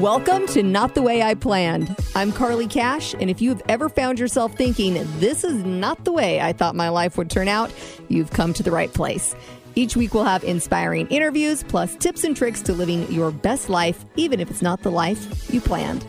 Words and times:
Welcome 0.00 0.48
to 0.48 0.64
Not 0.64 0.96
the 0.96 1.02
Way 1.02 1.22
I 1.22 1.34
Planned. 1.34 1.94
I'm 2.16 2.32
Carly 2.32 2.66
Cash, 2.66 3.14
and 3.14 3.30
if 3.30 3.40
you've 3.40 3.62
ever 3.68 3.88
found 3.88 4.18
yourself 4.18 4.52
thinking, 4.54 4.94
this 5.20 5.44
is 5.44 5.64
not 5.64 6.04
the 6.04 6.10
way 6.10 6.40
I 6.40 6.52
thought 6.52 6.74
my 6.74 6.88
life 6.88 7.16
would 7.16 7.30
turn 7.30 7.46
out, 7.46 7.72
you've 8.08 8.32
come 8.32 8.52
to 8.54 8.64
the 8.64 8.72
right 8.72 8.92
place. 8.92 9.36
Each 9.76 9.96
week, 9.96 10.12
we'll 10.12 10.24
have 10.24 10.42
inspiring 10.42 11.06
interviews, 11.06 11.62
plus 11.62 11.94
tips 11.94 12.24
and 12.24 12.36
tricks 12.36 12.60
to 12.62 12.72
living 12.72 13.10
your 13.12 13.30
best 13.30 13.68
life, 13.68 14.04
even 14.16 14.40
if 14.40 14.50
it's 14.50 14.62
not 14.62 14.82
the 14.82 14.90
life 14.90 15.54
you 15.54 15.60
planned. 15.60 16.04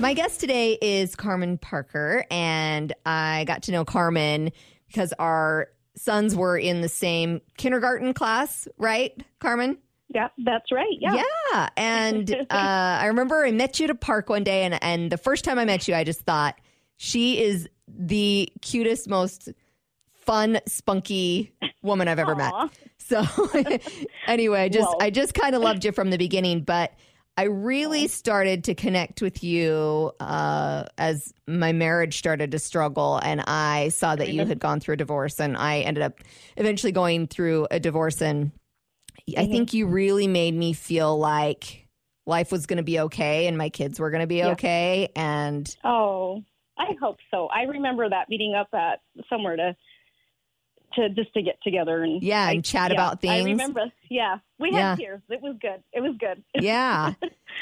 My 0.00 0.14
guest 0.14 0.40
today 0.40 0.78
is 0.80 1.14
Carmen 1.14 1.58
Parker, 1.58 2.24
and 2.30 2.94
I 3.04 3.44
got 3.44 3.64
to 3.64 3.72
know 3.72 3.84
Carmen 3.84 4.50
because 4.88 5.12
our 5.18 5.68
sons 5.96 6.36
were 6.36 6.58
in 6.58 6.80
the 6.80 6.88
same 6.88 7.40
kindergarten 7.56 8.14
class, 8.14 8.68
right, 8.78 9.12
Carmen? 9.40 9.78
Yeah, 10.08 10.28
that's 10.38 10.70
right. 10.70 10.96
Yeah. 11.00 11.22
Yeah. 11.52 11.68
And 11.76 12.30
uh, 12.50 12.54
I 12.54 13.06
remember 13.06 13.44
I 13.44 13.50
met 13.50 13.80
you 13.80 13.84
at 13.84 13.90
a 13.90 13.94
park 13.94 14.28
one 14.28 14.44
day, 14.44 14.62
and, 14.64 14.82
and 14.82 15.10
the 15.10 15.18
first 15.18 15.44
time 15.44 15.58
I 15.58 15.64
met 15.64 15.88
you, 15.88 15.94
I 15.94 16.04
just 16.04 16.20
thought 16.20 16.56
she 16.96 17.42
is 17.42 17.68
the 17.88 18.48
cutest, 18.62 19.08
most 19.08 19.48
fun, 20.12 20.60
spunky 20.66 21.52
woman 21.82 22.08
I've 22.08 22.18
ever 22.18 22.34
Aw. 22.40 22.68
met. 22.68 22.78
So 22.98 23.24
anyway, 24.26 24.68
just 24.68 24.88
Well. 24.88 24.98
I 25.00 25.10
just 25.10 25.34
kind 25.34 25.54
of 25.54 25.62
loved 25.62 25.84
you 25.84 25.92
from 25.92 26.10
the 26.10 26.18
beginning, 26.18 26.62
but 26.62 26.92
I 27.38 27.44
really 27.44 28.08
started 28.08 28.64
to 28.64 28.74
connect 28.74 29.20
with 29.20 29.44
you 29.44 30.12
uh, 30.20 30.84
as 30.96 31.34
my 31.46 31.72
marriage 31.72 32.16
started 32.16 32.52
to 32.52 32.58
struggle, 32.58 33.18
and 33.22 33.42
I 33.42 33.90
saw 33.90 34.16
that 34.16 34.32
you 34.32 34.46
had 34.46 34.58
gone 34.58 34.80
through 34.80 34.94
a 34.94 34.96
divorce, 34.96 35.38
and 35.38 35.54
I 35.56 35.80
ended 35.80 36.02
up 36.02 36.20
eventually 36.56 36.92
going 36.92 37.26
through 37.26 37.66
a 37.70 37.78
divorce, 37.78 38.22
and 38.22 38.52
I 39.36 39.46
think 39.46 39.74
you 39.74 39.86
really 39.86 40.26
made 40.28 40.54
me 40.54 40.72
feel 40.72 41.18
like 41.18 41.86
life 42.26 42.50
was 42.50 42.64
going 42.64 42.78
to 42.78 42.82
be 42.82 43.00
okay, 43.00 43.46
and 43.48 43.58
my 43.58 43.68
kids 43.68 44.00
were 44.00 44.10
going 44.10 44.22
to 44.22 44.26
be 44.26 44.36
Yeah. 44.38 44.52
okay, 44.52 45.10
and 45.14 45.68
Oh, 45.84 46.42
I 46.78 46.94
hope 47.00 47.18
so. 47.30 47.48
I 47.48 47.62
remember 47.64 48.08
that 48.08 48.30
meeting 48.30 48.54
up 48.54 48.68
at 48.72 49.00
somewhere 49.28 49.56
to 49.56 49.76
to 50.94 51.10
just 51.10 51.34
to 51.34 51.42
get 51.42 51.56
together 51.62 52.02
and 52.02 52.22
Yeah, 52.22 52.46
I- 52.46 52.52
and 52.52 52.64
chat 52.64 52.90
yeah, 52.90 52.94
about 52.96 53.20
things. 53.20 53.46
I 53.46 53.50
remember. 53.50 53.92
Yeah, 54.10 54.38
we 54.58 54.70
Yeah. 54.72 54.90
had 54.90 54.98
tears. 54.98 55.22
It 55.28 55.40
was 55.42 55.56
good. 55.60 55.82
It 55.92 56.00
was 56.00 56.16
good. 56.18 56.42
yeah. 56.62 57.14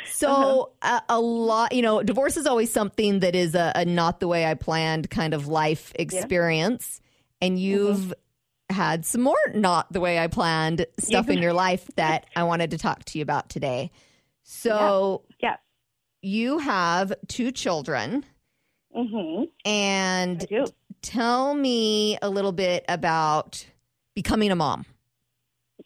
So 0.07 0.73
a, 0.83 1.03
a 1.09 1.21
lot, 1.21 1.73
you 1.73 1.83
know, 1.83 2.03
divorce 2.03 2.37
is 2.37 2.47
always 2.47 2.71
something 2.73 3.21
that 3.21 3.35
is 3.35 3.55
a, 3.55 3.73
a 3.75 3.85
not 3.85 4.21
the 4.21 4.29
way 4.29 4.45
I 4.47 4.55
planned 4.55 5.11
kind 5.11 5.35
of 5.35 5.47
life 5.47 5.93
experience, 5.97 7.01
and 7.41 7.59
you've 7.59 8.13
had 8.71 9.05
some 9.05 9.21
more 9.21 9.37
not 9.55 9.93
the 9.93 10.01
way 10.01 10.19
I 10.19 10.27
planned 10.27 10.87
stuff 10.99 11.29
in 11.29 11.39
your 11.39 11.53
life 11.53 11.89
that 11.97 12.27
I 12.35 12.45
wanted 12.45 12.71
to 12.73 12.79
talk 12.79 13.05
to 13.07 13.19
you 13.19 13.23
about 13.23 13.49
today. 13.49 13.91
So 14.43 15.23
yeah. 15.43 15.57
you 16.23 16.59
have 16.59 17.13
two 17.29 17.51
children, 17.53 18.25
Mhm. 18.97 19.49
and 19.65 20.47
tell 21.03 21.55
me 21.55 22.19
a 22.23 22.31
little 22.31 22.53
bit 22.53 22.85
about 22.89 23.67
becoming 24.15 24.51
a 24.51 24.57
mom. 24.57 24.87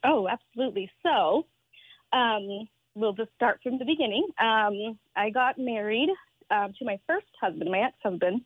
Oh, 0.04 0.28
absolutely. 0.28 0.90
So, 1.02 1.46
um, 2.12 2.68
we'll 2.94 3.12
just 3.12 3.30
start 3.34 3.60
from 3.62 3.78
the 3.78 3.84
beginning. 3.84 4.26
Um, 4.40 4.98
I 5.16 5.30
got 5.30 5.58
married 5.58 6.10
um, 6.50 6.72
to 6.78 6.84
my 6.84 6.98
first 7.06 7.26
husband, 7.40 7.70
my 7.70 7.80
ex-husband, 7.80 8.42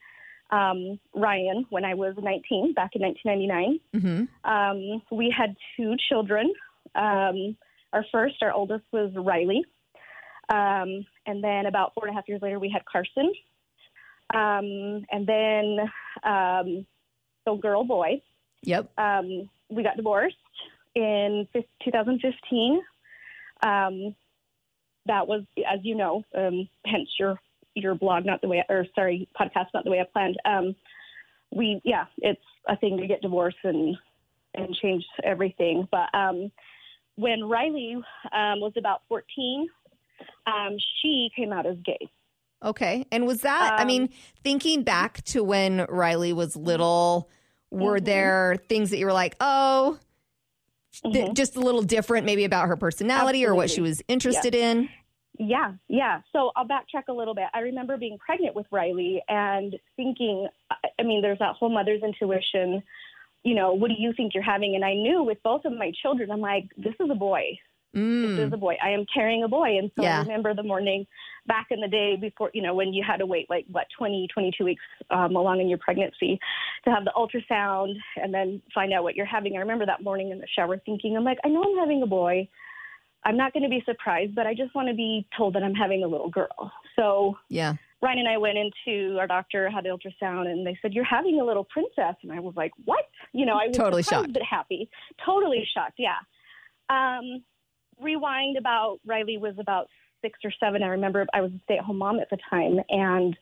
um, 0.50 0.98
Ryan, 1.14 1.64
when 1.70 1.84
I 1.84 1.94
was 1.94 2.14
19, 2.20 2.74
back 2.74 2.90
in 2.94 3.02
1999. 3.02 3.80
hmm 3.94 4.50
Um, 4.50 5.02
we 5.10 5.34
had 5.36 5.56
two 5.76 5.94
children. 6.08 6.52
Um, 6.94 7.56
our 7.92 8.04
first, 8.12 8.36
our 8.42 8.52
oldest, 8.52 8.84
was 8.92 9.12
Riley. 9.16 9.64
Um, 10.52 11.06
and 11.26 11.42
then 11.42 11.66
about 11.66 11.94
four 11.94 12.06
and 12.06 12.12
a 12.12 12.14
half 12.14 12.28
years 12.28 12.42
later, 12.42 12.58
we 12.58 12.70
had 12.70 12.84
Carson. 12.84 13.32
Um, 14.34 15.04
and 15.10 15.26
then, 15.26 15.78
um, 16.24 16.86
so 17.44 17.56
girl, 17.56 17.84
boy. 17.84 18.20
Yep. 18.62 18.90
Um, 18.98 19.48
we 19.70 19.82
got 19.82 19.96
divorced 19.96 20.36
in 20.94 21.46
2015. 21.84 22.80
Um, 23.62 24.14
that 25.06 25.26
was, 25.26 25.42
as 25.70 25.80
you 25.82 25.94
know, 25.94 26.24
um, 26.36 26.68
hence 26.86 27.08
your 27.18 27.38
your 27.74 27.94
blog, 27.94 28.26
not 28.26 28.42
the 28.42 28.48
way, 28.48 28.62
or 28.68 28.86
sorry, 28.94 29.28
podcast, 29.38 29.66
not 29.72 29.84
the 29.84 29.90
way 29.90 30.00
I 30.00 30.04
planned. 30.12 30.36
Um, 30.44 30.76
we, 31.50 31.80
yeah, 31.84 32.04
it's 32.18 32.40
a 32.68 32.76
thing 32.76 32.98
to 32.98 33.06
get 33.06 33.22
divorced 33.22 33.56
and 33.64 33.96
and 34.54 34.74
change 34.74 35.04
everything. 35.24 35.88
But 35.90 36.14
um, 36.14 36.52
when 37.16 37.44
Riley 37.44 37.94
um, 38.32 38.60
was 38.60 38.72
about 38.76 39.02
14, 39.08 39.68
um, 40.46 40.76
she 41.00 41.30
came 41.34 41.52
out 41.52 41.64
as 41.66 41.76
gay. 41.84 42.10
Okay. 42.62 43.06
And 43.10 43.26
was 43.26 43.40
that, 43.40 43.74
I 43.78 43.84
mean, 43.84 44.10
thinking 44.44 44.82
back 44.84 45.22
to 45.24 45.42
when 45.42 45.84
Riley 45.88 46.32
was 46.32 46.54
little, 46.54 47.28
were 47.70 47.98
Mhm. 47.98 48.04
there 48.04 48.56
things 48.68 48.90
that 48.90 48.98
you 48.98 49.06
were 49.06 49.12
like, 49.12 49.34
oh, 49.40 49.98
th- 50.92 51.14
Mhm. 51.28 51.34
just 51.34 51.56
a 51.56 51.60
little 51.60 51.82
different, 51.82 52.26
maybe 52.26 52.44
about 52.44 52.68
her 52.68 52.76
personality 52.76 53.44
or 53.46 53.54
what 53.54 53.70
she 53.70 53.80
was 53.80 54.02
interested 54.08 54.54
in? 54.54 54.88
Yeah, 55.38 55.72
yeah. 55.88 56.20
So 56.32 56.52
I'll 56.54 56.66
backtrack 56.66 57.04
a 57.08 57.12
little 57.12 57.34
bit. 57.34 57.46
I 57.54 57.60
remember 57.60 57.96
being 57.96 58.18
pregnant 58.18 58.54
with 58.54 58.66
Riley 58.70 59.22
and 59.28 59.78
thinking, 59.96 60.46
I- 60.70 60.90
I 60.98 61.02
mean, 61.02 61.22
there's 61.22 61.38
that 61.38 61.54
whole 61.56 61.70
mother's 61.70 62.02
intuition. 62.02 62.82
You 63.42 63.54
know, 63.54 63.72
what 63.72 63.88
do 63.88 63.94
you 63.98 64.12
think 64.12 64.34
you're 64.34 64.42
having? 64.42 64.74
And 64.74 64.84
I 64.84 64.94
knew 64.94 65.22
with 65.22 65.42
both 65.42 65.64
of 65.64 65.72
my 65.72 65.90
children, 66.02 66.30
I'm 66.30 66.40
like, 66.42 66.64
this 66.76 66.94
is 67.00 67.10
a 67.10 67.14
boy. 67.14 67.58
This 67.94 68.38
is 68.38 68.50
Mm. 68.50 68.54
a 68.54 68.56
boy. 68.56 68.76
I 68.82 68.90
am 68.90 69.04
carrying 69.12 69.42
a 69.44 69.48
boy. 69.48 69.76
And 69.78 69.90
so 69.96 70.02
Yeah. 70.02 70.18
I 70.18 70.22
remember 70.22 70.54
the 70.54 70.62
morning 70.62 71.06
back 71.46 71.66
in 71.70 71.80
the 71.80 71.88
day 71.88 72.16
before, 72.16 72.50
you 72.54 72.62
know, 72.62 72.74
when 72.74 72.92
you 72.94 73.02
had 73.02 73.18
to 73.18 73.26
wait 73.26 73.50
like, 73.50 73.66
what, 73.70 73.86
20, 73.98 74.28
22 74.28 74.64
weeks 74.64 74.82
um, 75.10 75.36
along 75.36 75.60
in 75.60 75.68
your 75.68 75.78
pregnancy 75.78 76.40
to 76.84 76.90
have 76.90 77.04
the 77.04 77.12
ultrasound 77.16 77.94
and 78.16 78.32
then 78.32 78.62
find 78.74 78.92
out 78.92 79.02
what 79.02 79.14
you're 79.16 79.26
having. 79.26 79.56
I 79.56 79.60
remember 79.60 79.84
that 79.86 80.02
morning 80.02 80.30
in 80.30 80.38
the 80.38 80.46
shower 80.48 80.78
thinking, 80.78 81.16
I'm 81.16 81.24
like, 81.24 81.38
I 81.44 81.48
know 81.48 81.62
I'm 81.62 81.76
having 81.78 82.02
a 82.02 82.06
boy. 82.06 82.48
I'm 83.24 83.36
not 83.36 83.52
going 83.52 83.62
to 83.62 83.68
be 83.68 83.82
surprised, 83.84 84.34
but 84.34 84.46
I 84.46 84.54
just 84.54 84.74
want 84.74 84.88
to 84.88 84.94
be 84.94 85.26
told 85.36 85.54
that 85.54 85.62
I'm 85.62 85.74
having 85.74 86.02
a 86.02 86.08
little 86.08 86.28
girl. 86.30 86.72
So 86.96 87.36
Yeah. 87.48 87.74
Ryan 88.00 88.18
and 88.20 88.28
I 88.28 88.36
went 88.38 88.58
into 88.58 89.16
our 89.18 89.28
doctor, 89.28 89.70
had 89.70 89.84
the 89.84 89.90
ultrasound, 89.90 90.46
and 90.48 90.66
they 90.66 90.76
said, 90.82 90.92
You're 90.92 91.04
having 91.04 91.40
a 91.40 91.44
little 91.44 91.62
princess. 91.64 92.16
And 92.22 92.32
I 92.32 92.40
was 92.40 92.54
like, 92.56 92.72
What? 92.84 93.08
You 93.32 93.46
know, 93.46 93.54
I 93.58 93.68
was 93.68 93.76
Totally 93.76 94.02
shocked. 94.02 94.32
but 94.32 94.42
happy. 94.42 94.88
Totally 95.24 95.64
shocked, 95.72 95.98
yeah. 95.98 96.16
Um, 96.90 97.44
rewind 98.02 98.56
about 98.56 98.98
Riley 99.06 99.38
was 99.38 99.54
about 99.58 99.88
six 100.22 100.38
or 100.44 100.52
seven. 100.60 100.82
I 100.82 100.88
remember 100.88 101.26
I 101.34 101.40
was 101.40 101.52
a 101.52 101.60
stay 101.64 101.78
at 101.78 101.84
home 101.84 101.98
mom 101.98 102.20
at 102.20 102.30
the 102.30 102.38
time 102.48 102.78
and 102.88 103.36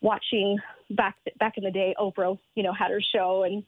watching 0.00 0.58
back 0.90 1.16
back 1.38 1.54
in 1.56 1.64
the 1.64 1.70
day, 1.70 1.94
Oprah, 1.98 2.38
you 2.54 2.62
know, 2.62 2.72
had 2.72 2.90
her 2.90 3.00
show. 3.00 3.44
And 3.44 3.62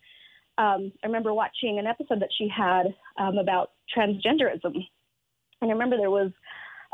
um, 0.59 0.93
I 1.03 1.07
remember 1.07 1.33
watching 1.33 1.79
an 1.79 1.87
episode 1.87 2.21
that 2.21 2.31
she 2.37 2.49
had 2.49 2.95
um, 3.19 3.39
about 3.39 3.71
transgenderism. 3.97 4.75
And 5.61 5.71
I 5.71 5.73
remember 5.73 5.97
there 5.97 6.11
was 6.11 6.33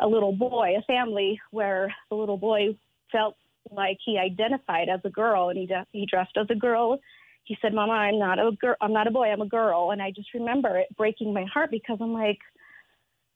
a 0.00 0.06
little 0.06 0.32
boy, 0.32 0.74
a 0.78 0.82
family 0.82 1.40
where 1.50 1.94
the 2.10 2.16
little 2.16 2.36
boy 2.36 2.76
felt 3.10 3.36
like 3.70 3.98
he 4.04 4.18
identified 4.18 4.88
as 4.88 5.00
a 5.04 5.10
girl 5.10 5.48
and 5.48 5.58
he 5.58 5.66
de- 5.66 5.86
he 5.92 6.06
dressed 6.06 6.36
as 6.36 6.46
a 6.50 6.54
girl. 6.54 6.98
He 7.44 7.56
said, 7.60 7.74
"Mama, 7.74 7.92
I'm 7.92 8.18
not 8.18 8.38
a 8.38 8.52
girl. 8.52 8.76
I'm 8.80 8.92
not 8.92 9.06
a 9.06 9.10
boy. 9.10 9.26
I'm 9.26 9.40
a 9.40 9.46
girl." 9.46 9.90
And 9.90 10.00
I 10.00 10.10
just 10.10 10.32
remember 10.34 10.78
it 10.78 10.94
breaking 10.96 11.32
my 11.32 11.44
heart 11.52 11.70
because 11.70 11.98
I'm 12.00 12.12
like, 12.12 12.38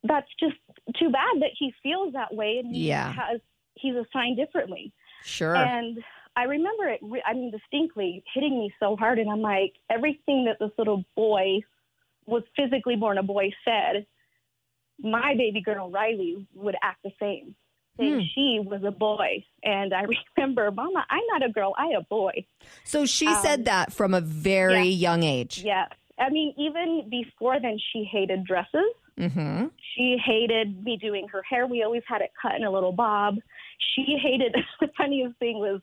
that's 0.05 0.29
just 0.39 0.57
too 0.99 1.11
bad 1.11 1.41
that 1.41 1.51
he 1.59 1.73
feels 1.83 2.13
that 2.13 2.33
way 2.35 2.59
and 2.59 2.75
he 2.75 2.89
Yeah. 2.89 3.13
has 3.13 3.41
he's 3.77 3.95
assigned 3.97 4.37
differently. 4.37 4.93
Sure. 5.25 5.57
And 5.57 5.99
I 6.37 6.45
remember 6.45 6.85
it, 6.89 7.01
re- 7.03 7.23
I 7.27 7.33
mean, 7.33 7.51
distinctly 7.51 8.23
hitting 8.33 8.59
me 8.59 8.73
so 8.79 8.97
hard. 8.97 9.19
And 9.19 9.31
I'm 9.31 9.41
like, 9.41 9.75
everything 9.91 10.45
that 10.45 10.59
this 10.61 10.71
little 10.79 11.05
boy 11.17 11.61
was 12.27 12.43
physically 12.57 12.97
born 12.97 13.19
a 13.19 13.23
boy 13.23 13.51
said, 13.65 14.07
my 15.03 15.35
baby 15.37 15.61
girl, 15.61 15.91
Riley, 15.91 16.47
would 16.55 16.77
act 16.83 17.03
the 17.03 17.11
same. 17.21 17.55
Saying 17.99 18.15
Hmm. 18.21 18.27
she 18.35 18.61
was 18.65 18.83
a 18.85 18.91
boy. 18.91 19.45
And 19.63 19.93
I 19.95 20.05
remember, 20.37 20.71
Mama, 20.71 21.05
I'm 21.11 21.23
not 21.33 21.45
a 21.49 21.53
girl, 21.53 21.75
I 21.79 21.89
a 21.99 22.03
boy. 22.03 22.45
so 22.85 23.07
she 23.07 23.27
um, 23.27 23.37
said 23.43 23.65
that 23.67 23.93
from 23.93 24.15
a 24.15 24.21
very 24.21 24.89
young 24.89 25.23
age. 25.23 25.63
Yes. 25.65 25.91
I 26.19 26.31
mean, 26.31 26.55
even 26.59 27.09
before 27.11 27.59
then, 27.61 27.79
she 27.93 28.05
hated 28.05 28.45
dresses. 28.45 28.93
Mm-hmm. 29.19 29.67
She 29.95 30.17
hated 30.25 30.83
me 30.85 30.97
doing 30.97 31.29
her 31.29 31.43
hair. 31.49 31.67
We 31.67 31.83
always 31.83 32.03
had 32.07 32.21
it 32.21 32.31
cut 32.41 32.57
in 32.57 32.65
a 32.65 32.71
little 32.71 32.93
bob. 32.93 33.37
She 33.95 34.17
hated, 34.21 34.55
the 34.81 34.89
funniest 34.97 35.39
thing 35.39 35.59
was 35.59 35.81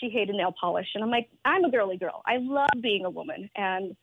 she 0.00 0.08
hated 0.08 0.34
nail 0.34 0.54
polish. 0.58 0.88
And 0.94 1.04
I'm 1.04 1.10
like, 1.10 1.28
I'm 1.44 1.64
a 1.64 1.70
girly 1.70 1.96
girl. 1.96 2.22
I 2.26 2.38
love 2.38 2.70
being 2.80 3.04
a 3.04 3.10
woman. 3.10 3.48
And 3.56 3.96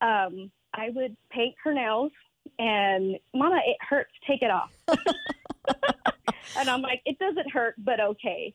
um, 0.00 0.50
I 0.74 0.90
would 0.90 1.16
paint 1.30 1.54
her 1.64 1.74
nails 1.74 2.12
and, 2.58 3.16
Mama, 3.34 3.60
it 3.66 3.76
hurts. 3.80 4.12
Take 4.26 4.42
it 4.42 4.50
off. 4.50 4.72
and 6.56 6.70
I'm 6.70 6.82
like, 6.82 7.02
it 7.04 7.18
doesn't 7.18 7.50
hurt, 7.50 7.74
but 7.78 8.00
okay. 8.00 8.54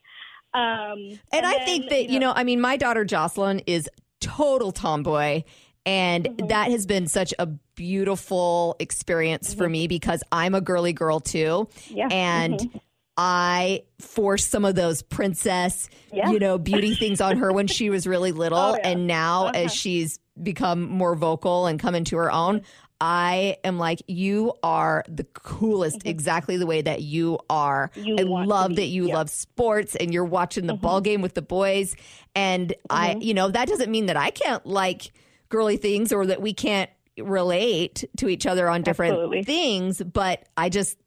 Um, 0.53 1.19
And, 1.33 1.45
I 1.45 1.57
then, 1.57 1.65
think 1.65 1.89
that, 1.89 2.09
you 2.09 2.19
know, 2.19 2.31
I 2.33 2.43
mean, 2.43 2.61
my 2.61 2.77
daughter 2.77 3.03
Jocelyn 3.03 3.59
is 3.67 3.89
total 4.21 4.71
tomboy. 4.71 5.43
And 5.85 6.25
Mm-hmm. 6.25 6.47
that 6.47 6.71
has 6.71 6.85
been 6.85 7.07
such 7.07 7.33
a 7.37 7.45
beautiful 7.75 8.75
experience 8.79 9.53
for 9.53 9.69
me 9.69 9.87
because 9.87 10.23
I'm 10.31 10.55
a 10.55 10.61
girly 10.61 10.93
girl 10.93 11.19
too. 11.19 11.67
Mm-hmm. 11.87 11.97
Yeah. 11.97 12.07
And 12.11 12.59
Mhm. 12.59 12.79
I 13.17 13.83
forced 13.99 14.49
some 14.51 14.65
of 14.65 14.75
those 14.75 15.01
princess, 15.01 15.89
Yeah. 16.11 16.31
you 16.31 16.39
know, 16.39 16.57
beauty 16.57 16.95
things 16.95 17.21
on 17.21 17.37
her 17.37 17.51
when 17.53 17.67
she 17.67 17.89
was 17.89 18.05
really 18.05 18.31
little. 18.43 18.57
Oh, 18.57 18.75
yeah. 18.75 18.89
And 18.89 19.07
now, 19.07 19.45
Uh-huh. 19.45 19.53
as 19.65 19.73
she's 19.73 20.19
become 20.41 20.89
more 20.89 21.15
vocal 21.15 21.65
and 21.67 21.79
come 21.79 21.95
into 21.95 22.17
her 22.17 22.29
own, 22.31 22.61
I 22.99 23.57
am 23.63 23.77
like, 23.77 24.01
you 24.07 24.53
are 24.63 25.03
the 25.07 25.23
coolest, 25.25 26.01
exactly 26.05 26.57
the 26.57 26.65
way 26.65 26.81
that 26.81 27.01
you 27.01 27.39
are. 27.49 27.91
Mm-hmm. 27.95 28.05
You 28.07 28.35
I 28.35 28.43
love 28.45 28.75
that 28.77 28.85
you 28.87 29.03
yeah. 29.03 29.07
Mm-hmm. 29.09 29.15
love 29.17 29.29
sports 29.29 29.95
and 29.95 30.13
you're 30.13 30.25
watching 30.25 30.65
the 30.65 30.73
ball 30.73 30.99
game 31.01 31.21
with 31.21 31.35
the 31.35 31.41
boys. 31.41 31.95
And 32.35 32.73
I, 32.89 33.17
you 33.19 33.33
know, 33.33 33.49
that 33.49 33.67
doesn't 33.67 33.91
mean 33.91 34.07
that 34.07 34.17
I 34.17 34.29
can't 34.31 34.65
like 34.65 35.11
girly 35.49 35.77
things 35.77 36.11
or 36.11 36.25
that 36.25 36.41
we 36.41 36.53
can't 36.53 36.89
relate 37.17 38.03
to 38.17 38.27
each 38.27 38.45
other 38.45 38.67
on 38.67 38.81
different 38.81 39.13
Absolutely. 39.13 39.43
things. 39.43 40.01
But 40.01 40.47
I 40.57 40.69
just, 40.69 40.97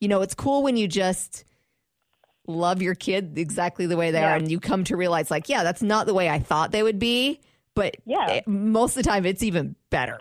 you 0.00 0.08
know, 0.08 0.22
it's 0.22 0.34
cool 0.34 0.62
when 0.62 0.76
you 0.76 0.88
just 0.88 1.44
love 2.46 2.82
your 2.82 2.94
kid 2.94 3.38
exactly 3.38 3.86
the 3.86 3.96
way 3.96 4.10
they 4.10 4.20
Yeah. 4.20 4.32
are 4.32 4.36
and 4.36 4.50
you 4.50 4.60
come 4.60 4.84
to 4.84 4.96
realize, 4.96 5.30
like, 5.30 5.48
yeah, 5.48 5.62
that's 5.62 5.82
not 5.82 6.06
the 6.06 6.14
way 6.14 6.28
I 6.28 6.38
thought 6.38 6.72
they 6.72 6.82
would 6.82 6.98
be. 6.98 7.40
But 7.74 7.96
Yeah. 8.04 8.28
it- 8.30 8.46
most 8.46 8.96
of 8.96 9.02
the 9.02 9.08
time, 9.08 9.24
it's 9.26 9.42
even 9.42 9.76
better. 9.90 10.20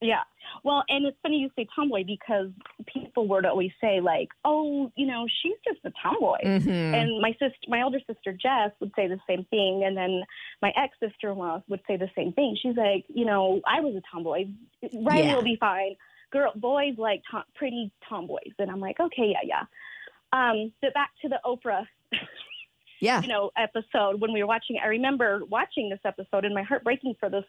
Yeah. 0.00 0.22
Well, 0.64 0.84
and 0.88 1.04
it's 1.06 1.16
funny 1.22 1.38
you 1.38 1.50
say 1.56 1.66
tomboy 1.74 2.04
because 2.04 2.50
people 2.86 3.26
would 3.28 3.44
always 3.44 3.72
say 3.80 4.00
like, 4.00 4.28
"Oh, 4.44 4.92
you 4.96 5.06
know, 5.06 5.26
she's 5.42 5.56
just 5.64 5.80
a 5.84 5.92
tomboy." 6.02 6.38
hmm 6.44 6.70
And 6.70 7.20
my 7.20 7.32
sister, 7.32 7.58
my 7.68 7.82
older 7.82 7.98
sister 8.06 8.32
Jess, 8.32 8.70
would 8.80 8.92
say 8.94 9.08
the 9.08 9.18
same 9.28 9.44
thing, 9.50 9.82
and 9.84 9.96
then 9.96 10.22
my 10.60 10.72
ex 10.76 10.94
sister 11.00 11.30
in 11.32 11.38
law 11.38 11.62
would 11.68 11.80
say 11.88 11.96
the 11.96 12.10
same 12.16 12.32
thing. 12.32 12.56
She's 12.62 12.76
like, 12.76 13.04
you 13.08 13.24
know, 13.24 13.60
I 13.66 13.80
was 13.80 13.96
a 13.96 14.02
tomboy. 14.12 14.46
Riley 14.92 15.24
Yeah. 15.26 15.34
will 15.34 15.42
be 15.42 15.56
fine. 15.58 15.96
Girl, 16.30 16.52
boys 16.54 16.94
like 16.96 17.22
tom- 17.30 17.44
pretty 17.54 17.90
tomboys, 18.08 18.54
and 18.58 18.70
I'm 18.70 18.80
like, 18.80 19.00
okay, 19.00 19.32
yeah, 19.34 19.42
yeah. 19.44 19.64
Um, 20.32 20.72
but 20.80 20.94
back 20.94 21.10
to 21.22 21.28
the 21.28 21.38
Oprah, 21.44 21.86
Yeah. 23.00 23.20
you 23.20 23.28
know, 23.28 23.50
episode 23.56 24.20
when 24.20 24.32
we 24.32 24.42
were 24.42 24.46
watching. 24.46 24.78
I 24.82 24.86
remember 24.86 25.42
watching 25.48 25.88
this 25.90 25.98
episode 26.04 26.44
and 26.44 26.54
my 26.54 26.62
heart 26.62 26.84
breaking 26.84 27.16
for 27.18 27.28
this 27.28 27.44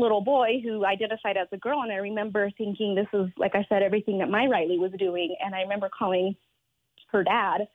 little 0.00 0.20
boy 0.22 0.60
who 0.62 0.84
identified 0.84 1.36
as 1.36 1.48
a 1.52 1.56
girl, 1.56 1.82
and 1.82 1.92
I 1.92 1.96
remember 1.96 2.50
thinking, 2.58 2.94
this 2.94 3.06
is 3.12 3.28
like 3.36 3.54
I 3.54 3.64
said, 3.68 3.82
everything 3.82 4.18
that 4.18 4.28
my 4.30 4.46
Riley 4.46 4.78
was 4.78 4.92
doing, 4.98 5.34
and 5.44 5.54
I 5.54 5.60
remember 5.62 5.88
calling 5.96 6.34
her 7.12 7.22
dad 7.24 7.68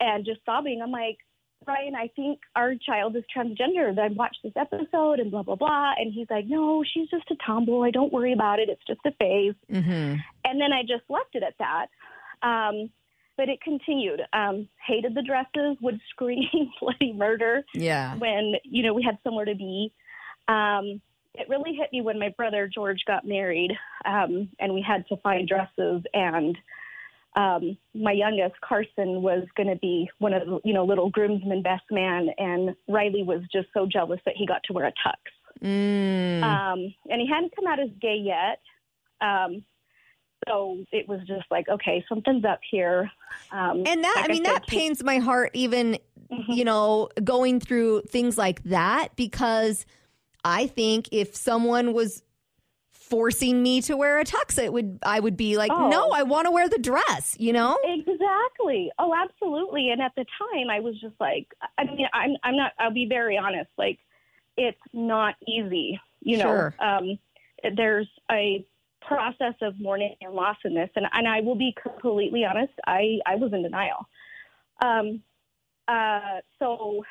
and 0.00 0.24
just 0.24 0.40
sobbing. 0.44 0.80
I'm 0.82 0.90
like, 0.90 1.18
Ryan, 1.66 1.94
I 1.94 2.08
think 2.14 2.40
our 2.54 2.74
child 2.74 3.16
is 3.16 3.24
transgender. 3.34 3.98
I 3.98 4.08
watched 4.08 4.40
this 4.44 4.52
episode 4.56 5.18
and 5.20 5.30
blah 5.30 5.42
blah 5.42 5.56
blah, 5.56 5.92
and 5.98 6.12
he's 6.12 6.28
like, 6.30 6.46
no, 6.46 6.84
she's 6.84 7.08
just 7.08 7.30
a 7.30 7.36
tomboy. 7.44 7.90
Don't 7.90 8.12
worry 8.12 8.32
about 8.32 8.58
it. 8.60 8.68
It's 8.68 8.84
just 8.86 9.00
a 9.06 9.12
phase. 9.12 9.54
hmm 9.68 10.14
And 10.44 10.60
then 10.60 10.72
I 10.72 10.82
just 10.82 11.04
left 11.08 11.34
it 11.34 11.42
at 11.42 11.54
that. 11.58 11.86
Um, 12.42 12.90
but 13.38 13.48
it 13.50 13.60
continued. 13.60 14.22
Um, 14.32 14.68
hated 14.86 15.14
the 15.14 15.22
dresses, 15.22 15.76
would 15.82 16.00
scream 16.10 16.48
bloody 16.80 17.12
murder 17.12 17.64
Yeah. 17.74 18.16
when 18.16 18.54
you 18.64 18.82
know 18.82 18.94
we 18.94 19.02
had 19.02 19.18
somewhere 19.24 19.44
to 19.46 19.54
be. 19.54 19.92
Um, 20.48 21.00
it 21.38 21.48
really 21.48 21.74
hit 21.74 21.92
me 21.92 22.00
when 22.00 22.18
my 22.18 22.30
brother 22.36 22.68
George 22.72 23.00
got 23.06 23.26
married, 23.26 23.72
um, 24.04 24.48
and 24.58 24.72
we 24.74 24.82
had 24.82 25.06
to 25.08 25.16
find 25.18 25.48
dresses. 25.48 26.02
And 26.14 26.56
um, 27.36 27.76
my 27.94 28.12
youngest 28.12 28.60
Carson 28.60 29.22
was 29.22 29.46
going 29.56 29.68
to 29.68 29.76
be 29.76 30.08
one 30.18 30.32
of 30.32 30.46
the 30.46 30.60
you 30.64 30.72
know 30.72 30.84
little 30.84 31.10
groomsmen 31.10 31.62
best 31.62 31.84
man, 31.90 32.28
and 32.38 32.74
Riley 32.88 33.22
was 33.22 33.42
just 33.52 33.68
so 33.74 33.86
jealous 33.86 34.20
that 34.24 34.34
he 34.36 34.46
got 34.46 34.62
to 34.64 34.72
wear 34.72 34.86
a 34.86 34.92
tux. 34.92 35.16
Mm. 35.62 36.42
Um, 36.42 36.94
and 37.10 37.20
he 37.20 37.26
hadn't 37.26 37.54
come 37.56 37.66
out 37.66 37.80
as 37.80 37.88
gay 38.00 38.16
yet. 38.16 38.60
Um, 39.20 39.64
so 40.46 40.84
it 40.92 41.08
was 41.08 41.20
just 41.26 41.46
like, 41.50 41.68
okay, 41.68 42.04
something's 42.08 42.44
up 42.44 42.60
here. 42.70 43.10
Um, 43.50 43.82
and 43.86 44.04
that, 44.04 44.14
like 44.16 44.30
I 44.30 44.32
mean, 44.32 44.44
said, 44.44 44.54
that 44.54 44.66
pains 44.66 45.02
my 45.02 45.18
heart, 45.18 45.50
even, 45.54 45.98
Mhm. 46.30 46.56
you 46.56 46.64
know, 46.64 47.08
going 47.24 47.58
through 47.58 48.02
things 48.02 48.36
like 48.36 48.62
that, 48.64 49.16
because 49.16 49.86
I 50.46 50.68
think 50.68 51.08
if 51.10 51.34
someone 51.34 51.92
was 51.92 52.22
forcing 52.92 53.62
me 53.62 53.80
to 53.82 53.96
wear 53.96 54.18
a 54.20 54.24
tux, 54.24 54.58
it 54.62 54.72
would, 54.72 54.98
I 55.04 55.18
would 55.20 55.36
be 55.36 55.56
like, 55.56 55.72
Oh. 55.72 55.88
no, 55.88 56.10
I 56.10 56.22
want 56.22 56.46
to 56.46 56.50
wear 56.52 56.68
the 56.68 56.78
dress, 56.78 57.36
you 57.38 57.52
know? 57.52 57.76
Exactly. 57.84 58.90
Oh, 58.98 59.12
absolutely. 59.14 59.90
And 59.90 60.00
at 60.00 60.12
the 60.16 60.24
time, 60.38 60.70
I 60.70 60.80
was 60.80 60.98
just 61.00 61.14
like, 61.20 61.48
I 61.78 61.84
mean, 61.84 62.06
I'm, 62.12 62.36
I'm 62.44 62.56
not. 62.56 62.72
I'll 62.78 62.92
be 62.92 63.06
very 63.08 63.36
honest. 63.36 63.70
Like, 63.76 63.98
it's 64.56 64.78
not 64.92 65.34
easy. 65.46 66.00
You 66.20 66.38
know, 66.38 66.44
Sure. 66.44 66.74
um, 66.80 67.18
there's 67.76 68.08
a 68.30 68.64
process 69.00 69.54
of 69.62 69.78
mourning 69.80 70.14
and 70.20 70.32
loss 70.34 70.56
in 70.64 70.74
this, 70.74 70.90
and 70.96 71.06
and 71.12 71.28
I 71.28 71.40
will 71.40 71.54
be 71.54 71.74
completely 71.80 72.44
honest. 72.44 72.72
I 72.86 73.18
I 73.26 73.36
was 73.36 73.52
in 73.52 73.62
denial. 73.62 74.08
Um, 74.82 75.22
uh, 75.86 76.40
so 76.58 77.04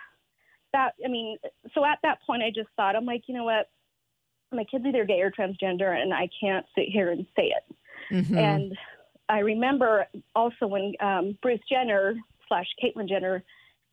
that 0.76 0.94
I 1.04 1.08
mean, 1.08 1.38
so 1.74 1.86
at 1.86 2.00
that 2.04 2.20
point, 2.26 2.44
I 2.44 2.50
just 2.54 2.70
thought, 2.76 2.96
I'm 2.96 3.06
like, 3.06 3.24
you 3.28 3.36
know 3.36 3.46
what? 3.46 3.70
My 4.52 4.66
kid's 4.70 4.86
either 4.86 5.06
gay 5.06 5.22
or 5.22 5.32
transgender, 5.32 6.00
and 6.00 6.14
I 6.14 6.30
can't 6.40 6.66
sit 6.76 6.86
here 6.90 7.12
and 7.12 7.26
say 7.36 7.52
it. 7.52 7.76
Mhm. 8.12 8.38
And 8.38 8.78
I 9.28 9.40
remember 9.40 10.06
also 10.36 10.68
when 10.68 10.94
um, 11.00 11.38
Bruce 11.42 11.62
Jenner 11.70 12.16
slash 12.48 12.68
Caitlyn 12.84 13.10
Jenner 13.10 13.44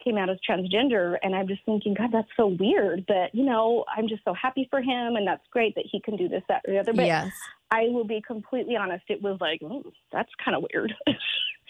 came 0.05 0.19
out 0.19 0.29
as 0.29 0.39
transgender, 0.49 1.17
and 1.23 1.35
I'm 1.35 1.47
just 1.47 1.65
thinking, 1.65 1.95
God, 1.95 2.11
that's 2.13 2.29
so 2.37 2.49
weird. 2.49 3.05
But 3.07 3.35
you 3.35 3.45
know, 3.45 3.85
I'm 3.97 4.09
just 4.09 4.25
so 4.25 4.35
happy 4.35 4.67
for 4.71 4.81
him, 4.81 5.17
and 5.17 5.27
that's 5.27 5.47
great 5.51 5.75
that 5.77 5.85
he 5.91 6.01
can 6.01 6.17
do 6.17 6.29
this, 6.29 6.43
that, 6.49 6.63
or 6.67 6.75
the 6.75 6.81
other. 6.81 6.93
But 6.93 7.07
yes. 7.07 7.33
I 7.71 7.85
will 7.89 8.05
be 8.05 8.21
completely 8.27 8.77
honest; 8.77 9.05
it 9.09 9.23
was 9.23 9.39
like, 9.41 9.63
"Ooh, 9.63 9.93
that's 10.11 10.31
kind 10.45 10.57
of 10.57 10.65
weird. 10.73 10.93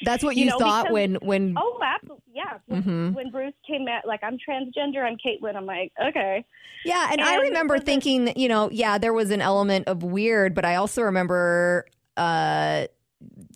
That's 0.04 0.22
what 0.24 0.36
you 0.36 0.44
you, 0.44 0.50
know, 0.50 0.58
thought 0.58 0.84
because- 0.84 0.92
when, 0.94 1.14
when, 1.16 1.54
oh, 1.58 1.78
absolutely, 1.82 2.22
yeah. 2.34 2.58
When, 2.66 2.82
Mhm. 2.82 3.14
when 3.14 3.30
Bruce 3.30 3.54
came 3.66 3.86
out, 3.88 4.06
like, 4.06 4.20
I'm 4.22 4.36
transgender, 4.38 5.04
I'm 5.04 5.16
Caitlyn. 5.16 5.54
I'm 5.56 5.66
like, 5.66 5.92
okay, 6.02 6.44
Yeah, 6.84 7.08
and, 7.12 7.20
I 7.20 7.36
remember 7.36 7.78
thinking, 7.78 8.24
that, 8.24 8.36
you 8.36 8.48
know, 8.48 8.68
yeah, 8.70 8.98
there 8.98 9.12
was 9.12 9.30
an 9.30 9.40
element 9.40 9.86
of 9.88 10.02
weird, 10.02 10.54
but 10.54 10.64
I 10.64 10.74
also 10.76 11.02
remember 11.02 11.86
uh 12.16 12.86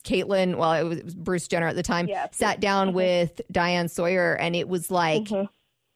Caitlyn, 0.04 0.56
well, 0.56 0.72
it 0.74 0.84
was, 0.84 0.98
it 0.98 1.04
was 1.04 1.14
Bruce 1.16 1.48
Jenner 1.48 1.66
at 1.66 1.74
the 1.74 1.82
time, 1.82 2.06
Yeah. 2.06 2.28
sat 2.30 2.60
down 2.60 2.90
Mhm. 2.90 2.94
with 2.94 3.40
Diane 3.50 3.88
Sawyer, 3.88 4.34
and 4.34 4.54
it 4.54 4.68
was 4.68 4.90
like 4.92 5.24
Mhm. 5.24 5.48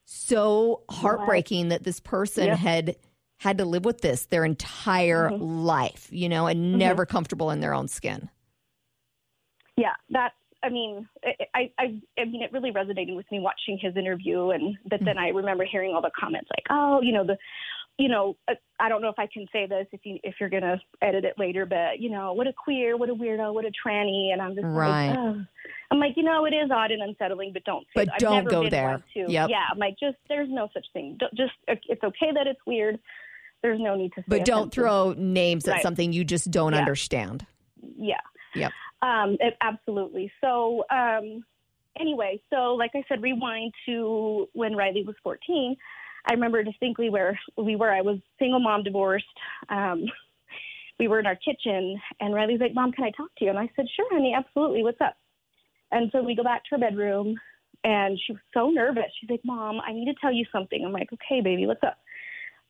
so 0.05 0.83
heartbreaking 0.91 1.69
that 1.69 1.85
this 1.85 2.01
person 2.01 2.47
Yeah. 2.47 2.57
had 2.57 2.97
had 3.39 3.57
to 3.59 3.65
live 3.65 3.85
with 3.87 4.01
this 4.03 4.27
their 4.27 4.45
entire 4.45 5.31
Mhm. 5.31 5.39
life, 5.65 6.09
you 6.11 6.29
know, 6.29 6.47
and 6.49 6.75
Mhm. 6.75 6.79
never 6.79 7.07
comfortable 7.07 7.51
in 7.53 7.61
their 7.61 7.73
own 7.75 7.87
skin. 7.89 8.29
yeah, 9.77 9.95
that's. 10.11 10.35
I 10.63 10.69
mean, 10.69 11.09
I, 11.55 11.71
I, 11.79 12.01
I, 12.19 12.25
mean, 12.27 12.43
it 12.43 12.53
really 12.53 12.71
resonated 12.73 13.17
with 13.17 13.27
me 13.33 13.41
watching 13.41 13.79
his 13.81 13.97
interview, 13.97 14.51
and 14.51 14.77
but 14.89 15.01
then 15.05 15.17
I 15.19 15.29
remember 15.29 15.65
hearing 15.65 15.95
all 15.95 16.03
the 16.03 16.11
comments 16.19 16.49
like, 16.55 16.65
oh, 16.71 17.01
you 17.03 17.13
know, 17.13 17.25
the, 17.25 17.37
you 17.99 18.09
know, 18.09 18.37
uh, 18.49 18.55
I 18.79 18.89
don't 18.91 19.01
know 19.03 19.09
if 19.09 19.19
I 19.19 19.27
can 19.33 19.47
say 19.53 19.67
this 19.67 19.87
if 19.93 20.01
you 20.05 20.19
if 20.23 20.35
you're 20.39 20.51
gonna 20.51 20.81
edit 21.01 21.25
it 21.25 21.35
later, 21.39 21.65
but 21.67 21.99
you 21.99 22.11
know, 22.11 22.33
what 22.35 22.47
a 22.47 22.53
queer, 22.53 22.97
what 22.97 23.09
a 23.09 23.15
weirdo, 23.15 23.55
what 23.55 23.65
a 23.65 23.71
tranny, 23.87 24.33
and 24.33 24.43
I'm 24.43 24.55
just 24.55 24.67
Right. 24.67 25.09
like, 25.09 25.19
oh. 25.19 25.43
I'm 25.93 25.99
like, 25.99 26.13
you 26.17 26.23
know, 26.23 26.45
it 26.45 26.53
is 26.55 26.71
odd 26.71 26.93
and 26.93 27.03
unsettling, 27.03 27.53
but 27.53 27.65
don't. 27.65 27.83
Say 27.87 27.91
But 27.97 28.03
it. 28.09 28.11
I've 28.15 28.19
don't 28.21 28.35
never 28.37 28.51
go 28.51 28.61
been 28.63 28.71
there. 28.71 29.03
Yep. 29.15 29.51
Yeah, 29.51 29.65
I'm 29.73 29.79
like, 29.79 29.99
just 29.99 30.17
there's 30.29 30.49
no 30.51 30.69
such 30.73 30.87
thing. 30.93 31.17
Don't, 31.19 31.35
just 31.35 31.53
it's 31.67 32.05
okay 32.05 32.31
that 32.35 32.47
it's 32.47 32.61
weird. 32.67 32.99
There's 33.63 33.81
no 33.81 33.97
need 33.97 34.13
to. 34.13 34.21
Say 34.21 34.27
But 34.29 34.45
don't 34.45 34.69
offensive. 34.69 34.73
throw 34.75 35.15
names 35.17 35.67
at 35.67 35.73
Right. 35.73 35.83
something 35.83 36.13
you 36.13 36.25
just 36.25 36.51
don't 36.51 36.73
Yeah. 36.75 36.79
understand. 36.79 37.45
Yeah. 37.97 38.21
Yep. 38.55 38.73
Um, 39.03 39.37
it, 39.41 39.57
absolutely. 39.61 40.31
So, 40.41 40.85
um, 40.91 41.45
anyway, 41.99 42.41
so 42.51 42.75
like 42.75 42.91
I 42.95 43.03
said, 43.09 43.23
rewind 43.23 43.73
to 43.87 44.49
when 44.53 44.77
Riley 44.77 45.05
was 45.07 45.17
14. 45.23 45.77
I 46.29 46.35
remember 46.35 46.63
distinctly 46.63 47.09
where 47.09 47.39
we 47.57 47.77
were. 47.77 47.91
I 47.91 48.03
was 48.03 48.19
single 48.39 48.61
mom, 48.61 48.83
divorced. 48.83 49.25
Um, 49.69 50.05
we 50.99 51.09
were 51.09 51.19
in 51.19 51.27
our 51.27 51.37
kitchen, 51.37 51.99
and 52.21 52.35
Riley's 52.35 52.61
like, 52.61 52.75
"Mom, 52.75 52.93
can 52.93 53.05
I 53.05 53.11
talk 53.11 53.31
to 53.39 53.45
you?" 53.45 53.51
And 53.51 53.59
I 53.59 53.71
said, 53.75 53.87
"Sure, 53.97 54.07
honey, 54.13 54.35
absolutely. 54.37 54.83
What's 54.83 55.01
up?" 55.01 55.17
And 55.91 56.11
so 56.13 56.23
we 56.23 56.37
go 56.37 56.45
back 56.45 56.63
to 56.65 56.69
her 56.73 56.79
bedroom, 56.79 57.41
and 57.85 58.21
she 58.21 58.33
was 58.33 58.43
so 58.53 58.69
nervous. 58.69 59.11
She's 59.19 59.31
like, 59.31 59.45
"Mom, 59.45 59.81
I 59.81 59.93
need 59.93 60.13
to 60.13 60.21
tell 60.21 60.31
you 60.33 60.45
something." 60.53 60.85
I'm 60.85 60.93
like, 60.93 61.11
"Okay, 61.11 61.41
baby, 61.41 61.67
what's 61.67 61.83
up?" 61.83 61.99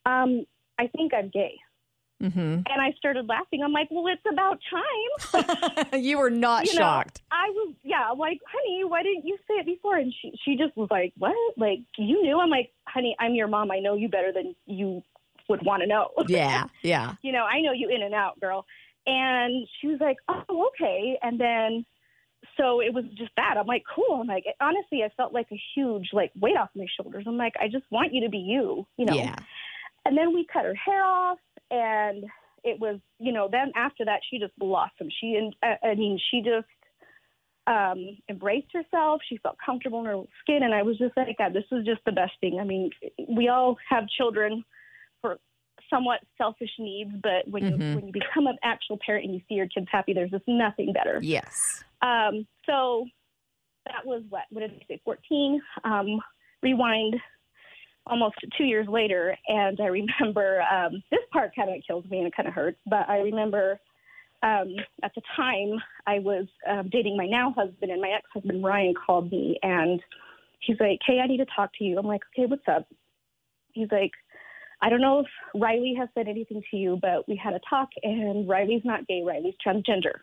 Um, 0.06 0.46
I 0.78 0.86
think 0.86 1.12
I'm 1.12 1.28
gay. 1.28 1.58
Hmm 2.20 2.28
And 2.38 2.66
I 2.68 2.92
started 2.98 3.28
laughing. 3.28 3.62
I'm 3.62 3.72
like, 3.72 3.88
well, 3.90 4.04
it's 4.06 4.22
about 4.30 4.60
time. 4.70 6.00
you 6.02 6.18
were 6.18 6.30
not 6.30 6.66
You 6.66 6.74
know, 6.74 6.80
shocked. 6.80 7.22
I 7.30 7.48
was, 7.50 7.74
yeah, 7.82 8.10
I'm 8.10 8.18
like, 8.18 8.40
honey, 8.46 8.84
why 8.84 9.02
didn't 9.02 9.26
you 9.26 9.38
say 9.48 9.54
it 9.54 9.66
before? 9.66 9.96
And 9.96 10.12
she, 10.20 10.32
she 10.44 10.56
just 10.56 10.76
was 10.76 10.88
like, 10.90 11.12
what? 11.16 11.34
Like, 11.56 11.80
you 11.96 12.22
knew? 12.22 12.38
I'm 12.38 12.50
like, 12.50 12.72
honey, 12.86 13.16
I'm 13.18 13.34
your 13.34 13.48
mom. 13.48 13.70
I 13.70 13.78
know 13.78 13.94
you 13.94 14.08
better 14.08 14.32
than 14.32 14.54
you 14.66 15.02
would 15.48 15.64
want 15.64 15.82
to 15.82 15.88
know. 15.88 16.10
yeah, 16.28 16.66
yeah. 16.82 17.14
you 17.22 17.32
know, 17.32 17.44
I 17.44 17.60
know 17.60 17.72
you 17.72 17.88
in 17.88 18.02
and 18.02 18.14
out, 18.14 18.38
girl. 18.40 18.66
And 19.06 19.66
she 19.80 19.88
was 19.88 19.98
like, 20.00 20.18
oh, 20.28 20.68
okay. 20.74 21.18
And 21.22 21.40
then, 21.40 21.86
so 22.56 22.80
it 22.80 22.92
was 22.92 23.04
just 23.16 23.30
that. 23.36 23.56
I'm 23.56 23.66
like, 23.66 23.82
cool. 23.94 24.20
I'm 24.20 24.26
like, 24.26 24.44
honestly, 24.60 25.02
I 25.02 25.08
felt 25.16 25.32
like 25.32 25.48
a 25.50 25.60
huge, 25.74 26.10
like, 26.12 26.32
weight 26.38 26.56
off 26.56 26.68
my 26.76 26.86
shoulders. 27.00 27.24
I'm 27.26 27.38
like, 27.38 27.54
I 27.58 27.68
just 27.68 27.84
want 27.90 28.12
you 28.12 28.22
to 28.24 28.28
be 28.28 28.38
you, 28.38 28.86
you 28.98 29.06
know? 29.06 29.14
Yeah. 29.14 29.36
And 30.04 30.16
then 30.16 30.34
we 30.34 30.46
cut 30.50 30.64
her 30.64 30.74
hair 30.74 31.04
off, 31.04 31.38
and 31.70 32.24
it 32.64 32.78
was, 32.78 33.00
you 33.18 33.32
know, 33.32 33.48
then 33.50 33.72
after 33.74 34.04
that, 34.04 34.20
she 34.28 34.38
just 34.38 34.56
blossomed. 34.58 35.12
She, 35.20 35.34
and 35.34 35.54
I 35.82 35.94
mean, 35.94 36.18
she 36.30 36.42
just 36.42 36.66
um, 37.66 38.18
embraced 38.28 38.72
herself. 38.72 39.22
She 39.28 39.38
felt 39.38 39.56
comfortable 39.64 40.00
in 40.00 40.06
her 40.06 40.22
skin, 40.42 40.62
and 40.62 40.74
I 40.74 40.82
was 40.82 40.98
just 40.98 41.16
like, 41.16 41.38
God, 41.38 41.52
this 41.52 41.64
is 41.72 41.84
just 41.86 42.00
the 42.04 42.12
best 42.12 42.32
thing. 42.40 42.58
I 42.60 42.64
mean, 42.64 42.90
we 43.28 43.48
all 43.48 43.76
have 43.88 44.08
children 44.08 44.64
for 45.20 45.38
somewhat 45.88 46.20
selfish 46.36 46.70
needs, 46.78 47.10
but 47.22 47.48
when 47.48 47.62
Mhm. 47.62 47.70
you 47.70 47.94
when 47.96 48.06
you 48.06 48.12
become 48.12 48.46
an 48.46 48.58
actual 48.62 48.98
parent 48.98 49.24
and 49.24 49.34
you 49.34 49.40
see 49.48 49.54
your 49.54 49.68
kids 49.68 49.88
happy, 49.90 50.12
there's 50.12 50.30
just 50.30 50.46
nothing 50.46 50.92
better. 50.92 51.20
Yes. 51.22 51.84
Um, 52.02 52.46
so 52.66 53.06
that 53.86 54.04
was 54.04 54.22
what? 54.28 54.44
What 54.50 54.60
did 54.60 54.72
I 54.72 54.84
say? 54.86 55.00
Fourteen. 55.04 55.60
Um, 55.84 56.20
rewind 56.62 57.16
almost 58.06 58.36
two 58.56 58.64
years 58.64 58.86
later, 58.88 59.36
and 59.48 59.78
I 59.80 59.86
remember 59.86 60.62
um, 60.62 61.02
this 61.10 61.20
part 61.32 61.54
kind 61.54 61.70
of 61.70 61.82
kills 61.86 62.04
me 62.10 62.18
and 62.18 62.26
it 62.26 62.36
kind 62.36 62.48
of 62.48 62.54
hurts. 62.54 62.78
But 62.86 63.08
I 63.08 63.18
remember 63.18 63.78
um, 64.42 64.74
at 65.02 65.12
the 65.14 65.22
time 65.36 65.78
I 66.06 66.18
was 66.18 66.46
um, 66.68 66.88
dating 66.90 67.16
my 67.16 67.26
now 67.26 67.52
husband, 67.56 67.90
and 67.90 68.00
my 68.00 68.10
ex 68.10 68.24
husband 68.32 68.64
Ryan 68.64 68.94
called 68.94 69.30
me, 69.30 69.58
and 69.62 70.00
he's 70.60 70.80
like, 70.80 70.98
"Hey, 71.06 71.20
I 71.22 71.26
need 71.26 71.38
to 71.38 71.46
talk 71.54 71.70
to 71.78 71.84
you." 71.84 71.98
I'm 71.98 72.06
like, 72.06 72.22
"Okay, 72.34 72.46
what's 72.46 72.66
up?" 72.68 72.86
He's 73.72 73.88
like. 73.90 74.12
I 74.82 74.88
don't 74.88 75.02
know 75.02 75.20
if 75.20 75.26
Riley 75.60 75.94
has 75.98 76.08
said 76.14 76.26
anything 76.26 76.62
to 76.70 76.76
you, 76.78 76.98
but 77.02 77.28
we 77.28 77.36
had 77.36 77.52
a 77.52 77.60
talk, 77.68 77.90
and 78.02 78.48
Riley's 78.48 78.80
not 78.82 79.06
gay. 79.06 79.22
Riley's 79.22 79.52
transgender 79.62 80.14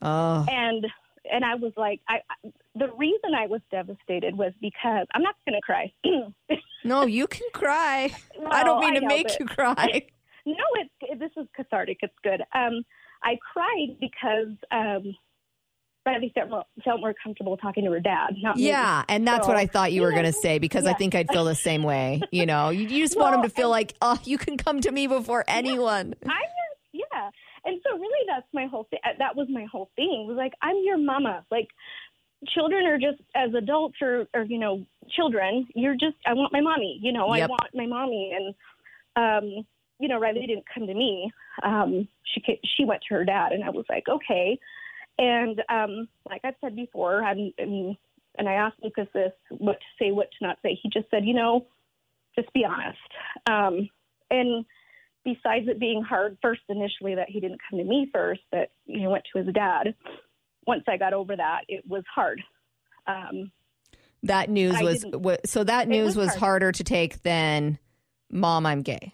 Oh. 0.00 0.44
and 0.48 0.86
and 1.30 1.44
I 1.44 1.54
was 1.56 1.72
like, 1.76 2.00
I 2.08 2.20
I- 2.30 2.50
the 2.74 2.88
reason 2.96 3.34
I 3.36 3.46
was 3.46 3.60
devastated 3.70 4.36
was 4.36 4.52
because 4.60 5.06
I'm 5.14 5.22
not 5.22 5.34
going 5.46 5.60
to 5.60 5.62
cry. 5.62 5.92
No, 6.84 7.06
you 7.06 7.28
can 7.28 7.46
cry. 7.52 8.12
I 8.50 8.64
don't 8.64 8.80
mean 8.80 8.94
to 8.94 9.00
help 9.02 9.08
make 9.08 9.38
you 9.38 9.46
cry. 9.46 10.02
No, 10.44 10.54
it's 10.74 11.20
this 11.20 11.30
is 11.36 11.46
cathartic. 11.54 11.98
It's 12.02 12.12
good. 12.24 12.42
Um, 12.52 12.82
I 13.22 13.38
cried 13.52 13.96
because 14.00 14.56
um, 14.72 15.14
Riley 16.04 16.32
felt 16.34 16.50
more, 16.50 16.64
felt 16.84 16.98
more 16.98 17.14
comfortable 17.22 17.56
talking 17.56 17.84
to 17.84 17.92
her 17.92 18.00
dad. 18.00 18.34
Not 18.42 18.56
me. 18.56 18.66
Yeah, 18.66 19.04
and 19.08 19.24
that's 19.24 19.46
So, 19.46 19.52
what 19.52 19.56
I 19.56 19.66
thought 19.66 19.92
you 19.92 20.02
were 20.02 20.10
going 20.10 20.24
to 20.24 20.32
say 20.32 20.58
because 20.58 20.84
I 20.84 20.94
think 20.94 21.14
I'd 21.14 21.28
feel 21.30 21.44
the 21.44 21.54
same 21.54 21.84
way. 21.84 22.20
You 22.32 22.44
know, 22.46 22.70
you, 22.70 22.88
you 22.88 23.04
just 23.04 23.16
want 23.16 23.36
him 23.36 23.42
to 23.42 23.48
feel 23.48 23.66
and- 23.66 23.70
like, 23.70 23.94
oh, 24.02 24.18
you 24.24 24.36
can 24.36 24.56
come 24.56 24.80
to 24.80 24.90
me 24.90 25.06
before 25.06 25.44
anyone. 25.46 26.14
I'm 26.24 26.30
your, 26.92 27.06
yeah. 27.12 27.30
And 27.64 27.80
so 27.84 27.96
really 27.96 28.26
that's 28.26 28.46
my 28.52 28.66
whole 28.66 28.86
thing. 28.90 29.00
That 29.18 29.36
was 29.36 29.48
my 29.50 29.66
whole 29.70 29.90
thing. 29.96 30.26
Was 30.26 30.36
like 30.36 30.54
I'm 30.62 30.76
your 30.84 30.98
mama. 30.98 31.44
Like 31.50 31.68
children 32.48 32.86
are 32.86 32.98
just 32.98 33.22
as 33.34 33.54
adults 33.54 33.96
or 34.00 34.26
or 34.34 34.42
you 34.42 34.58
know 34.58 34.84
children. 35.10 35.66
You're 35.74 35.94
just 35.94 36.16
I 36.26 36.34
want 36.34 36.52
my 36.52 36.60
mommy. 36.60 36.98
You 37.02 37.12
know 37.12 37.28
I 37.28 37.46
want 37.46 37.68
my 37.74 37.86
mommy. 37.86 38.34
And 38.36 38.54
um, 39.16 39.64
you 39.98 40.08
know 40.08 40.18
Riley 40.18 40.46
didn't 40.46 40.64
come 40.72 40.86
to 40.86 40.94
me. 40.94 41.32
Um, 41.62 42.08
she 42.24 42.42
she 42.76 42.84
went 42.84 43.02
to 43.08 43.14
her 43.14 43.24
dad, 43.24 43.52
and 43.52 43.64
I 43.64 43.70
was 43.70 43.84
like 43.88 44.08
okay. 44.08 44.58
And 45.18 45.62
um, 45.68 46.08
like 46.28 46.40
I've 46.42 46.54
said 46.60 46.74
before, 46.74 47.22
I'm, 47.22 47.52
I 47.60 47.64
mean, 47.64 47.96
and 48.38 48.48
I 48.48 48.54
asked 48.54 48.76
Lucas 48.82 49.08
this 49.12 49.32
what 49.50 49.78
to 49.78 49.86
say, 49.98 50.10
what 50.10 50.30
to 50.30 50.46
not 50.46 50.58
say. 50.62 50.78
He 50.82 50.88
just 50.88 51.10
said, 51.10 51.24
you 51.24 51.34
know, 51.34 51.66
just 52.34 52.52
be 52.52 52.64
honest. 52.64 52.98
Um, 53.46 53.88
and 54.30 54.64
besides 55.24 55.68
it 55.68 55.78
being 55.78 56.02
hard 56.02 56.36
first 56.42 56.62
initially 56.68 57.14
that 57.14 57.28
he 57.28 57.40
didn't 57.40 57.60
come 57.68 57.78
to 57.78 57.84
me 57.84 58.08
first, 58.12 58.40
that 58.52 58.70
you 58.86 59.02
know 59.02 59.10
went 59.10 59.24
to 59.32 59.42
his 59.42 59.54
dad. 59.54 59.94
Once 60.66 60.84
I 60.88 60.96
got 60.96 61.12
over 61.12 61.34
that, 61.36 61.62
it 61.68 61.84
was 61.88 62.04
hard. 62.14 62.40
Um, 63.06 63.50
That 64.24 64.48
news 64.48 64.76
I 64.76 64.82
was 64.84 65.04
so 65.44 65.64
that 65.64 65.88
news 65.88 66.14
was 66.14 66.16
was 66.16 66.28
hard. 66.30 66.38
harder 66.40 66.72
to 66.72 66.84
take 66.84 67.22
than 67.22 67.78
mom 68.30 68.66
I'm 68.66 68.82
gay. 68.82 69.12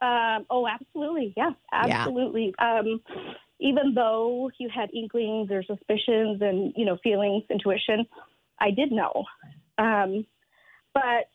um, 0.00 0.46
oh, 0.50 0.66
absolutely, 0.68 1.32
yes, 1.36 1.52
absolutely. 1.72 2.54
Um, 2.58 3.00
even 3.60 3.94
though 3.94 4.50
you 4.58 4.68
had 4.72 4.90
inklings 4.94 5.50
or 5.50 5.62
suspicions 5.64 6.40
and 6.40 6.72
you 6.76 6.84
know 6.84 6.98
feelings, 7.02 7.44
intuition, 7.50 8.06
I 8.60 8.70
did 8.70 8.90
know. 8.92 9.24
Um, 9.78 10.26
but 10.94 11.28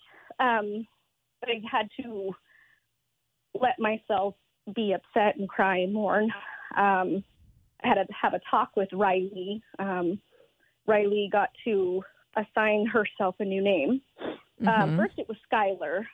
um, 0.44 0.86
I 1.46 1.62
had 1.70 1.88
to 2.02 2.34
let 3.60 3.80
myself 3.80 4.36
be 4.76 4.94
upset 4.94 5.38
and 5.38 5.48
cry 5.48 5.78
and 5.78 5.94
mourn. 5.94 6.32
Um, 6.76 7.24
I 7.84 7.88
had 7.88 7.96
to 7.96 8.06
have 8.20 8.34
a 8.34 8.40
talk 8.50 8.76
with 8.76 8.90
Riley. 8.94 9.62
Um, 9.80 10.20
Riley 10.88 11.30
got 11.32 11.50
to 11.66 12.04
assign 12.36 12.86
herself 12.86 13.36
a 13.40 13.46
new 13.46 13.62
name. 13.62 14.02
Um, 14.66 14.92
Mhm. 14.92 14.96
first, 14.98 15.14
it 15.18 15.28
was 15.28 15.38
Skylar, 15.52 16.06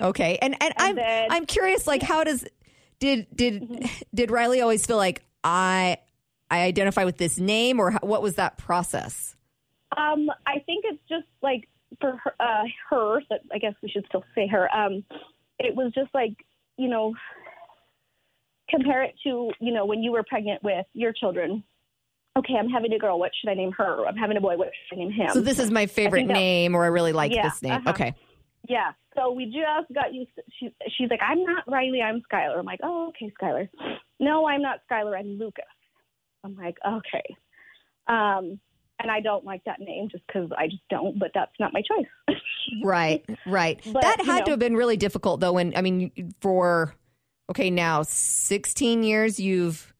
Okay, 0.00 0.38
and 0.42 0.54
and, 0.62 0.74
and 0.76 0.88
I'm 0.88 0.96
then 0.96 1.30
I'm 1.30 1.46
curious, 1.46 1.86
like, 1.86 2.02
how 2.02 2.24
does 2.24 2.46
did 2.98 3.26
did 3.34 3.62
Mhm. 3.62 4.04
did 4.14 4.30
Riley 4.30 4.60
always 4.60 4.84
feel 4.86 4.96
like 4.96 5.22
I 5.44 5.98
I 6.50 6.62
identify 6.62 7.04
with 7.04 7.16
this 7.18 7.38
name, 7.38 7.80
or 7.80 7.92
how, 7.92 7.98
what 8.02 8.22
was 8.22 8.34
that 8.36 8.58
process? 8.58 9.36
Um, 9.96 10.30
I 10.46 10.58
think 10.60 10.84
it's 10.86 11.02
just 11.08 11.26
like 11.42 11.68
for 12.00 12.16
her, 12.16 12.34
uh, 12.40 12.64
her 12.90 13.20
but 13.28 13.40
I 13.52 13.58
guess 13.58 13.74
we 13.82 13.88
should 13.88 14.04
still 14.06 14.24
say 14.34 14.46
her. 14.48 14.74
Um, 14.74 15.04
it 15.58 15.74
was 15.74 15.92
just 15.94 16.12
like 16.14 16.34
you 16.76 16.88
know, 16.88 17.14
compare 18.68 19.02
it 19.04 19.14
to 19.24 19.50
you 19.60 19.72
know 19.72 19.84
when 19.86 20.02
you 20.02 20.12
were 20.12 20.24
pregnant 20.28 20.62
with 20.62 20.86
your 20.92 21.12
children. 21.12 21.62
Okay, 22.38 22.54
I'm 22.58 22.68
having 22.68 22.92
a 22.92 22.98
girl. 22.98 23.18
What 23.18 23.30
should 23.40 23.48
I 23.50 23.54
name 23.54 23.72
her? 23.78 24.06
I'm 24.06 24.16
having 24.16 24.36
a 24.36 24.40
boy. 24.40 24.56
What 24.56 24.68
should 24.88 24.98
I 24.98 25.04
name 25.04 25.10
him? 25.10 25.30
So 25.32 25.40
this 25.40 25.58
is 25.58 25.70
my 25.70 25.86
favorite 25.86 26.26
name, 26.26 26.74
or 26.74 26.84
I 26.84 26.88
really 26.88 27.12
like 27.14 27.32
Yeah, 27.32 27.48
this 27.48 27.62
name. 27.62 27.72
uh-huh. 27.72 27.90
Okay, 27.90 28.14
Yeah. 28.68 28.92
So 29.16 29.32
we 29.32 29.46
just 29.46 29.90
got 29.94 30.12
used. 30.12 30.28
To, 30.36 30.42
she, 30.60 30.68
she's 30.98 31.08
like, 31.08 31.20
I'm 31.26 31.42
not 31.42 31.64
Riley. 31.66 32.02
I'm 32.02 32.20
Skylar. 32.30 32.58
I'm 32.58 32.66
like, 32.66 32.80
oh, 32.82 33.08
okay, 33.08 33.32
Skylar. 33.40 33.66
No, 34.20 34.46
I'm 34.46 34.60
not 34.60 34.80
Skylar. 34.90 35.18
I'm 35.18 35.38
Lucas. 35.38 35.64
I'm 36.44 36.54
like, 36.56 36.76
okay. 36.86 37.24
Um, 38.06 38.60
and 39.00 39.10
I 39.10 39.20
don't 39.20 39.44
like 39.44 39.62
that 39.64 39.80
name 39.80 40.08
just 40.10 40.26
because 40.26 40.50
I 40.56 40.66
just 40.68 40.82
don't. 40.90 41.18
But 41.18 41.30
that's 41.34 41.52
not 41.60 41.72
my 41.72 41.82
choice. 41.82 42.36
right, 42.84 43.24
right. 43.46 43.80
But, 43.92 44.02
that 44.02 44.18
you 44.18 44.24
had 44.24 44.38
know- 44.40 44.44
to 44.46 44.50
have 44.52 44.60
been 44.60 44.76
really 44.76 44.96
difficult, 44.96 45.40
though. 45.40 45.52
When 45.52 45.76
I 45.76 45.82
mean, 45.82 46.32
for 46.40 46.94
okay, 47.50 47.70
now 47.70 48.02
16 48.02 49.02
years, 49.02 49.38
you've 49.38 49.92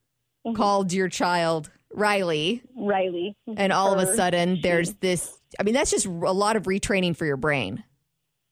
Mhm. 0.46 0.54
called 0.56 0.92
your 0.92 1.08
child 1.08 1.70
Riley, 1.92 2.62
Riley. 2.76 3.36
and 3.56 3.72
all 3.72 3.92
of 3.92 3.98
a 3.98 4.14
sudden, 4.14 4.56
she. 4.56 4.62
there's 4.62 4.92
this. 4.94 5.40
I 5.58 5.62
mean, 5.62 5.74
that's 5.74 5.90
just 5.90 6.06
a 6.06 6.10
lot 6.10 6.56
of 6.56 6.64
retraining 6.64 7.16
for 7.16 7.24
your 7.26 7.36
brain, 7.36 7.82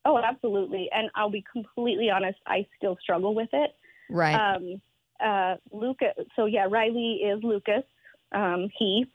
Oh, 0.07 0.19
absolutely. 0.19 0.89
And 0.93 1.11
I'll 1.15 1.31
be 1.31 1.45
completely 1.53 2.11
honest. 2.11 2.39
I 2.47 2.67
still 2.77 2.97
struggle 3.01 3.35
with 3.35 3.49
it. 3.53 3.71
right? 4.11 4.35
Um, 4.35 4.81
uh, 5.25 5.57
Lucas. 5.73 6.13
So 6.37 6.45
yeah, 6.47 6.67
Riley 6.71 7.21
is 7.25 7.43
Lucas. 7.43 7.85
Um, 8.33 8.69
he. 8.79 9.07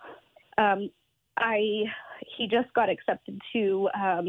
Um, 0.58 0.90
I. 1.40 1.84
He 2.38 2.48
just 2.48 2.74
got 2.74 2.90
accepted 2.90 3.42
to 3.54 3.90
um, 3.96 4.28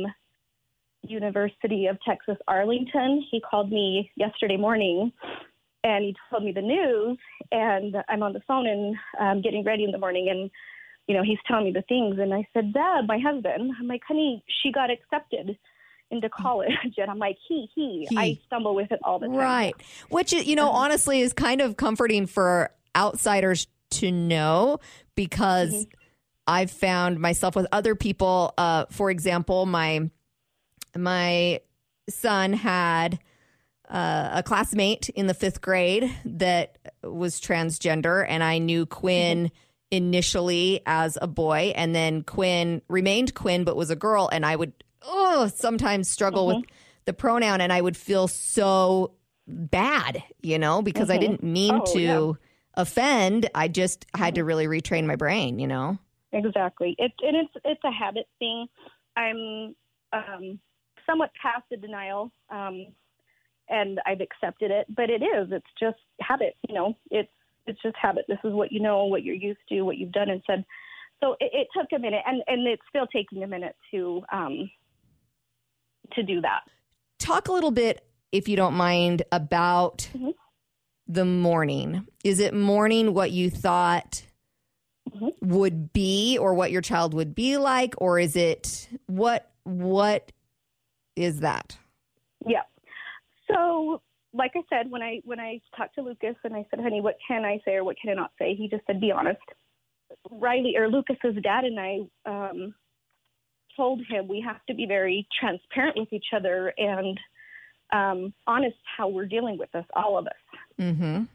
University 1.02 1.86
of 1.86 1.98
Texas 2.06 2.36
Arlington. 2.46 3.24
He 3.30 3.40
called 3.40 3.70
me 3.70 4.10
yesterday 4.16 4.56
morning, 4.56 5.12
and 5.84 6.04
he 6.04 6.16
told 6.30 6.44
me 6.44 6.52
the 6.52 6.62
news. 6.62 7.18
And 7.52 7.96
I'm 8.08 8.22
on 8.22 8.32
the 8.32 8.40
phone 8.46 8.66
and 8.66 8.96
um, 9.18 9.42
getting 9.42 9.64
ready 9.64 9.84
in 9.84 9.90
the 9.92 9.98
morning, 9.98 10.28
and 10.30 10.50
you 11.06 11.16
know 11.16 11.22
he's 11.22 11.38
telling 11.46 11.64
me 11.64 11.72
the 11.72 11.82
things. 11.82 12.18
And 12.18 12.32
I 12.32 12.46
said, 12.54 12.72
Dad, 12.72 13.06
my 13.06 13.18
husband. 13.18 13.72
I'm 13.78 13.86
like, 13.88 14.02
honey, 14.06 14.42
she 14.62 14.72
got 14.72 14.90
accepted 14.90 15.58
into 16.10 16.28
college, 16.28 16.70
and 16.96 17.10
I'm 17.10 17.18
like, 17.18 17.36
he, 17.48 17.68
he. 17.74 18.06
He. 18.08 18.16
I 18.16 18.38
stumble 18.46 18.74
with 18.74 18.90
it 18.92 19.00
all 19.04 19.18
the 19.18 19.26
time. 19.26 19.36
Right. 19.36 19.74
Which, 20.08 20.32
you 20.32 20.56
know, 20.56 20.70
honestly 20.70 21.20
is 21.20 21.32
kind 21.32 21.60
of 21.60 21.76
comforting 21.76 22.26
for 22.26 22.70
outsiders 22.96 23.68
to 23.90 24.10
know 24.10 24.78
because 25.14 25.72
Mhm. 25.72 25.90
I've 26.50 26.70
found 26.70 27.20
myself 27.20 27.54
with 27.54 27.66
other 27.72 27.94
people. 27.94 28.52
Uh, 28.58 28.86
for 28.90 29.10
example, 29.10 29.66
my 29.66 30.10
my 30.96 31.60
son 32.08 32.52
had 32.52 33.20
uh, 33.88 34.30
a 34.34 34.42
classmate 34.42 35.08
in 35.10 35.26
the 35.26 35.34
fifth 35.34 35.60
grade 35.60 36.10
that 36.24 36.78
was 37.02 37.40
transgender, 37.40 38.24
and 38.28 38.42
I 38.42 38.58
knew 38.58 38.86
Quinn 38.86 39.50
initially 39.90 40.80
as 40.86 41.18
a 41.20 41.26
boy, 41.26 41.72
and 41.76 41.94
then 41.94 42.22
Quinn 42.22 42.82
remained 42.88 43.34
Quinn 43.34 43.64
but 43.64 43.76
was 43.76 43.90
a 43.90 43.96
girl, 43.96 44.28
and 44.32 44.44
I 44.44 44.56
would 44.56 44.72
oh 45.02 45.48
sometimes 45.54 46.08
struggle 46.10 46.46
with 46.46 46.64
the 47.04 47.12
pronoun, 47.12 47.60
and 47.60 47.72
I 47.72 47.80
would 47.80 47.96
feel 47.96 48.28
so 48.28 49.12
bad, 49.46 50.22
you 50.42 50.58
know, 50.58 50.82
because 50.82 51.10
I 51.10 51.16
Mhm. 51.16 51.20
didn't 51.20 51.42
mean 51.42 51.74
Oh, 51.76 51.84
to 51.94 52.00
yeah. 52.00 52.32
offend. 52.74 53.48
I 53.54 53.68
just 53.68 54.06
had 54.14 54.34
to 54.36 54.44
really 54.44 54.66
retrain 54.66 55.06
my 55.06 55.16
brain, 55.16 55.58
you 55.58 55.66
know. 55.66 55.98
Exactly. 56.32 56.94
It, 56.98 57.12
and 57.22 57.36
it's 57.36 57.52
it's 57.64 57.84
a 57.84 57.90
habit 57.92 58.26
thing. 58.38 58.66
I'm 59.16 59.74
um, 60.12 60.60
somewhat 61.06 61.30
past 61.40 61.64
the 61.70 61.76
denial, 61.76 62.30
um, 62.50 62.86
and 63.68 64.00
I've 64.06 64.20
accepted 64.20 64.70
it. 64.70 64.86
But 64.94 65.10
it 65.10 65.22
is. 65.22 65.48
It's 65.50 65.66
just 65.78 65.98
habit. 66.20 66.54
You 66.68 66.74
know, 66.74 66.96
it's 67.10 67.30
it's 67.66 67.82
just 67.82 67.96
habit. 68.00 68.24
This 68.28 68.38
is 68.44 68.52
what 68.52 68.70
you 68.72 68.80
know, 68.80 69.04
what 69.06 69.24
you're 69.24 69.34
used 69.34 69.60
to, 69.70 69.82
what 69.82 69.96
you've 69.98 70.12
done 70.12 70.30
and 70.30 70.42
said. 70.46 70.64
So 71.20 71.36
it, 71.40 71.50
it 71.52 71.68
took 71.76 71.88
a 71.94 71.98
minute, 72.00 72.22
and 72.26 72.42
and 72.46 72.66
it's 72.66 72.82
still 72.88 73.06
taking 73.08 73.42
a 73.42 73.46
minute 73.46 73.76
to 73.90 74.22
um, 74.32 74.70
to 76.12 76.22
do 76.22 76.40
that. 76.40 76.60
talk 77.18 77.48
a 77.48 77.52
little 77.52 77.70
bit 77.70 78.04
if 78.32 78.48
you 78.48 78.56
don't 78.56 78.74
mind 78.74 79.22
about 79.32 80.08
Mhm. 80.14 80.34
the 81.06 81.24
mourning. 81.24 82.06
Is 82.24 82.40
it 82.40 82.54
mourning 82.54 83.14
what 83.14 83.30
you 83.32 83.50
thought 83.50 84.24
Mhm. 85.10 85.32
would 85.42 85.92
be 85.92 86.38
or 86.38 86.54
what 86.54 86.70
your 86.70 86.82
child 86.82 87.14
would 87.14 87.34
be 87.34 87.56
like 87.56 87.94
or 87.98 88.18
is 88.18 88.36
it 88.36 88.88
what 89.06 89.50
what 89.64 90.32
is 91.16 91.40
that? 91.40 91.76
Yeah. 92.46 92.62
So, 93.50 94.00
like 94.32 94.52
I 94.54 94.62
said, 94.70 94.90
when 94.90 95.02
I 95.02 95.20
when 95.24 95.40
I 95.40 95.60
talked 95.76 95.96
to 95.96 96.02
Lucas 96.02 96.36
and 96.44 96.54
I 96.54 96.64
said, 96.70 96.80
"Honey, 96.80 97.00
what 97.00 97.18
can 97.26 97.44
I 97.44 97.60
say 97.64 97.74
or 97.74 97.84
what 97.84 97.96
can 98.00 98.10
I 98.10 98.14
not 98.14 98.32
say?" 98.38 98.54
He 98.54 98.68
just 98.68 98.86
said, 98.86 99.00
"Be 99.00 99.12
honest." 99.12 99.40
Riley 100.30 100.76
or 100.76 100.88
Lucas's 100.88 101.36
dad 101.42 101.64
and 101.64 101.78
I 101.78 102.00
um, 102.26 102.74
told 103.76 104.00
him 104.08 104.28
we 104.28 104.40
have 104.40 104.64
to 104.66 104.74
be 104.74 104.86
very 104.86 105.26
transparent 105.38 105.96
with 105.96 106.12
each 106.12 106.26
other 106.34 106.72
and 106.76 107.18
um, 107.92 108.32
honest 108.46 108.76
how 108.96 109.08
we're 109.08 109.26
dealing 109.26 109.58
with 109.58 109.70
this, 109.72 109.84
all 109.94 110.18
of 110.18 110.26
us. 110.26 110.32
Mhm. 110.78 111.28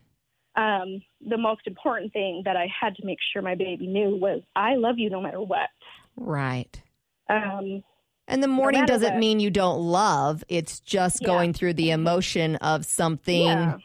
Um, 0.58 1.02
the 1.28 1.38
most 1.38 1.62
important 1.68 2.14
thing 2.14 2.44
that 2.46 2.56
I 2.56 2.68
had 2.68 2.96
to 2.96 3.06
make 3.06 3.18
sure 3.34 3.42
my 3.42 3.56
baby 3.56 3.88
knew 3.88 4.16
was, 4.16 4.42
"I 4.56 4.76
love 4.76 4.98
you 4.98 5.10
no 5.10 5.20
matter 5.22 5.42
what." 5.42 5.70
Right. 6.16 6.82
Um, 7.30 7.84
And 8.28 8.42
the 8.42 8.48
mourning 8.48 8.82
matter 8.82 8.94
doesn't 8.94 9.14
what. 9.16 9.20
mean 9.20 9.40
you 9.40 9.50
don't 9.50 9.80
love. 9.82 10.44
It's 10.48 10.80
just 10.80 11.22
Yeah. 11.22 11.28
going 11.28 11.54
through 11.54 11.74
the 11.74 11.92
emotion 11.92 12.56
of 12.58 12.86
something 12.86 13.44
yeah. 13.44 13.78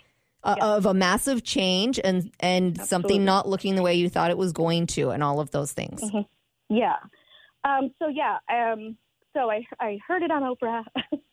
uh, 0.44 0.54
Yeah. 0.58 0.64
of 0.76 0.86
a 0.86 0.94
massive 0.94 1.42
change 1.42 1.98
and 2.02 2.30
and 2.40 2.78
Absolutely. 2.78 2.86
something 2.86 3.24
not 3.24 3.48
looking 3.48 3.74
the 3.74 3.82
way 3.82 3.94
you 3.94 4.08
thought 4.08 4.30
it 4.30 4.38
was 4.38 4.52
going 4.52 4.86
to 4.88 5.10
and 5.10 5.22
all 5.22 5.40
of 5.40 5.50
those 5.50 5.72
things. 5.72 6.00
Mhm. 6.02 6.26
Yeah. 6.68 6.96
Um, 7.64 7.92
so 7.98 8.08
yeah. 8.08 8.38
Um, 8.48 8.96
so 9.34 9.50
I 9.50 9.66
I 9.80 9.98
heard 10.06 10.22
it 10.22 10.30
on 10.30 10.42
Oprah. 10.42 10.84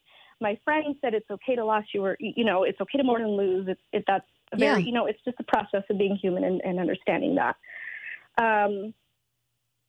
My 0.41 0.55
friend 0.65 0.95
said 1.01 1.13
it's 1.13 1.29
okay 1.31 1.55
to 1.55 1.65
lose 1.65 1.85
you, 1.93 2.03
or 2.03 2.17
you 2.19 2.43
know, 2.43 2.63
it's 2.63 2.79
okay 2.81 2.97
to 2.97 3.03
mourn 3.03 3.21
and 3.23 3.35
lose. 3.37 3.67
It's 3.67 3.81
it, 3.93 4.03
that's 4.07 4.25
very 4.55 4.81
Yeah. 4.81 4.85
you 4.87 4.91
know, 4.93 5.05
it's 5.05 5.19
just 5.25 5.37
a 5.39 5.43
process 5.43 5.83
of 5.89 5.97
being 5.97 6.15
human 6.15 6.43
and, 6.43 6.61
and 6.63 6.79
understanding 6.79 7.35
that. 7.35 7.55
Um, 8.37 8.93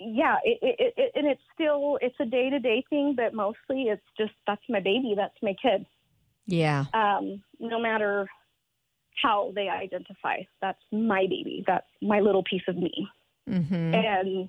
yeah, 0.01 0.37
it, 0.45 0.59
it, 0.63 0.95
it, 0.97 1.13
and 1.17 1.27
it's 1.27 1.43
still 1.55 1.99
it's 2.01 2.15
a 2.21 2.25
day 2.25 2.51
to 2.51 2.59
day 2.61 2.85
thing, 2.89 3.15
but 3.17 3.35
mostly 3.35 3.85
it's 3.85 4.03
just 4.17 4.33
that's 4.47 4.63
my 4.69 4.81
baby, 4.81 5.15
that's 5.17 5.35
my 5.43 5.55
kid. 5.61 5.87
Yeah. 6.47 6.85
Um, 6.95 7.43
no 7.59 7.81
matter 7.81 8.29
how 9.23 9.53
they 9.55 9.69
identify, 9.69 10.43
that's 10.63 10.81
my 10.93 11.23
baby. 11.23 11.65
That's 11.67 11.87
my 12.01 12.21
little 12.21 12.45
piece 12.45 12.63
of 12.69 12.77
me 12.77 13.09
Mhm. 13.51 13.95
and 13.95 14.49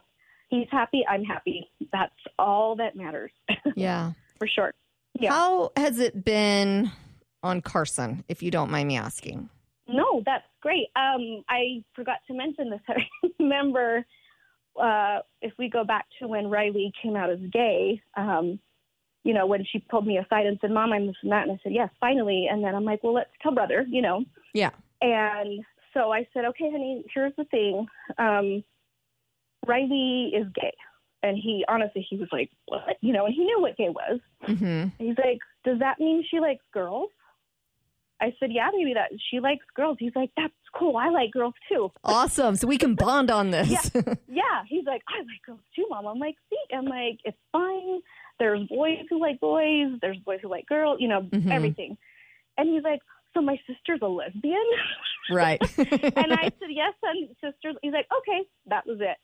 he's 0.49 0.67
happy, 0.71 1.03
I'm 1.09 1.23
happy. 1.23 1.69
That's 1.91 2.13
all 2.37 2.75
that 2.75 2.95
matters 2.95 3.31
Yeah. 3.75 4.11
for 4.37 4.47
sure. 4.47 4.73
Yeah. 5.19 5.31
How 5.31 5.71
has 5.75 5.99
it 5.99 6.23
been 6.23 6.91
on 7.41 7.61
Carson, 7.61 8.23
if 8.27 8.43
you 8.43 8.51
don't 8.51 8.69
mind 8.69 8.87
me 8.87 8.97
asking? 8.97 9.49
No, 9.91 10.21
that's 10.25 10.45
great. 10.61 10.87
Um, 10.95 11.43
I 11.49 11.83
forgot 11.95 12.17
to 12.27 12.33
mention 12.33 12.69
this. 12.69 12.81
I 12.89 13.27
remember 13.39 14.05
uh, 14.79 15.19
if 15.41 15.53
we 15.57 15.69
go 15.69 15.83
back 15.83 16.05
to 16.19 16.27
when 16.27 16.49
Riley 16.49 16.91
came 17.01 17.15
out 17.15 17.29
as 17.29 17.39
gay, 17.51 18.01
um, 18.15 18.59
you 19.23 19.33
know, 19.33 19.45
when 19.45 19.65
she 19.69 19.79
pulled 19.79 20.07
me 20.07 20.17
aside 20.17 20.45
and 20.45 20.57
said, 20.61 20.71
Mom, 20.71 20.93
I'm 20.93 21.07
this 21.07 21.15
and 21.23 21.31
that. 21.31 21.43
And 21.43 21.51
I 21.51 21.59
said, 21.63 21.73
Yes, 21.73 21.89
finally. 21.99 22.47
And 22.49 22.63
then 22.63 22.75
I'm 22.75 22.85
like, 22.85 23.03
Well, 23.03 23.13
let's 23.13 23.29
tell 23.41 23.53
brother, 23.53 23.85
you 23.89 24.01
know. 24.01 24.23
Yeah. 24.53 24.71
And 25.01 25.63
so 25.93 26.11
I 26.11 26.27
said, 26.33 26.45
Okay, 26.45 26.69
honey, 26.71 27.03
here's 27.13 27.33
the 27.37 27.45
thing. 27.45 27.85
Um, 28.17 28.63
Riley 29.67 30.31
is 30.35 30.47
gay. 30.55 30.73
And 31.21 31.37
he 31.37 31.65
honestly, 31.67 32.05
he 32.09 32.15
was 32.15 32.29
like, 32.31 32.49
What? 32.67 32.97
You 33.01 33.11
know, 33.11 33.25
and 33.25 33.33
he 33.33 33.43
knew 33.43 33.61
what 33.61 33.77
gay 33.77 33.89
was. 33.89 34.19
Mhm. 34.47 34.93
He's 34.97 35.17
like, 35.17 35.39
Does 35.65 35.79
that 35.79 35.99
mean 35.99 36.23
she 36.29 36.39
likes 36.39 36.63
girls? 36.73 37.09
I 38.21 38.33
said, 38.39 38.51
Yeah, 38.51 38.69
maybe 38.75 38.93
that 38.93 39.11
she 39.29 39.39
likes 39.39 39.65
girls. 39.75 39.97
He's 39.99 40.15
like, 40.15 40.29
That's 40.35 40.53
cool. 40.75 40.97
I 40.97 41.09
like 41.09 41.31
girls 41.31 41.53
too. 41.71 41.91
Awesome. 42.03 42.55
So 42.55 42.67
we 42.67 42.77
can 42.77 42.95
bond 42.95 43.31
on 43.31 43.51
this. 43.51 43.91
Yeah. 44.27 44.63
He's 44.67 44.85
like, 44.85 45.01
I 45.07 45.19
like 45.19 45.41
girls 45.45 45.59
too, 45.75 45.85
mom. 45.89 46.05
I'm 46.07 46.19
like, 46.19 46.35
see, 46.49 46.75
I'm 46.75 46.85
like, 46.85 47.19
it's 47.23 47.37
fine. 47.51 47.99
There's 48.39 48.65
boys 48.67 48.99
who 49.09 49.19
like 49.19 49.39
boys, 49.39 49.87
there's 50.01 50.17
boys 50.19 50.39
who 50.41 50.49
like 50.49 50.65
girls, 50.67 50.97
you 51.01 51.07
know, 51.07 51.21
Mhm. 51.21 51.51
everything. 51.51 51.97
And 52.57 52.69
he's 52.69 52.83
like, 52.83 53.01
So 53.33 53.41
my 53.41 53.57
sister's 53.67 53.99
a 54.01 54.07
lesbian? 54.07 54.63
right. 55.31 55.61
and 55.77 56.33
I 56.33 56.43
said, 56.59 56.69
Yes, 56.69 56.93
and 57.03 57.29
sisters 57.43 57.75
he's 57.81 57.93
like, 57.93 58.07
Okay, 58.19 58.47
that 58.67 58.85
was 58.85 58.99
it. 59.01 59.17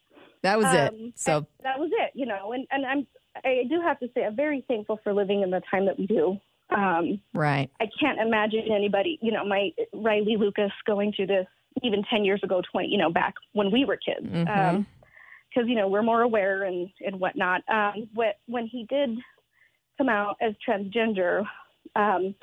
that 0.44 0.58
was 0.58 0.66
Um, 0.68 0.74
it. 0.74 0.94
So 1.16 1.46
that 1.64 1.80
was 1.80 1.92
it, 1.94 2.12
you 2.14 2.26
know, 2.26 2.54
and, 2.54 2.66
and 2.72 2.86
I'm 2.86 3.08
I 3.44 3.64
do 3.70 3.82
have 3.82 4.00
to 4.00 4.08
say 4.14 4.24
I'm 4.24 4.36
very 4.36 4.64
thankful 4.68 5.00
for 5.04 5.14
living 5.14 5.42
in 5.42 5.50
the 5.52 5.62
time 5.70 5.86
that 5.88 6.00
we 6.00 6.08
do. 6.08 6.38
Um, 6.70 7.20
right. 7.34 7.70
I 7.80 7.86
can't 8.00 8.20
imagine 8.20 8.64
anybody, 8.72 9.20
you 9.22 9.32
know, 9.32 9.46
my 9.46 9.72
Riley 9.94 10.36
Lucas 10.38 10.72
going 10.86 11.14
through 11.14 11.28
this 11.28 11.48
even 11.84 12.04
10 12.10 12.24
years 12.24 12.42
ago, 12.44 12.62
20, 12.72 12.88
you 12.88 12.98
know, 12.98 13.12
back 13.12 13.36
when 13.54 13.72
we 13.72 13.86
were 13.86 13.98
kids. 13.98 14.26
Mhm. 14.26 14.48
Um, 14.50 14.88
cause, 15.54 15.66
you 15.68 15.76
know, 15.76 15.88
we're 15.88 16.02
more 16.04 16.22
aware 16.22 16.64
and, 16.64 16.90
and 17.06 17.20
whatnot. 17.20 17.62
Um, 17.70 18.10
what, 18.14 18.40
when 18.48 18.66
he 18.68 18.86
did 18.86 19.18
come 19.98 20.10
out 20.10 20.38
as 20.42 20.54
transgender, 20.68 21.46
um, 21.96 22.34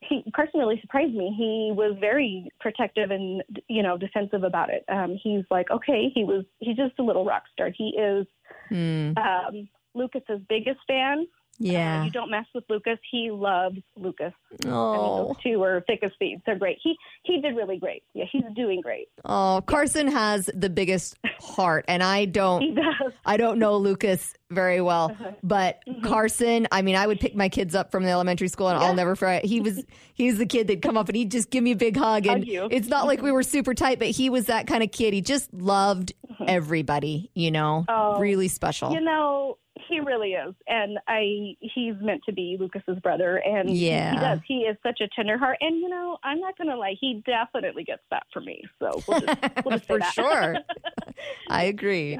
he, 0.00 0.22
Carson 0.36 0.60
really 0.60 0.78
surprised 0.82 1.14
me. 1.14 1.34
He 1.36 1.72
was 1.74 1.96
very 1.98 2.48
protective 2.60 3.10
and, 3.10 3.42
you 3.68 3.82
know, 3.82 3.96
defensive 3.96 4.44
about 4.44 4.68
it. 4.70 4.84
Um, 4.88 5.18
he's 5.22 5.44
like, 5.50 5.70
okay, 5.70 6.10
he 6.14 6.24
was, 6.24 6.44
he's 6.60 6.76
just 6.76 6.98
a 6.98 7.02
little 7.02 7.24
rock 7.24 7.44
star. 7.52 7.70
He 7.74 7.96
is, 7.98 8.26
Hmm. 8.68 9.12
um, 9.18 9.68
Lucas's 9.94 10.40
biggest 10.48 10.80
fan. 10.86 11.26
Uh, 11.60 11.64
Yeah. 11.70 12.04
you 12.04 12.10
don't 12.10 12.30
mess 12.30 12.46
with 12.54 12.64
Lucas. 12.68 12.98
He 13.10 13.30
loves 13.30 13.78
Lucas. 13.96 14.32
I 14.62 14.66
mean, 14.66 14.74
Oh. 14.74 15.26
those 15.28 15.36
two 15.42 15.62
are 15.62 15.82
thick 15.86 16.00
as 16.02 16.10
thieves. 16.18 16.42
They're 16.46 16.58
great. 16.58 16.78
He 16.82 16.96
he 17.22 17.40
did 17.40 17.56
really 17.56 17.78
great. 17.78 18.02
Yeah, 18.12 18.24
he's 18.30 18.42
doing 18.56 18.80
great. 18.80 19.08
Oh, 19.24 19.62
Carson 19.66 20.08
has 20.08 20.50
the 20.54 20.68
biggest 20.68 21.16
heart, 21.40 21.84
and 21.88 22.02
I 22.02 22.24
don't. 22.24 22.60
He 22.62 22.72
does. 22.74 23.12
I 23.24 23.36
don't 23.36 23.58
know 23.58 23.76
Lucas 23.76 24.34
very 24.50 24.80
well, 24.80 25.12
Uh-huh. 25.12 25.32
but 25.42 25.80
Carson. 26.02 26.66
I 26.72 26.82
mean, 26.82 26.96
I 26.96 27.06
would 27.06 27.20
pick 27.20 27.34
my 27.34 27.48
kids 27.48 27.74
up 27.74 27.90
from 27.90 28.02
the 28.04 28.10
elementary 28.10 28.48
school, 28.48 28.68
and 28.68 28.80
Yeah. 28.80 28.86
I'll 28.88 28.94
never 28.94 29.14
forget. 29.16 29.44
He 29.44 29.60
was 29.60 29.84
he's 30.14 30.38
the 30.38 30.46
kid 30.46 30.66
that'd 30.66 30.82
come 30.82 30.96
up 30.96 31.08
and 31.08 31.16
he'd 31.16 31.30
just 31.30 31.50
give 31.50 31.62
me 31.64 31.72
a 31.72 31.76
big 31.76 31.96
hug, 31.96 32.26
and 32.26 32.44
it's 32.46 32.88
not 32.88 33.06
like 33.06 33.22
we 33.22 33.30
were 33.32 33.42
super 33.44 33.74
tight, 33.74 33.98
but 33.98 34.08
he 34.08 34.28
was 34.28 34.46
that 34.46 34.66
kind 34.66 34.82
of 34.82 34.90
kid. 34.90 35.14
He 35.14 35.20
just 35.22 35.52
loved 35.54 36.12
everybody, 36.46 37.30
you 37.34 37.50
know, 37.50 37.84
Oh. 37.88 38.18
really 38.18 38.48
special. 38.48 38.92
You 38.92 39.00
know, 39.00 39.58
he 39.88 40.00
really 40.00 40.32
is, 40.32 40.54
and 40.66 40.98
I 41.08 41.56
he's 41.60 41.94
meant 42.00 42.22
to 42.26 42.32
be 42.32 42.56
Lucas's 42.58 42.98
brother, 43.00 43.36
and 43.38 43.68
he- 43.68 43.86
Yeah. 43.86 44.10
he 44.12 44.18
does. 44.18 44.40
He 44.46 44.54
is 44.60 44.76
such 44.82 45.00
a 45.00 45.08
tender 45.14 45.38
heart, 45.38 45.58
and 45.60 45.76
you 45.80 45.88
know, 45.88 46.18
I'm 46.22 46.40
not 46.40 46.56
gonna 46.58 46.76
lie, 46.76 46.94
he 47.00 47.22
definitely 47.26 47.84
gets 47.84 48.02
that 48.10 48.24
from 48.32 48.44
me. 48.46 48.62
So 48.78 49.02
we'll 49.06 49.20
just, 49.20 49.38
we'll 49.64 49.78
just 49.78 49.86
For 49.88 50.00
sure. 50.02 50.58
I 51.48 51.64
agree. 51.64 52.18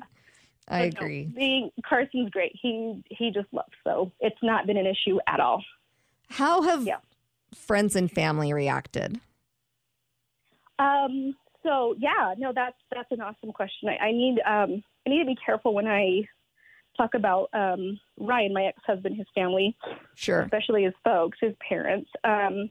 I 0.69 0.81
But 0.81 0.95
no, 0.95 1.01
agree. 1.01 1.25
being 1.37 1.71
Carson's 1.85 2.31
great. 2.31 2.53
He 2.61 3.03
he 3.11 3.31
just 3.31 3.53
loves. 3.53 3.73
So 3.85 4.13
it's 4.21 4.43
not 4.43 4.67
been 4.67 4.77
an 4.77 4.87
issue 4.87 5.19
at 5.27 5.41
all. 5.41 5.63
How 6.31 6.63
have 6.63 6.87
Yeah. 6.87 6.99
friends 7.55 7.95
and 7.97 8.11
family 8.11 8.53
reacted? 8.53 9.21
Um, 10.79 11.37
so 11.63 11.95
yeah, 11.99 12.35
no, 12.37 12.53
that's 12.55 12.77
that's 12.95 13.11
an 13.13 13.21
awesome 13.21 13.53
question. 13.53 13.89
I, 13.89 14.07
I 14.07 14.13
need 14.13 14.41
um, 14.47 14.83
I 15.07 15.11
need 15.11 15.21
to 15.21 15.27
be 15.27 15.37
careful 15.45 15.75
when 15.75 15.87
I 15.87 16.23
talk 16.97 17.15
about 17.15 17.49
um, 17.53 17.99
Ryan, 18.19 18.53
my 18.55 18.65
ex-husband, 18.67 19.17
his 19.17 19.27
family, 19.35 19.77
Sure. 20.15 20.43
especially 20.43 20.85
his 20.85 20.95
folks, 21.03 21.39
his 21.41 21.55
parents. 21.69 22.11
Um, 22.25 22.71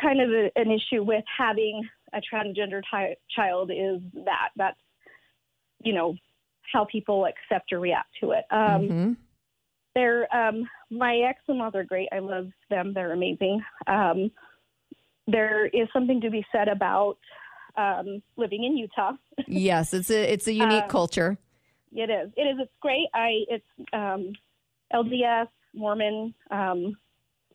kind 0.00 0.20
of 0.20 0.30
a, 0.30 0.50
an 0.56 0.70
issue 0.70 1.02
with 1.02 1.24
having 1.38 1.82
a 2.12 2.20
transgender 2.20 2.80
ti- 2.92 3.16
child 3.34 3.70
is 3.70 4.00
that 4.24 4.48
that's 4.56 4.78
you 5.82 5.92
know 5.92 6.14
how 6.72 6.84
people 6.90 7.26
accept 7.26 7.72
or 7.72 7.78
react 7.80 8.08
to 8.20 8.32
it. 8.32 8.44
Um, 8.50 8.88
Mhm. 8.88 9.16
they're 9.94 10.34
um, 10.34 10.68
my 10.90 11.16
ex-in-laws 11.18 11.74
are 11.74 11.84
great. 11.84 12.08
I 12.12 12.18
love 12.20 12.48
them. 12.70 12.92
They're 12.94 13.12
amazing. 13.12 13.62
Um, 13.86 14.30
there 15.26 15.66
is 15.66 15.88
something 15.92 16.20
to 16.22 16.30
be 16.30 16.44
said 16.52 16.68
about 16.68 17.18
um, 17.76 18.22
living 18.36 18.64
in 18.64 18.76
Utah. 18.76 19.12
Yes, 19.46 19.92
it's 19.94 20.10
a 20.10 20.32
it's 20.32 20.46
a 20.46 20.52
unique 20.52 20.84
Um, 20.84 20.88
culture. 20.88 21.38
It 21.94 22.10
is. 22.10 22.30
It 22.36 22.42
is. 22.42 22.56
It's 22.60 22.72
great. 22.80 23.06
I. 23.14 23.44
It's 23.48 23.64
um, 23.92 24.32
LDS, 24.92 25.48
Mormon, 25.74 26.34
um, 26.50 26.96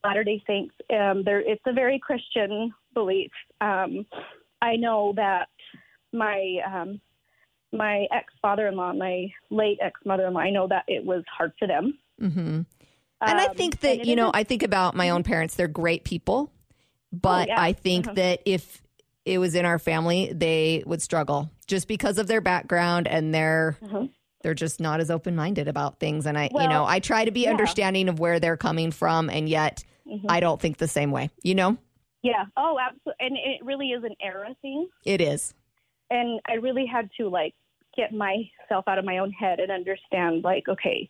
Latter 0.04 0.24
Day 0.24 0.42
Saints. 0.48 0.74
Um, 0.92 1.24
there. 1.24 1.42
It's 1.42 1.62
a 1.66 1.74
very 1.74 2.00
Christian 2.00 2.74
belief. 2.94 3.32
Um, 3.62 4.06
I 4.62 4.76
know 4.76 5.14
that 5.16 5.48
my 6.14 6.58
um, 6.66 7.00
my 7.72 8.08
ex 8.12 8.34
father 8.42 8.68
in 8.68 8.76
law, 8.76 8.94
my 8.94 9.28
late 9.50 9.78
ex 9.82 10.00
mother 10.06 10.26
in 10.28 10.34
law. 10.34 10.40
I 10.40 10.50
know 10.52 10.68
that 10.68 10.86
it 10.88 11.06
was 11.06 11.24
hard 11.36 11.54
for 11.60 11.68
them. 11.68 11.98
hmm 12.20 12.62
And 13.22 13.40
I 13.40 13.46
Um, 13.48 13.56
think 13.56 13.82
that, 13.82 14.06
you 14.06 14.16
know, 14.16 14.32
I 14.34 14.44
think 14.44 14.64
about 14.64 14.96
my 14.96 15.10
own 15.10 15.24
parents. 15.24 15.56
They're 15.56 15.68
great 15.68 16.04
people. 16.04 16.52
But 17.12 17.48
yeah. 17.48 17.62
I 17.62 17.74
think 17.74 18.08
Uh-huh. 18.08 18.14
that 18.16 18.42
if 18.46 18.82
it 19.26 19.38
was 19.40 19.54
in 19.56 19.66
our 19.66 19.78
family, 19.80 20.32
they 20.34 20.84
would 20.86 21.02
struggle 21.02 21.50
just 21.68 21.88
because 21.88 22.18
of 22.18 22.28
their 22.28 22.42
background 22.42 23.08
and 23.08 23.34
they're 23.34 23.78
Mhm. 23.84 24.10
They're 24.42 24.54
just 24.54 24.80
not 24.80 25.00
as 25.00 25.12
open 25.12 25.36
minded 25.36 25.68
about 25.68 26.00
things. 26.00 26.26
And 26.26 26.38
I, 26.38 26.50
you 26.54 26.68
know, 26.68 26.86
I 26.86 27.00
try 27.00 27.26
to 27.26 27.32
be 27.32 27.42
yeah. 27.42 27.52
understanding 27.52 28.08
of 28.10 28.20
where 28.20 28.40
they're 28.40 28.58
coming 28.58 28.92
from, 28.92 29.30
and 29.30 29.50
yet 29.50 29.84
Mhm. 30.10 30.26
I 30.28 30.40
don't 30.40 30.60
think 30.60 30.78
the 30.78 30.88
same 30.88 31.12
way. 31.12 31.30
You 31.44 31.56
know? 31.56 31.78
Yeah. 32.22 32.46
Oh, 32.58 32.78
absolutely. 32.80 33.26
And 33.26 33.38
it 33.38 33.64
really 33.64 33.90
is 33.90 34.04
an 34.04 34.16
era 34.22 34.56
thing. 34.62 34.88
It 35.06 35.22
is. 35.22 35.54
And 36.10 36.40
I 36.48 36.54
really 36.56 36.86
had 36.86 37.10
to 37.18 37.30
like 37.30 37.54
get 37.96 38.14
myself 38.14 38.88
out 38.88 38.98
of 38.98 39.06
my 39.06 39.20
own 39.20 39.32
head 39.32 39.60
and 39.60 39.72
understand, 39.72 40.44
like, 40.44 40.68
okay, 40.68 41.10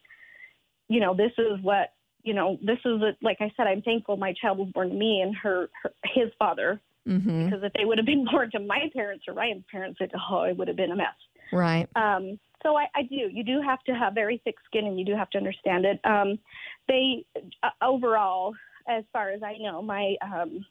you 0.88 1.00
know, 1.00 1.13
this 1.15 1.32
is 1.38 1.62
what 1.62 1.94
you 2.24 2.34
know. 2.34 2.60
This 2.62 2.80
is 2.86 3.02
a, 3.02 3.15
like 3.22 3.38
I 3.39 3.52
said. 3.56 3.68
I'm 3.68 3.82
thankful 3.82 4.18
my 4.18 4.34
child 4.34 4.58
was 4.58 4.70
born 4.74 4.89
to 4.89 4.96
me 4.96 5.22
and 5.22 5.36
her, 5.38 5.70
her 5.82 5.94
his 6.04 6.30
father. 6.38 6.82
Mm-hmm. 7.08 7.46
Because 7.46 7.63
if 7.63 7.74
they 7.74 7.86
would 7.86 7.98
have 7.98 8.06
been 8.06 8.26
born 8.32 8.52
to 8.52 8.60
my 8.60 8.89
parents 8.94 9.26
or 9.28 9.34
Ryan's 9.34 9.63
parents, 9.72 10.00
it, 10.02 10.12
oh, 10.30 10.44
it 10.44 10.58
would 10.58 10.68
have 10.68 10.78
been 10.78 10.92
a 10.92 10.96
mess. 10.96 11.08
Right. 11.52 11.88
Um, 11.96 12.39
so 12.63 12.78
I, 12.78 12.88
I 12.95 13.04
do. 13.04 13.30
You 13.32 13.43
do 13.43 13.62
have 13.62 13.82
to 13.84 13.93
have 13.93 14.13
very 14.13 14.41
thick 14.43 14.56
skin, 14.65 14.86
and 14.86 15.00
you 15.00 15.06
do 15.06 15.15
have 15.15 15.30
to 15.32 15.38
understand 15.38 15.86
it. 15.86 16.00
Um, 16.04 16.39
they 16.88 17.26
uh, 17.63 17.69
overall, 17.82 18.54
as 18.88 19.04
far 19.13 19.30
as 19.30 19.41
I 19.43 19.58
know, 19.58 19.82
my 19.82 20.15
um, 20.22 20.65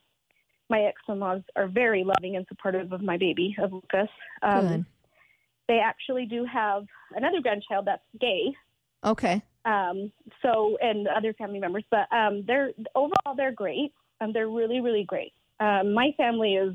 my 0.70 0.82
ex-in-laws 0.82 1.42
are 1.56 1.68
very 1.68 2.04
loving 2.04 2.36
and 2.36 2.46
supportive 2.48 2.92
of 2.92 3.02
my 3.02 3.16
baby 3.16 3.56
of 3.60 3.72
Lucas. 3.72 4.08
Um, 4.42 4.68
Good. 4.68 4.84
They 5.68 5.78
actually 5.78 6.26
do 6.26 6.44
have 6.44 6.84
another 7.14 7.40
grandchild 7.42 7.86
that's 7.86 8.02
gay. 8.20 8.54
Okay. 9.04 9.42
Um, 9.64 10.10
so 10.42 10.78
and 10.80 11.06
other 11.08 11.34
family 11.34 11.58
members, 11.58 11.84
but 11.90 12.10
um, 12.12 12.44
they're 12.46 12.70
overall 12.94 13.34
they're 13.36 13.52
great. 13.52 13.92
Um, 14.20 14.32
they're 14.32 14.48
really 14.48 14.80
really 14.80 15.04
great. 15.04 15.32
Um, 15.60 15.92
my 15.94 16.10
family 16.16 16.54
is 16.54 16.74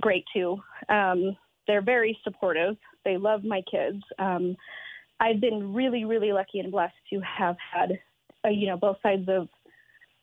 great 0.00 0.24
too. 0.34 0.58
Um, 0.88 1.36
they're 1.68 1.82
very 1.82 2.18
supportive. 2.24 2.76
They 3.04 3.16
love 3.16 3.44
my 3.44 3.62
kids. 3.70 4.02
Um, 4.18 4.56
I've 5.20 5.40
been 5.40 5.72
really 5.72 6.04
really 6.04 6.32
lucky 6.32 6.58
and 6.58 6.72
blessed 6.72 6.94
to 7.10 7.20
have 7.20 7.56
had 7.72 7.92
uh, 8.44 8.48
you 8.48 8.66
know 8.66 8.76
both 8.76 8.96
sides 9.02 9.28
of 9.28 9.48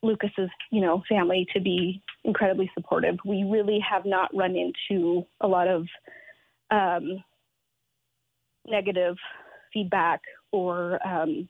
Lucas's 0.04 0.50
you 0.72 0.82
know 0.82 1.04
family 1.08 1.48
to 1.54 1.62
be 1.62 2.02
incredibly 2.26 2.70
supportive. 2.74 3.16
We 3.24 3.44
really 3.44 3.80
have 3.80 4.06
not 4.06 4.36
run 4.36 4.56
into 4.56 5.26
a 5.40 5.48
lot 5.48 5.68
of 5.70 5.88
um, 6.72 7.24
negative 8.68 9.16
feedback 9.74 10.22
or 10.52 11.06
um, 11.08 11.48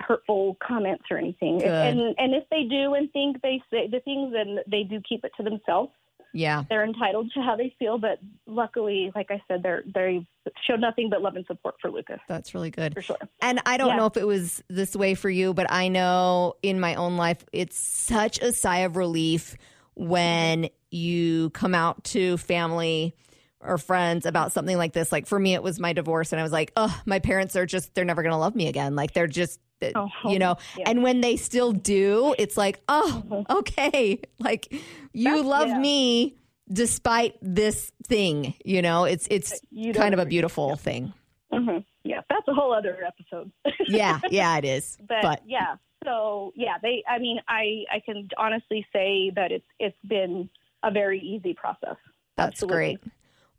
hurtful 0.00 0.56
comments 0.66 1.04
or 1.10 1.18
anything. 1.18 1.58
Good. 1.58 1.68
And 1.68 2.00
and 2.18 2.34
if 2.34 2.44
they 2.50 2.64
do 2.64 2.94
and 2.94 3.10
think 3.12 3.40
they 3.42 3.62
say 3.70 3.88
the 3.88 4.00
things, 4.00 4.32
then 4.32 4.58
they 4.66 4.82
do 4.82 5.00
keep 5.08 5.24
it 5.24 5.32
to 5.36 5.42
themselves. 5.42 5.92
Yeah. 6.32 6.64
They're 6.68 6.84
entitled 6.84 7.32
to 7.34 7.40
how 7.42 7.56
they 7.56 7.74
feel, 7.78 7.98
but 7.98 8.18
luckily, 8.46 9.10
like 9.14 9.30
I 9.30 9.42
said, 9.48 9.62
they're 9.62 9.82
they 9.94 10.26
showed 10.66 10.80
nothing 10.80 11.10
but 11.10 11.22
love 11.22 11.36
and 11.36 11.44
support 11.46 11.74
for 11.82 11.90
Lucas 11.90 12.20
That's 12.28 12.54
really 12.54 12.70
good. 12.70 12.94
for 12.94 13.02
sure. 13.02 13.16
And 13.42 13.60
I 13.66 13.76
don't 13.76 13.88
Yeah. 13.88 13.96
know 13.96 14.06
if 14.06 14.16
it 14.16 14.26
was 14.26 14.62
this 14.68 14.94
way 14.94 15.14
for 15.14 15.28
you, 15.28 15.52
but 15.54 15.70
I 15.70 15.88
know 15.88 16.54
in 16.62 16.78
my 16.80 16.94
own 16.94 17.16
life, 17.16 17.44
it's 17.52 17.76
such 17.76 18.38
a 18.40 18.52
sigh 18.52 18.80
of 18.80 18.96
relief 18.96 19.56
when 19.94 20.68
you 20.90 21.50
come 21.50 21.74
out 21.74 22.04
to 22.04 22.36
family 22.38 23.14
or 23.60 23.76
friends 23.76 24.24
about 24.24 24.52
something 24.52 24.76
like 24.78 24.92
this. 24.92 25.12
Like 25.12 25.26
for 25.26 25.38
me, 25.38 25.54
it 25.54 25.62
was 25.62 25.78
my 25.78 25.92
divorce, 25.92 26.32
and 26.32 26.40
I 26.40 26.42
was 26.42 26.52
like, 26.52 26.72
oh, 26.76 26.98
my 27.04 27.18
parents 27.18 27.56
are 27.56 27.66
just, 27.66 27.94
they're 27.94 28.04
never 28.06 28.22
going 28.22 28.32
to 28.32 28.38
love 28.38 28.54
me 28.54 28.68
again. 28.68 28.94
Like 28.96 29.12
they're 29.12 29.26
just, 29.26 29.60
Oh, 29.94 30.08
you 30.26 30.38
know, 30.38 30.56
yeah. 30.76 30.84
and 30.90 31.02
when 31.02 31.20
they 31.20 31.36
still 31.36 31.72
do, 31.72 32.34
it's 32.38 32.56
like, 32.56 32.80
oh, 32.88 33.44
okay. 33.50 34.20
Like 34.38 34.72
you 35.12 35.24
That's- 35.24 35.44
love 35.44 35.68
yeah. 35.68 35.78
me 35.78 36.36
despite 36.72 37.36
this 37.42 37.90
thing, 38.06 38.54
you 38.64 38.80
know, 38.82 39.04
it's, 39.04 39.26
it's 39.30 39.60
kind 39.94 40.14
of 40.14 40.20
a 40.20 40.26
beautiful 40.26 40.76
thing. 40.76 41.12
hmm 41.52 41.78
Yeah, 42.04 42.20
that's 42.30 42.46
a 42.48 42.54
whole 42.54 42.72
other 42.72 42.98
episode. 43.04 43.50
Yeah. 43.88 44.20
Yeah, 44.30 44.56
it 44.58 44.64
is. 44.64 44.96
but, 45.08 45.22
but 45.22 45.42
yeah, 45.46 45.76
so 46.04 46.52
yeah, 46.56 46.76
they. 46.80 47.02
I 47.08 47.18
mean, 47.18 47.40
I 47.48 47.84
I 47.92 48.00
can 48.00 48.28
honestly 48.38 48.86
say 48.92 49.30
that 49.34 49.50
it's 49.52 49.66
it's 49.78 49.96
been 50.06 50.48
a 50.82 50.90
very 50.90 51.20
easy 51.20 51.52
process. 51.54 51.96
That's 52.36 52.54
Absolutely. 52.62 52.76
great. 52.76 52.98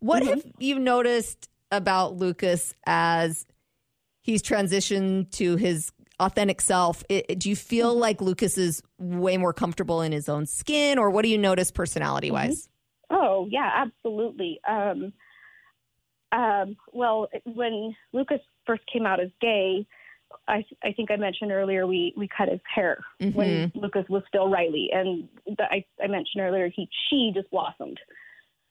What 0.00 0.22
Mhm. 0.22 0.28
have 0.28 0.44
you 0.58 0.78
noticed 0.80 1.48
about 1.70 2.16
Lucas 2.16 2.74
as 2.86 3.46
he's 4.22 4.42
transitioned 4.42 5.30
to 5.32 5.56
his 5.56 5.92
authentic 6.22 6.60
self? 6.60 7.02
It, 7.08 7.38
do 7.38 7.48
you 7.50 7.56
feel 7.56 7.94
Mm-hmm. 7.94 7.98
like 7.98 8.20
Lucas 8.20 8.56
is 8.58 8.82
way 8.98 9.36
more 9.36 9.52
comfortable 9.52 10.00
in 10.02 10.12
his 10.12 10.28
own 10.28 10.46
skin, 10.46 10.98
or 10.98 11.10
what 11.10 11.22
do 11.22 11.28
you 11.28 11.38
notice 11.38 11.70
personality 11.70 12.30
wise? 12.30 12.68
Oh 13.10 13.46
yeah, 13.50 13.70
absolutely. 13.74 14.60
Um, 14.68 15.12
um, 16.32 16.76
well, 16.92 17.28
when 17.44 17.94
Lucas 18.12 18.40
first 18.66 18.82
came 18.90 19.04
out 19.04 19.20
as 19.20 19.28
gay, 19.40 19.86
I, 20.48 20.64
I 20.82 20.92
think 20.92 21.10
I 21.10 21.16
mentioned 21.16 21.52
earlier 21.52 21.86
we, 21.86 22.14
we 22.16 22.26
cut 22.26 22.48
his 22.48 22.60
hair 22.74 22.98
when 23.28 23.66
Lucas 23.74 24.04
was 24.08 24.22
still 24.28 24.48
Riley, 24.48 24.88
and 24.92 25.28
the, 25.46 25.64
I, 25.64 25.84
I 26.02 26.06
mentioned 26.06 26.40
earlier 26.42 26.70
he 26.74 26.88
she 27.10 27.32
just 27.34 27.50
blossomed, 27.50 28.00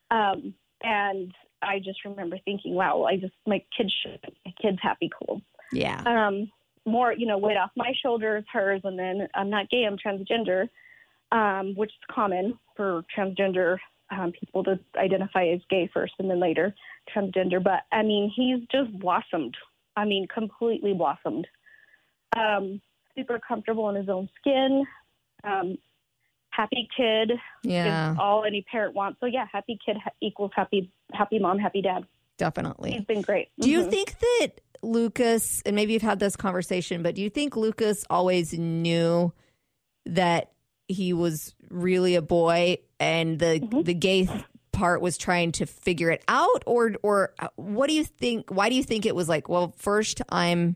um, 0.10 0.56
and 0.82 1.32
I 1.62 1.78
just 1.80 2.04
remember 2.04 2.38
thinking, 2.44 2.74
wow, 2.74 3.04
I 3.04 3.18
just 3.18 3.34
my 3.46 3.64
kids 3.78 3.94
should 4.02 4.20
my 4.46 4.54
kids 4.60 4.80
happy 4.82 5.10
cool. 5.20 5.42
Yeah. 5.72 6.02
um, 6.06 6.52
more, 6.86 7.14
you 7.14 7.26
know, 7.28 7.38
weight 7.38 7.58
off 7.58 7.72
my 7.76 7.94
shoulders, 8.02 8.44
hers, 8.52 8.82
and 8.84 8.98
then 8.98 9.28
I'm 9.36 9.50
not 9.50 9.70
gay, 9.70 9.86
I'm 9.86 9.98
transgender, 9.98 10.68
um, 11.32 11.74
which 11.76 11.90
is 11.92 12.14
common 12.14 12.58
for 12.76 13.04
transgender 13.16 13.78
um, 14.10 14.32
people 14.38 14.64
to 14.66 14.80
identify 14.98 15.46
as 15.48 15.62
gay 15.70 15.90
first 15.94 16.14
and 16.20 16.30
then 16.30 16.40
later 16.40 16.74
transgender. 17.16 17.64
But 17.64 17.82
I 17.92 18.02
mean, 18.04 18.32
he's 18.36 18.60
just 18.72 18.98
blossomed. 19.00 19.56
I 19.96 20.06
mean, 20.06 20.28
completely 20.34 20.94
blossomed. 20.94 21.48
Um, 22.36 22.82
super 23.16 23.40
comfortable 23.46 23.90
in 23.90 23.96
his 23.96 24.10
own 24.10 24.30
skin. 24.40 24.86
Um, 25.44 25.78
happy 26.50 26.88
kid 26.96 27.32
Yeah. 27.64 28.12
is 28.14 28.18
all 28.20 28.44
any 28.44 28.64
parent 28.64 28.96
wants. 28.96 29.20
So 29.20 29.26
yeah, 29.26 29.46
happy 29.52 29.78
kid 29.86 29.98
ha- 30.04 30.12
equals 30.22 30.52
happy 30.56 30.92
happy 31.14 31.40
mom, 31.40 31.60
happy 31.60 31.82
dad. 31.82 32.06
Definitely. 32.38 32.92
He's 32.92 33.06
been 33.06 33.22
great. 33.22 33.50
Do 33.60 33.70
you 33.70 33.84
Mhm. 33.84 33.92
think 33.92 34.20
that 34.20 34.62
Lucas, 34.84 35.62
and 35.66 35.76
maybe 35.76 35.94
you've 35.94 36.02
had 36.02 36.20
this 36.20 36.36
conversation, 36.36 37.04
but 37.04 37.16
do 37.16 37.22
you 37.22 37.30
think 37.30 37.56
Lucas 37.56 38.06
always 38.10 38.54
knew 38.54 39.32
that 40.06 40.52
he 40.88 41.14
was 41.14 41.54
really 41.70 42.16
a 42.16 42.22
boy 42.22 42.78
and 43.00 43.40
the 43.40 43.60
Mhm. 43.62 43.86
the 43.86 43.94
gay 43.94 44.28
part 44.72 45.02
was 45.02 45.18
trying 45.18 45.52
to 45.54 45.66
figure 45.66 46.10
it 46.10 46.24
out? 46.28 46.64
Or 46.66 46.96
or 47.04 47.34
uh, 47.40 47.48
what 47.56 47.88
do 47.88 47.94
you 47.94 48.04
think 48.04 48.50
why 48.50 48.70
do 48.70 48.76
you 48.76 48.84
think 48.84 49.06
it 49.06 49.16
was 49.16 49.30
like 49.30 49.48
well 49.48 49.74
first 49.78 50.22
I'm 50.30 50.76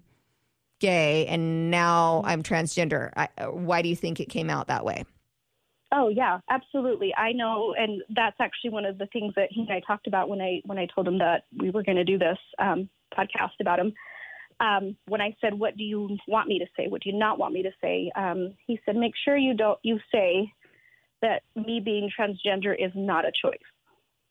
gay 0.79 1.25
and 1.27 1.71
now 1.71 2.21
I'm 2.25 2.43
transgender. 2.43 3.11
I, 3.15 3.29
uh, 3.37 3.45
why 3.47 3.81
do 3.81 3.89
you 3.89 3.95
think 3.95 4.19
it 4.19 4.29
came 4.29 4.49
out 4.49 4.67
that 4.67 4.85
way? 4.85 5.05
Oh 5.91 6.09
yeah, 6.09 6.39
absolutely. 6.49 7.13
I 7.15 7.31
know, 7.31 7.73
and 7.77 8.01
that's 8.09 8.35
actually 8.39 8.71
one 8.71 8.85
of 8.85 8.97
the 8.97 9.05
things 9.07 9.33
that 9.35 9.49
he 9.51 9.61
and 9.61 9.71
I 9.71 9.79
talked 9.79 10.07
about 10.07 10.29
when 10.29 10.41
I 10.41 10.61
when 10.65 10.77
I 10.77 10.87
told 10.93 11.07
him 11.07 11.19
that 11.19 11.45
we 11.57 11.69
were 11.69 11.83
going 11.83 11.95
to 11.97 12.03
do 12.03 12.17
this. 12.17 12.37
Um, 12.59 12.89
podcast 13.17 13.59
about 13.59 13.79
him. 13.79 13.93
Um, 14.59 14.95
when 15.07 15.21
I 15.21 15.35
said, 15.41 15.53
"What 15.53 15.75
do 15.75 15.83
you 15.83 16.17
want 16.27 16.47
me 16.47 16.59
to 16.59 16.65
say? 16.77 16.87
What 16.87 17.01
do 17.01 17.09
you 17.09 17.17
not 17.17 17.37
want 17.37 17.53
me 17.53 17.63
to 17.63 17.71
say?" 17.81 18.11
Um, 18.15 18.55
he 18.65 18.79
said, 18.85 18.95
"Make 18.95 19.13
sure 19.23 19.35
you 19.35 19.53
don't 19.53 19.79
you 19.83 19.99
say 20.11 20.51
that 21.21 21.43
me 21.55 21.81
being 21.83 22.09
transgender 22.17 22.73
is 22.77 22.91
not 22.95 23.25
a 23.25 23.31
choice." 23.31 23.59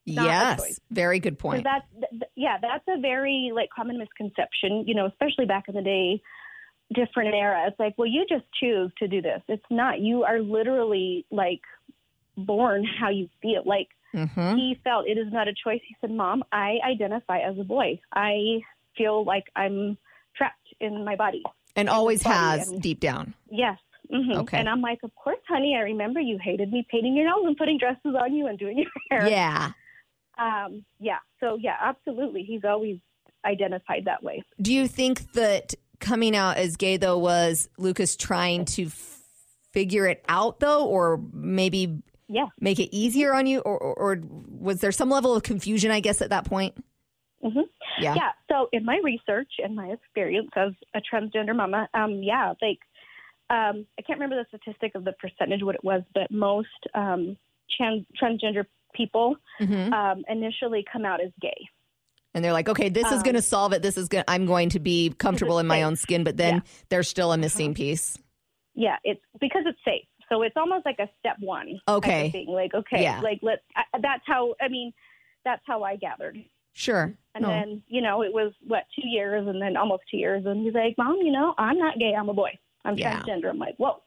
Not 0.07 0.27
a 0.27 0.31
yes 0.37 0.59
choice. 0.59 0.81
very 0.91 1.19
good 1.19 1.39
point 1.39 1.65
That's 1.65 1.87
th- 1.93 2.11
th- 2.11 2.31
yeah, 2.37 2.59
that's 2.61 2.85
a 2.89 3.01
very 3.01 3.53
like 3.55 3.69
common 3.75 3.99
misconception. 3.99 4.85
You 4.87 4.95
know, 4.95 5.07
especially 5.07 5.47
back 5.47 5.65
in 5.69 5.75
the 5.75 5.83
day, 5.83 6.23
different 6.95 7.35
era. 7.35 7.65
It's 7.69 7.79
like, 7.79 7.95
well, 7.97 8.09
you 8.09 8.25
just 8.29 8.45
choose 8.61 8.93
to 8.99 9.09
do 9.09 9.23
this. 9.23 9.43
It's 9.49 9.65
not. 9.71 10.01
You 10.01 10.25
are 10.25 10.41
literally 10.41 11.27
like 11.31 11.63
born 12.37 12.85
how 13.01 13.11
you 13.11 13.29
feel. 13.43 13.63
Like 13.65 13.89
hmm 14.13 14.57
he 14.57 14.79
felt 14.85 15.09
it 15.09 15.19
is 15.19 15.33
not 15.33 15.49
a 15.49 15.55
choice. 15.55 15.81
He 15.87 15.97
said, 16.01 16.11
"Mom, 16.11 16.45
I 16.53 16.79
identify 16.87 17.41
as 17.41 17.59
a 17.59 17.65
boy. 17.65 18.01
I 18.13 18.61
feel 18.97 19.25
like 19.25 19.45
I'm 19.57 19.97
trapped 20.37 20.69
in 20.81 21.05
my 21.05 21.17
body." 21.17 21.43
and 21.77 21.89
always 21.89 22.23
has 22.23 22.69
and- 22.69 22.81
deep 22.81 23.01
down 23.01 23.35
Yes. 23.51 23.79
hmm 24.11 24.31
Okay. 24.33 24.59
And 24.59 24.69
I'm 24.69 24.81
like, 24.81 25.01
of 25.03 25.13
course, 25.17 25.39
honey. 25.49 25.75
I 25.77 25.81
remember 25.83 26.21
you 26.21 26.39
hated 26.41 26.71
me 26.73 26.87
painting 26.91 27.17
your 27.17 27.25
nails 27.27 27.47
and 27.47 27.57
putting 27.57 27.79
dresses 27.79 28.15
on 28.21 28.33
you 28.35 28.47
and 28.47 28.57
doing 28.59 28.79
your 28.79 28.91
hair. 29.11 29.29
yeah 29.29 29.73
Um, 30.39 30.85
yeah. 31.01 31.19
So 31.41 31.57
yeah, 31.61 31.77
absolutely. 31.81 32.43
He's 32.45 32.65
always 32.65 32.99
identified 33.45 34.05
that 34.07 34.23
way. 34.23 34.43
Do 34.61 34.73
you 34.73 34.87
think 34.89 35.33
that 35.33 35.75
coming 36.01 36.35
out 36.37 36.57
as 36.57 36.77
gay 36.77 36.97
though 36.97 37.19
was 37.19 37.69
Lucas 37.79 38.17
trying 38.17 38.65
to 38.67 38.87
f- 38.87 39.21
figure 39.73 40.07
it 40.07 40.25
out 40.29 40.61
though, 40.61 40.87
or 40.87 41.21
maybe 41.33 42.03
Yeah. 42.29 42.47
make 42.61 42.79
it 42.79 42.95
easier 42.97 43.35
on 43.35 43.47
you, 43.47 43.61
or, 43.61 43.77
or, 43.79 43.95
or 43.95 44.21
was 44.49 44.81
there 44.81 44.93
some 44.93 45.11
level 45.11 45.35
of 45.35 45.43
confusion? 45.43 45.91
I 45.91 46.01
guess 46.01 46.23
at 46.23 46.31
that 46.31 46.45
point. 46.45 46.75
Hmm 47.45 47.61
Yeah. 48.01 48.15
Yeah. 48.15 48.31
So 48.51 48.69
in 48.73 48.85
my 48.85 49.01
research 49.05 49.53
and 49.63 49.77
my 49.77 49.89
experience 49.89 50.51
as 50.57 50.73
a 50.95 51.01
transgender 51.01 51.55
mama, 51.55 51.89
um, 51.95 52.23
yeah, 52.23 52.55
like 52.63 52.79
um, 53.51 53.87
I 53.99 54.03
can't 54.03 54.19
remember 54.19 54.37
the 54.43 54.59
statistic 54.59 54.95
of 54.95 55.05
the 55.05 55.13
percentage 55.13 55.63
what 55.63 55.75
it 55.75 55.85
was, 55.85 56.03
but 56.15 56.31
most 56.31 56.69
um, 56.95 57.37
trans- 57.77 58.07
transgender 58.21 58.65
people 58.95 59.37
Mhm. 59.61 59.93
um, 59.93 60.25
initially 60.29 60.85
come 60.91 61.05
out 61.05 61.21
as 61.21 61.31
gay. 61.41 61.69
And 62.33 62.45
they're 62.45 62.53
like, 62.53 62.69
okay, 62.69 62.89
this 62.89 63.07
is 63.07 63.19
Um, 63.19 63.23
going 63.23 63.35
to 63.35 63.43
solve 63.43 63.73
it. 63.75 63.83
This 63.83 63.97
is 63.97 64.09
going. 64.09 64.25
I'm 64.27 64.47
going 64.47 64.71
to 64.71 64.81
be 64.81 65.11
comfortable 65.11 65.59
in 65.61 65.67
my 65.69 65.79
safe. 65.79 65.85
own 65.87 65.97
skin. 65.97 66.25
But 66.25 66.37
then 66.37 66.55
Yeah. 66.55 66.61
there's 66.89 67.09
still 67.09 67.33
a 67.33 67.37
missing 67.37 67.75
piece. 67.75 68.19
Yeah, 68.75 68.97
it's 69.05 69.21
because 69.41 69.63
it's 69.67 69.79
safe. 69.85 70.07
So 70.29 70.43
it's 70.43 70.57
almost 70.57 70.85
like 70.87 70.99
a 70.99 71.09
step 71.21 71.37
one. 71.39 71.81
Okay. 71.87 72.47
Like 72.49 72.75
okay, 72.75 73.03
Yeah. 73.03 73.21
like 73.21 73.39
let. 73.43 73.63
I, 73.77 73.83
that's 74.01 74.23
how. 74.27 74.55
I 74.61 74.67
mean, 74.69 74.93
that's 75.45 75.63
how 75.67 75.85
I 75.85 75.95
gathered. 75.97 76.39
Sure. 76.75 77.15
And 77.35 77.43
No. 77.43 77.49
then 77.49 77.83
you 77.89 78.03
know 78.03 78.23
it 78.23 78.33
was 78.33 78.53
what 78.67 78.85
two 78.95 79.09
years, 79.09 79.47
and 79.49 79.61
then 79.63 79.77
almost 79.77 80.03
two 80.11 80.19
years, 80.19 80.45
and 80.45 80.65
he's 80.65 80.75
like, 80.75 80.97
"Mom, 80.99 81.17
you 81.23 81.33
know, 81.33 81.55
I'm 81.57 81.79
not 81.79 81.99
gay. 81.99 82.15
I'm 82.15 82.29
a 82.29 82.35
boy. 82.35 82.57
I'm 82.85 82.97
Yeah. 82.99 83.21
transgender." 83.21 83.49
I'm 83.49 83.59
like, 83.59 83.77
"Whoa." 83.79 84.03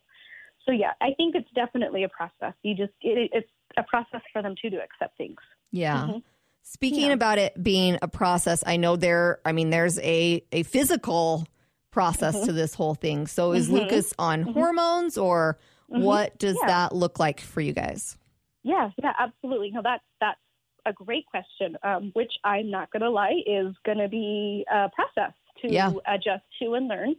So 0.65 0.71
yeah, 0.71 0.93
I 1.01 1.13
think 1.15 1.35
it's 1.35 1.49
definitely 1.51 2.03
a 2.03 2.09
process. 2.09 2.53
You 2.63 2.75
just 2.75 2.93
it, 3.01 3.29
it's 3.33 3.49
a 3.77 3.83
process 3.83 4.21
for 4.31 4.41
them 4.41 4.55
too 4.61 4.69
to 4.69 4.77
accept 4.81 5.17
things. 5.17 5.39
Yeah. 5.71 6.07
Mhm. 6.09 6.23
Speaking 6.61 7.07
Yeah. 7.07 7.13
about 7.13 7.37
it 7.37 7.61
being 7.63 7.97
a 8.01 8.07
process, 8.07 8.63
I 8.67 8.75
know 8.77 8.95
there 8.97 9.39
I 9.45 9.51
mean 9.53 9.69
there's 9.69 9.97
a 9.99 10.43
a 10.51 10.63
physical 10.63 11.45
process 11.91 12.35
Mhm. 12.35 12.45
to 12.45 12.53
this 12.53 12.73
whole 12.75 12.95
thing. 12.95 13.27
So 13.27 13.53
is 13.53 13.69
Mhm. 13.69 13.73
Lucas 13.73 14.13
on 14.19 14.43
Mhm. 14.43 14.53
hormones 14.53 15.17
or 15.17 15.57
Mhm. 15.89 16.01
what 16.01 16.37
does 16.37 16.57
Yeah. 16.61 16.67
that 16.67 16.93
look 16.95 17.17
like 17.19 17.39
for 17.39 17.61
you 17.61 17.71
guys? 17.73 18.17
Yeah, 18.63 18.91
yeah, 19.01 19.13
absolutely. 19.17 19.71
No, 19.71 19.81
that's 19.81 20.03
that's 20.19 20.39
a 20.87 20.93
great 20.93 21.25
question. 21.27 21.77
Um, 21.83 22.11
which 22.13 22.31
I'm 22.43 22.71
not 22.71 22.91
going 22.91 23.01
to 23.03 23.09
lie 23.09 23.41
is 23.45 23.75
going 23.85 23.97
to 23.97 24.07
be 24.07 24.65
a 24.71 24.89
process 24.89 25.33
to 25.61 25.71
Yeah. 25.71 25.91
adjust 26.07 26.43
to 26.61 26.73
and 26.73 26.87
learn. 26.87 27.15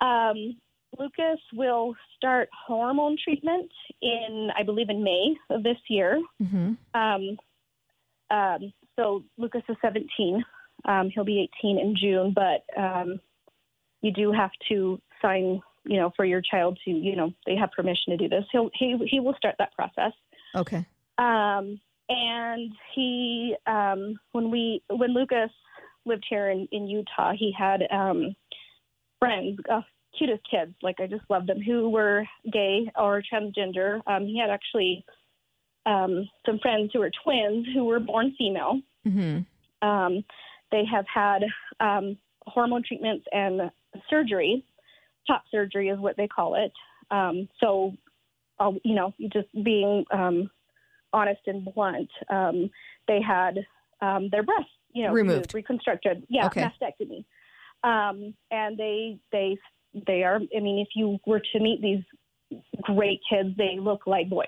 Um, 0.00 0.56
Lucas 0.98 1.40
will 1.52 1.94
start 2.16 2.48
hormone 2.66 3.16
treatment 3.22 3.70
in, 4.00 4.50
I 4.56 4.62
believe, 4.62 4.90
in 4.90 5.02
May 5.02 5.34
of 5.50 5.62
this 5.62 5.78
year. 5.88 6.22
Mm-hmm. 6.42 7.00
Um, 7.00 7.38
um, 8.30 8.72
so 8.96 9.24
Lucas 9.38 9.62
is 9.68 9.76
17. 9.82 10.44
Um, 10.84 11.10
he'll 11.10 11.24
be 11.24 11.48
18 11.60 11.78
in 11.78 11.96
June, 11.96 12.34
but 12.34 12.64
um, 12.80 13.20
you 14.02 14.12
do 14.12 14.32
have 14.32 14.50
to 14.68 15.00
sign, 15.20 15.60
you 15.84 15.96
know, 15.96 16.12
for 16.14 16.24
your 16.24 16.42
child 16.42 16.78
to, 16.84 16.90
you 16.90 17.16
know, 17.16 17.32
they 17.46 17.56
have 17.56 17.72
permission 17.72 18.10
to 18.10 18.16
do 18.16 18.28
this. 18.28 18.44
He'll 18.52 18.70
he 18.74 18.96
he 19.06 19.20
will 19.20 19.34
start 19.34 19.56
that 19.58 19.74
process. 19.74 20.12
Okay. 20.54 20.86
And 22.08 22.72
he, 22.94 23.56
um, 23.66 24.18
when 24.32 24.50
we, 24.50 24.82
when 24.88 25.14
Lucas 25.14 25.50
lived 26.04 26.24
here 26.28 26.50
in, 26.50 26.68
in 26.70 26.86
Utah, 26.86 27.32
he 27.38 27.52
had 27.56 27.82
um, 27.90 28.34
friends, 29.18 29.58
uh, 29.70 29.80
cutest 30.18 30.42
kids, 30.50 30.74
like 30.82 30.96
I 31.00 31.06
just 31.06 31.24
loved 31.28 31.48
them, 31.48 31.60
who 31.60 31.88
were 31.88 32.24
gay 32.52 32.90
or 32.96 33.22
transgender. 33.22 34.00
Um, 34.06 34.26
he 34.26 34.38
had 34.38 34.50
actually 34.50 35.04
um, 35.86 36.28
some 36.46 36.58
friends 36.58 36.90
who 36.92 37.00
were 37.00 37.10
twins 37.24 37.66
who 37.74 37.84
were 37.84 38.00
born 38.00 38.34
female. 38.38 38.80
Mm-hmm. 39.06 39.86
Um, 39.86 40.24
they 40.70 40.84
have 40.90 41.06
had 41.12 41.42
um, 41.80 42.16
hormone 42.46 42.82
treatments 42.86 43.26
and 43.32 43.70
surgery. 44.10 44.64
Top 45.26 45.44
surgery 45.50 45.88
is 45.88 45.98
what 45.98 46.16
they 46.16 46.28
call 46.28 46.54
it. 46.54 46.72
Um, 47.10 47.48
so, 47.60 47.94
I'll, 48.58 48.76
you 48.84 48.94
know, 48.94 49.12
just 49.32 49.48
being 49.64 50.04
um, 50.12 50.50
honest 51.14 51.40
and 51.46 51.64
blunt, 51.74 52.10
um, 52.28 52.70
they 53.08 53.20
had 53.22 53.54
um, 54.02 54.28
their 54.30 54.42
breasts, 54.42 54.70
you 54.92 55.04
know, 55.04 55.12
Removed. 55.12 55.54
reconstructed. 55.54 56.26
Yeah, 56.28 56.46
Okay. 56.46 56.62
mastectomy. 56.62 57.24
Um, 57.82 58.34
and 58.50 58.76
they 58.78 59.18
they 59.32 59.56
they 60.06 60.22
are. 60.24 60.36
I 60.36 60.60
mean, 60.60 60.78
if 60.80 60.88
you 60.94 61.18
were 61.26 61.40
to 61.52 61.60
meet 61.60 61.80
these 61.80 62.02
great 62.82 63.20
kids, 63.30 63.50
they 63.56 63.78
look 63.80 64.06
like 64.06 64.28
boys 64.28 64.46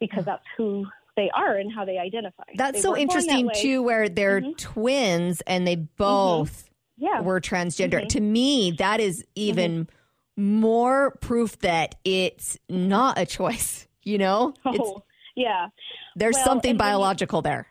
because 0.00 0.24
that's 0.24 0.44
who 0.56 0.84
they 1.16 1.30
are 1.34 1.56
and 1.56 1.72
how 1.72 1.84
they 1.84 1.98
identify. 1.98 2.44
That's 2.54 2.78
They 2.78 2.82
so 2.82 2.90
weren't 2.90 2.98
that 2.98 3.02
interesting 3.16 3.50
too, 3.54 3.82
where 3.82 4.08
they're 4.08 4.40
Mhm. 4.42 4.56
twins 4.56 5.40
and 5.42 5.66
they 5.66 5.76
both 5.76 6.70
Yeah. 6.96 7.20
were 7.22 7.40
transgender. 7.40 8.00
Mhm. 8.04 8.08
To 8.10 8.20
me, 8.20 8.70
that 8.72 9.00
is 9.00 9.24
even 9.34 9.88
more 10.36 11.12
proof 11.20 11.58
that 11.60 11.96
it's 12.04 12.58
not 12.68 13.18
a 13.18 13.26
choice. 13.26 13.84
You 14.04 14.16
know, 14.16 14.54
it's, 14.64 14.88
Oh, 14.88 15.02
yeah. 15.38 15.68
there's 16.16 16.34
well, 16.36 16.44
something 16.44 16.72
and 16.72 16.78
when 16.80 16.86
you- 16.88 16.92
biological 16.92 17.42
there. 17.42 17.66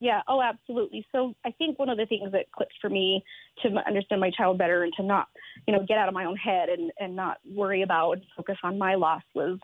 Yeah. 0.00 0.20
Oh, 0.26 0.42
absolutely. 0.42 1.06
So 1.12 1.34
I 1.44 1.52
think 1.52 1.78
one 1.78 1.88
of 1.88 1.96
the 1.96 2.06
things 2.06 2.32
that 2.32 2.50
clicked 2.50 2.74
for 2.80 2.90
me 2.90 3.22
to 3.62 3.68
understand 3.86 4.20
my 4.20 4.30
child 4.36 4.58
better 4.58 4.82
and 4.82 4.92
to 4.96 5.04
not, 5.04 5.28
you 5.68 5.72
know, 5.72 5.84
get 5.86 5.96
out 5.96 6.08
of 6.08 6.14
my 6.14 6.24
own 6.24 6.34
head 6.34 6.68
and, 6.68 6.90
and 6.98 7.14
not 7.14 7.38
worry 7.48 7.82
about 7.82 8.14
and 8.14 8.22
focus 8.36 8.56
on 8.64 8.78
my 8.78 8.96
loss 8.96 9.22
was 9.32 9.60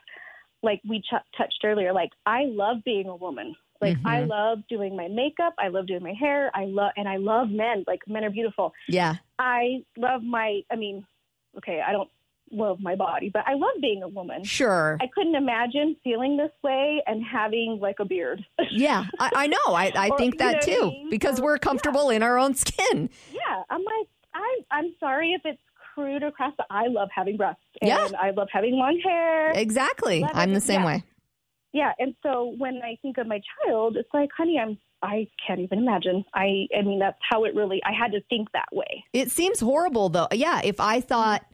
like 0.62 0.80
we 0.88 1.00
ch- 1.00 1.26
touched 1.36 1.58
earlier. 1.64 1.92
Like 1.92 2.10
I 2.24 2.44
love 2.44 2.76
being 2.84 3.08
a 3.08 3.16
woman. 3.16 3.56
Like 3.80 3.96
I 4.04 4.20
Mhm. 4.22 4.28
love 4.28 4.58
doing 4.68 4.94
my 4.96 5.08
makeup. 5.08 5.54
I 5.58 5.68
love 5.68 5.86
doing 5.88 6.04
my 6.04 6.12
hair. 6.14 6.52
I 6.54 6.66
love 6.66 6.92
and 6.96 7.08
I 7.08 7.16
love 7.16 7.48
men. 7.50 7.82
Like 7.88 8.06
men 8.06 8.24
are 8.24 8.30
beautiful. 8.30 8.72
Yeah. 8.88 9.16
I 9.40 9.82
love 9.96 10.22
my. 10.22 10.62
I 10.70 10.76
mean, 10.76 11.04
okay, 11.56 11.80
I 11.84 11.90
don't 11.90 12.10
love 12.50 12.80
my 12.80 12.94
body, 12.94 13.30
but 13.32 13.44
I 13.46 13.54
love 13.54 13.74
being 13.80 14.02
a 14.02 14.08
woman. 14.08 14.44
Sure. 14.44 14.96
I 15.00 15.06
couldn't 15.14 15.34
imagine 15.34 15.96
feeling 16.04 16.36
this 16.36 16.50
way 16.62 17.02
and 17.06 17.22
having 17.24 17.78
like 17.80 17.96
a 18.00 18.04
beard. 18.04 18.44
Yeah, 18.70 19.04
I, 19.18 19.30
I 19.34 19.46
know. 19.46 19.56
I, 19.68 19.92
I 19.96 20.08
Or, 20.10 20.18
think 20.18 20.34
you 20.34 20.38
that 20.38 20.44
know 20.44 20.58
what 20.58 20.62
I 20.62 20.74
too 20.80 20.86
mean? 20.90 21.10
because 21.10 21.40
Or- 21.40 21.44
we're 21.44 21.58
comfortable 21.58 22.10
in 22.10 22.22
our 22.22 22.38
own 22.38 22.54
skin. 22.54 23.10
Yeah, 23.32 23.62
I'm 23.70 23.82
like, 23.82 24.08
I, 24.34 24.58
I'm 24.70 24.94
sorry 25.00 25.32
if 25.32 25.42
it's 25.44 25.58
crude 25.94 26.22
or 26.22 26.30
crass, 26.30 26.52
but 26.56 26.66
I 26.70 26.86
love 26.88 27.08
having 27.14 27.36
breasts. 27.36 27.60
And 27.80 27.88
Yeah. 27.88 28.08
I 28.20 28.30
love 28.30 28.48
having 28.52 28.74
long 28.74 29.00
hair. 29.02 29.50
Exactly. 29.52 30.20
Love 30.20 30.30
I'm 30.34 30.50
it. 30.50 30.54
the 30.54 30.60
same 30.60 30.80
Yeah. 30.82 30.86
way. 30.86 31.04
Yeah, 31.72 31.92
and 31.98 32.14
so 32.22 32.54
when 32.56 32.80
I 32.84 32.96
think 33.02 33.18
of 33.18 33.26
my 33.26 33.40
child, 33.66 33.96
it's 33.96 34.08
like, 34.14 34.30
honey, 34.36 34.58
I'm, 34.58 34.78
I 35.02 35.28
can't 35.46 35.60
even 35.60 35.78
imagine. 35.78 36.24
I, 36.34 36.66
I 36.76 36.82
mean, 36.82 36.98
that's 36.98 37.18
how 37.28 37.44
it 37.44 37.54
really. 37.54 37.80
I 37.84 37.92
had 37.92 38.12
to 38.12 38.20
think 38.30 38.50
that 38.52 38.68
way. 38.72 39.04
It 39.12 39.30
seems 39.30 39.60
horrible 39.60 40.08
though. 40.08 40.28
Yeah, 40.32 40.60
if 40.64 40.80
I 40.80 41.00
thought, 41.00 41.44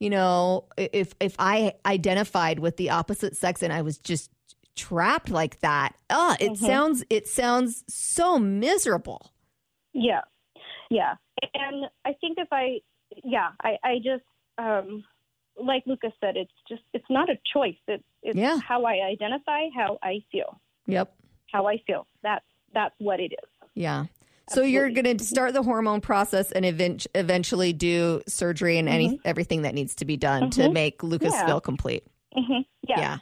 you 0.00 0.10
know, 0.10 0.64
if 0.76 1.14
if 1.20 1.36
I 1.38 1.74
identified 1.86 2.58
with 2.58 2.76
the 2.76 2.90
opposite 2.90 3.36
sex 3.36 3.62
and 3.62 3.72
I 3.72 3.82
was 3.82 3.98
just 3.98 4.30
trapped 4.74 5.30
like 5.30 5.60
that, 5.60 5.94
uh, 6.08 6.36
it 6.40 6.52
Mhm. 6.52 6.56
sounds 6.56 7.04
it 7.10 7.28
sounds 7.28 7.84
so 7.88 8.38
miserable. 8.38 9.30
Yeah, 9.92 10.22
yeah, 10.90 11.16
and 11.54 11.86
I 12.04 12.14
think 12.14 12.38
if 12.38 12.48
I, 12.52 12.80
yeah, 13.24 13.50
I, 13.62 13.76
I 13.82 13.96
just, 13.98 14.24
um, 14.56 15.04
like 15.56 15.82
Lucas 15.84 16.12
said, 16.20 16.36
it's 16.36 16.52
just, 16.68 16.82
it's 16.94 17.10
not 17.10 17.28
a 17.28 17.36
choice. 17.52 17.76
It's, 17.88 18.04
it's 18.22 18.36
Yeah. 18.38 18.58
how 18.60 18.84
I 18.84 19.00
identify, 19.10 19.68
how 19.74 19.98
I 20.02 20.22
feel, 20.30 20.60
Yep. 20.86 21.12
how 21.52 21.66
I 21.66 21.78
feel. 21.86 22.06
That's 22.22 22.44
that's 22.72 22.94
what 22.98 23.18
it 23.18 23.32
is. 23.32 23.68
Yeah. 23.74 24.06
So 24.50 24.62
you're 24.62 24.90
going 24.90 25.16
to 25.16 25.24
start 25.24 25.52
the 25.54 25.62
hormone 25.62 26.00
process 26.00 26.50
and 26.52 26.64
event- 26.64 27.06
eventually 27.14 27.72
do 27.72 28.20
surgery 28.26 28.78
and 28.78 28.88
any 28.88 29.20
everything 29.24 29.62
that 29.62 29.74
needs 29.74 29.94
to 29.96 30.04
be 30.04 30.16
done 30.16 30.50
to 30.50 30.62
Mhm. 30.62 30.72
make 30.72 31.02
Lucas 31.02 31.32
Yeah. 31.34 31.46
feel 31.46 31.60
complete. 31.60 32.04
hmm 32.34 32.60
Yeah. 32.88 32.98
yeah. 33.00 33.18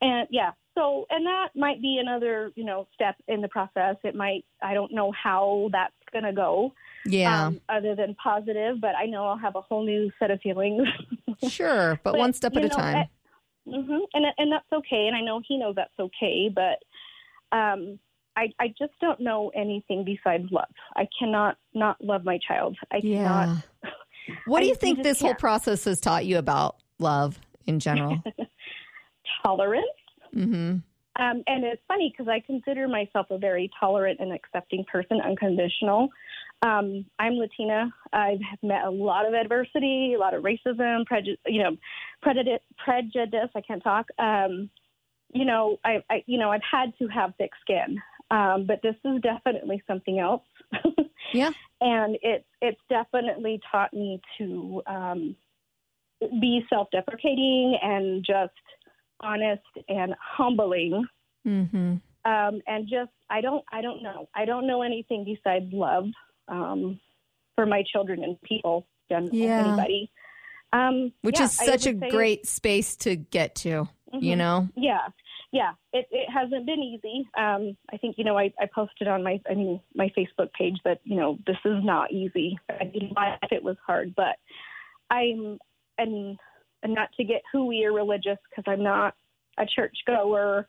And 0.00 0.26
yeah, 0.30 0.52
so 0.76 1.06
and 1.10 1.24
that 1.26 1.50
might 1.54 1.80
be 1.80 1.98
another, 1.98 2.50
you 2.56 2.64
know, 2.64 2.88
step 2.94 3.14
in 3.28 3.40
the 3.40 3.48
process. 3.48 3.96
It 4.02 4.14
might 4.16 4.44
I 4.60 4.74
don't 4.74 4.92
know 4.92 5.12
how 5.12 5.68
that's 5.72 5.94
going 6.12 6.24
to 6.24 6.32
go 6.32 6.72
Yeah. 7.06 7.46
um, 7.46 7.60
other 7.68 7.94
than 7.94 8.14
positive, 8.16 8.80
but 8.80 8.94
I 8.96 9.06
know 9.06 9.26
I'll 9.26 9.36
have 9.38 9.54
a 9.56 9.60
whole 9.60 9.84
new 9.84 10.10
set 10.18 10.30
of 10.32 10.40
feelings. 10.40 10.86
sure, 11.48 12.00
but, 12.02 12.12
but, 12.12 12.18
one 12.18 12.32
step 12.32 12.52
at 12.56 12.62
you 12.62 12.66
a 12.66 12.68
know, 12.70 12.76
time. 12.76 13.08
hmm 13.64 13.98
And 14.14 14.26
and 14.36 14.50
that's 14.52 14.72
okay, 14.72 15.06
and 15.06 15.14
I 15.16 15.20
know 15.20 15.40
he 15.46 15.58
knows 15.58 15.76
that's 15.76 15.98
okay, 15.98 16.48
but 16.52 16.82
um 17.56 17.98
I, 18.36 18.48
I 18.58 18.68
just 18.68 18.92
don't 19.00 19.20
know 19.20 19.50
anything 19.54 20.04
besides 20.04 20.44
love. 20.50 20.68
I 20.96 21.08
cannot 21.18 21.56
not 21.74 22.02
love 22.02 22.24
my 22.24 22.38
child. 22.46 22.76
I 22.90 23.00
cannot. 23.00 23.64
yeah. 23.82 23.90
What 24.46 24.60
do 24.60 24.66
you 24.66 24.70
you 24.70 24.76
think 24.76 25.02
this 25.02 25.20
whole 25.20 25.30
can't. 25.30 25.40
process 25.40 25.84
has 25.84 26.00
taught 26.00 26.24
you 26.24 26.38
about 26.38 26.76
love 27.00 27.40
in 27.66 27.80
general? 27.80 28.22
Tolerance. 29.44 29.84
hmm 30.32 30.76
Um, 31.16 31.42
and 31.46 31.64
it's 31.64 31.82
funny 31.88 32.12
because 32.12 32.28
I 32.28 32.40
consider 32.40 32.86
myself 32.86 33.26
a 33.30 33.38
very 33.38 33.68
tolerant 33.78 34.20
and 34.20 34.32
accepting 34.32 34.84
person, 34.84 35.20
unconditional. 35.20 36.08
Um, 36.62 37.04
I'm 37.18 37.32
Latina. 37.34 37.92
I've 38.12 38.38
met 38.62 38.84
a 38.84 38.90
lot 38.90 39.26
of 39.26 39.34
adversity, 39.34 40.14
a 40.14 40.20
lot 40.20 40.34
of 40.34 40.44
racism, 40.44 41.04
prejudice, 41.06 41.40
you 41.46 41.62
know, 41.62 41.76
prejudice. 42.22 42.60
Prejudice. 42.78 43.50
I 43.56 43.60
can't 43.60 43.82
talk. 43.82 44.06
Um, 44.20 44.70
you 45.32 45.44
know, 45.44 45.78
I, 45.84 46.02
I, 46.10 46.22
you 46.26 46.38
know, 46.38 46.50
I've 46.50 46.60
had 46.70 46.92
to 46.98 47.08
have 47.08 47.32
thick 47.38 47.50
skin, 47.62 48.00
um, 48.32 48.66
but 48.66 48.80
this 48.82 48.96
is 49.04 49.20
definitely 49.22 49.82
something 49.86 50.18
else. 50.18 50.42
Yeah. 51.32 51.52
and 51.80 52.16
it 52.22 52.44
it's 52.60 52.80
definitely 52.88 53.60
taught 53.70 53.92
me 53.94 54.20
to 54.38 54.82
um, 54.86 55.36
be 56.40 56.62
self-deprecating 56.68 57.78
and 57.82 58.24
just 58.24 58.52
honest 59.20 59.62
and 59.88 60.14
humbling 60.20 61.04
hmm 61.44 61.94
um, 62.24 62.60
and 62.66 62.86
just 62.88 63.10
I 63.30 63.40
don't 63.40 63.64
I 63.72 63.80
don't 63.82 64.02
know 64.02 64.28
I 64.34 64.44
don't 64.44 64.66
know 64.66 64.82
anything 64.82 65.24
besides 65.24 65.72
love 65.72 66.04
um, 66.48 67.00
for 67.56 67.66
my 67.66 67.82
children 67.92 68.22
and 68.22 68.40
people 68.42 68.86
general 69.08 69.30
Yeah. 69.32 69.58
anybody 69.58 70.10
um, 70.72 71.12
Which 71.22 71.38
yeah, 71.38 71.44
is 71.46 71.52
such 71.52 71.86
a 71.86 71.92
great 71.92 72.46
space 72.46 72.96
to 72.96 73.16
get 73.16 73.54
to, 73.56 73.88
you 74.12 74.34
Mhm. 74.34 74.38
know? 74.38 74.68
yeah 74.76 75.08
yeah 75.52 75.72
it, 75.92 76.06
it 76.10 76.28
hasn't 76.30 76.66
been 76.66 76.80
easy 76.80 77.28
um, 77.38 77.76
I 77.92 77.96
think 77.98 78.16
you 78.18 78.24
know 78.24 78.38
I, 78.38 78.52
I 78.60 78.66
posted 78.74 79.08
on 79.08 79.22
my 79.22 79.40
I 79.48 79.54
mean 79.54 79.80
my 79.94 80.10
Facebook 80.16 80.52
page 80.52 80.78
that 80.84 81.00
you 81.04 81.16
know 81.16 81.38
this 81.46 81.58
is 81.64 81.84
not 81.84 82.12
easy 82.12 82.58
I 82.68 82.84
mean 82.84 83.12
my 83.14 83.36
it 83.50 83.62
was 83.62 83.76
hard 83.86 84.14
but 84.16 84.36
I'm 85.10 85.58
and 85.98 86.38
and 86.82 86.94
not 86.94 87.12
to 87.16 87.24
get 87.24 87.42
hooey 87.52 87.84
or 87.84 87.92
religious 87.92 88.38
because 88.50 88.64
I'm 88.66 88.82
not 88.82 89.14
a 89.58 89.66
church 89.66 89.96
goer. 90.06 90.66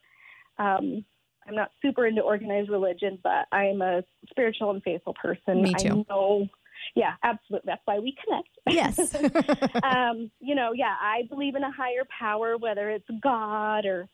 Um, 0.57 1.03
I'm 1.47 1.55
not 1.55 1.71
super 1.81 2.05
into 2.05 2.21
organized 2.21 2.69
religion, 2.69 3.19
but 3.23 3.47
I'm 3.51 3.81
a 3.81 4.03
spiritual 4.29 4.71
and 4.71 4.83
faithful 4.83 5.15
person. 5.21 5.63
Me 5.63 5.73
too. 5.73 6.05
I 6.09 6.13
know, 6.13 6.47
yeah, 6.95 7.13
absolutely. 7.23 7.67
That's 7.67 7.81
why 7.85 7.99
we 7.99 8.15
connect. 8.23 8.49
Yes. 8.69 9.15
um, 9.83 10.31
you 10.39 10.55
know, 10.55 10.71
yeah, 10.73 10.95
I 11.01 11.23
believe 11.29 11.55
in 11.55 11.63
a 11.63 11.71
higher 11.71 12.05
power, 12.17 12.57
whether 12.57 12.89
it's 12.89 13.07
God 13.21 13.85
or 13.85 14.07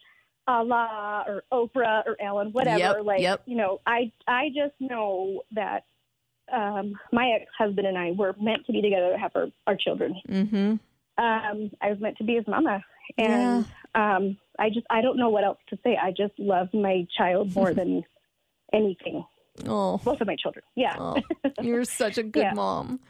Allah 0.48 1.24
or 1.28 1.44
Oprah 1.52 2.04
or 2.06 2.16
Ellen, 2.22 2.52
whatever. 2.52 2.78
Yep, 2.78 3.06
like, 3.06 3.22
yep. 3.22 3.44
you 3.46 3.56
know, 3.56 3.80
I 3.86 4.12
I 4.28 4.48
just 4.50 4.74
know 4.80 5.42
that 5.52 5.84
um, 6.52 6.94
my 7.12 7.32
ex 7.40 7.46
husband 7.58 7.86
and 7.88 7.98
I 7.98 8.12
were 8.12 8.36
meant 8.42 8.66
to 8.66 8.72
be 8.72 8.82
together 8.82 9.12
to 9.12 9.18
have 9.18 9.32
our, 9.36 9.48
our 9.68 9.76
children. 9.76 10.16
mm-hmm. 10.28 10.76
Um, 11.24 11.72
I 11.82 11.90
was 11.90 12.00
meant 12.00 12.18
to 12.18 12.24
be 12.24 12.36
his 12.36 12.48
mama, 12.48 12.82
and 13.18 13.66
um, 13.94 14.38
I 14.58 14.70
just 14.70 14.88
I 14.90 15.02
don't 15.02 15.18
know 15.18 15.30
what 15.30 15.44
else 15.44 15.58
to 15.70 15.78
say. 15.84 15.98
I 16.02 16.12
just 16.12 16.34
love 16.40 16.70
my 16.74 17.06
child 17.18 17.54
more 17.54 17.74
than 17.80 18.04
anything. 18.74 19.26
Oh, 19.68 19.98
Both 19.98 20.22
of 20.22 20.28
my 20.28 20.38
children, 20.42 20.64
yeah. 20.76 20.96
oh, 20.98 21.18
you're 21.62 21.84
such 21.84 22.18
a 22.18 22.24
good 22.36 22.44
Yeah. 22.44 22.54
mom. 22.54 23.02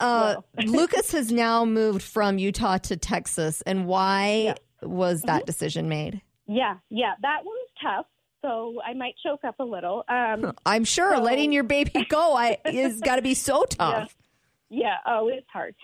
Uh, 0.00 0.36
Lucas 0.64 1.12
has 1.12 1.30
now 1.30 1.64
moved 1.66 2.02
from 2.02 2.38
Utah 2.38 2.78
to 2.78 2.96
Texas, 2.96 3.60
and 3.62 3.86
why 3.86 4.54
was 4.82 5.20
that 5.22 5.40
Mm-hmm. 5.42 5.46
decision 5.46 5.88
made? 5.90 6.22
Yeah, 6.46 6.76
yeah, 6.90 7.14
that 7.22 7.38
one 7.44 7.54
was 7.54 7.68
tough. 7.82 8.06
So 8.42 8.80
I 8.86 8.92
might 8.94 9.14
choke 9.24 9.40
up 9.44 9.56
a 9.58 9.64
little. 9.64 10.04
Um, 10.08 10.52
I'm 10.66 10.84
sure 10.84 11.16
So- 11.16 11.22
letting 11.22 11.52
your 11.52 11.64
baby 11.64 12.06
go 12.08 12.34
I, 12.36 12.58
is 12.64 13.00
got 13.04 13.16
to 13.16 13.22
be 13.22 13.34
so 13.34 13.64
tough. 13.64 14.14
yeah, 14.70 14.96
oh, 15.06 15.28
it's 15.28 15.46
hard. 15.52 15.74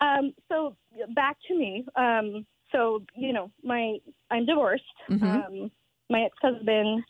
Um, 0.00 0.32
so 0.48 0.76
back 1.14 1.36
to 1.48 1.56
me. 1.58 1.84
Um, 1.96 2.46
so 2.70 3.02
you 3.16 3.32
know, 3.32 3.50
my 3.62 3.98
I'm 4.30 4.46
divorced. 4.46 4.84
Mhm. 5.10 5.22
Um, 5.22 5.70
my 6.10 6.22
ex-husband 6.22 7.02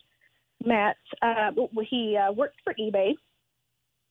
Matt, 0.65 0.95
uh, 1.21 1.51
he 1.89 2.15
uh, 2.17 2.31
worked 2.31 2.55
for 2.63 2.73
eBay, 2.75 3.13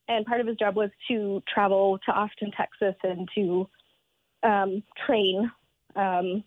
and 0.08 0.26
part 0.26 0.40
of 0.40 0.46
his 0.46 0.56
job 0.56 0.76
was 0.76 0.90
to 1.08 1.42
travel 1.52 1.98
to 2.04 2.12
Austin, 2.12 2.50
Texas, 2.56 2.94
and 3.02 3.26
to 3.34 3.68
um, 4.42 4.82
train 5.06 5.50
um, 5.96 6.44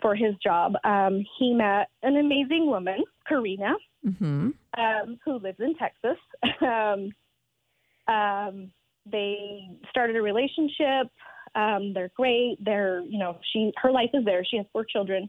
for 0.00 0.14
his 0.14 0.34
job. 0.42 0.74
Um, 0.84 1.24
he 1.38 1.52
met 1.52 1.88
an 2.02 2.16
amazing 2.16 2.66
woman, 2.66 3.04
Karina, 3.28 3.74
Mm-hmm. 4.06 4.50
um, 4.78 5.18
who 5.24 5.38
lives 5.38 5.60
in 5.60 5.74
Texas. 5.76 6.16
um, 6.62 7.12
um, 8.12 8.70
they 9.10 9.68
started 9.90 10.16
a 10.16 10.22
relationship. 10.22 11.10
Um, 11.54 11.92
they're 11.92 12.10
great. 12.16 12.56
They're, 12.60 13.00
you 13.00 13.18
know, 13.18 13.38
she 13.52 13.72
her 13.76 13.90
life 13.90 14.10
is 14.14 14.24
there. 14.24 14.44
She 14.44 14.56
has 14.56 14.66
four 14.72 14.84
children. 14.84 15.28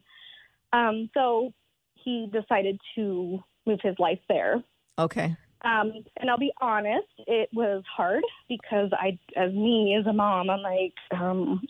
Um, 0.71 1.09
so 1.13 1.51
he 1.95 2.29
decided 2.31 2.79
to 2.95 3.43
move 3.65 3.79
his 3.83 3.95
life 3.99 4.19
there. 4.29 4.63
Okay. 4.97 5.35
Um, 5.63 5.91
and 6.17 6.29
I'll 6.29 6.37
be 6.39 6.53
honest, 6.59 7.07
it 7.27 7.49
was 7.53 7.83
hard 7.93 8.23
because 8.49 8.89
I, 8.93 9.19
as 9.35 9.53
me 9.53 9.95
as 9.99 10.07
a 10.07 10.13
mom, 10.13 10.49
I'm 10.49 10.61
like, 10.61 10.93
um, 11.11 11.61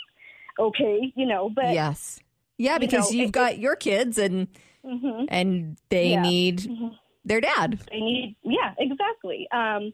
okay, 0.58 1.12
you 1.14 1.26
know, 1.26 1.48
but 1.48 1.72
yes. 1.72 2.20
Yeah, 2.60 2.74
you 2.74 2.80
because 2.80 3.10
know, 3.12 3.16
you've 3.18 3.28
it- 3.30 3.32
got 3.32 3.58
your 3.58 3.76
kids 3.76 4.18
and 4.18 4.48
Mhm. 4.84 5.26
and 5.28 5.76
they 5.88 6.10
Yeah. 6.10 6.22
need 6.22 6.60
Mhm. 6.60 6.96
their 7.24 7.40
dad. 7.40 7.78
they 7.90 8.00
need 8.00 8.36
yeah 8.42 8.74
exactly 8.78 9.46
um 9.52 9.92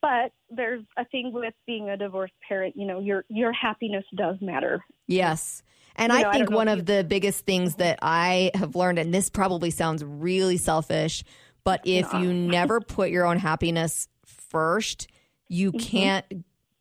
but 0.00 0.30
there's 0.48 0.84
a 0.96 1.04
thing 1.06 1.32
with 1.32 1.54
being 1.66 1.88
a 1.90 1.96
divorced 1.96 2.34
parent 2.46 2.76
you 2.76 2.86
know 2.86 3.00
your 3.00 3.24
your 3.28 3.52
happiness 3.52 4.04
does 4.14 4.36
matter 4.40 4.84
Yes. 5.08 5.62
And 5.96 6.12
You 6.12 6.18
I 6.18 6.22
know, 6.22 6.32
think 6.32 6.48
don't 6.50 6.54
one 6.56 6.68
of 6.68 6.86
the 6.86 7.02
biggest 7.02 7.44
things 7.46 7.74
that 7.76 7.98
I 8.02 8.52
have 8.54 8.76
learned, 8.76 9.00
and 9.00 9.12
this 9.12 9.28
probably 9.30 9.70
sounds 9.70 10.04
really 10.04 10.56
selfish, 10.58 11.24
but 11.64 11.80
if 11.84 12.12
you 12.12 12.32
never 12.32 12.80
put 12.80 13.10
your 13.10 13.26
own 13.26 13.38
happiness 13.38 14.06
first, 14.24 15.08
you 15.48 15.72
Mhm. 15.72 15.80
can't 15.80 16.26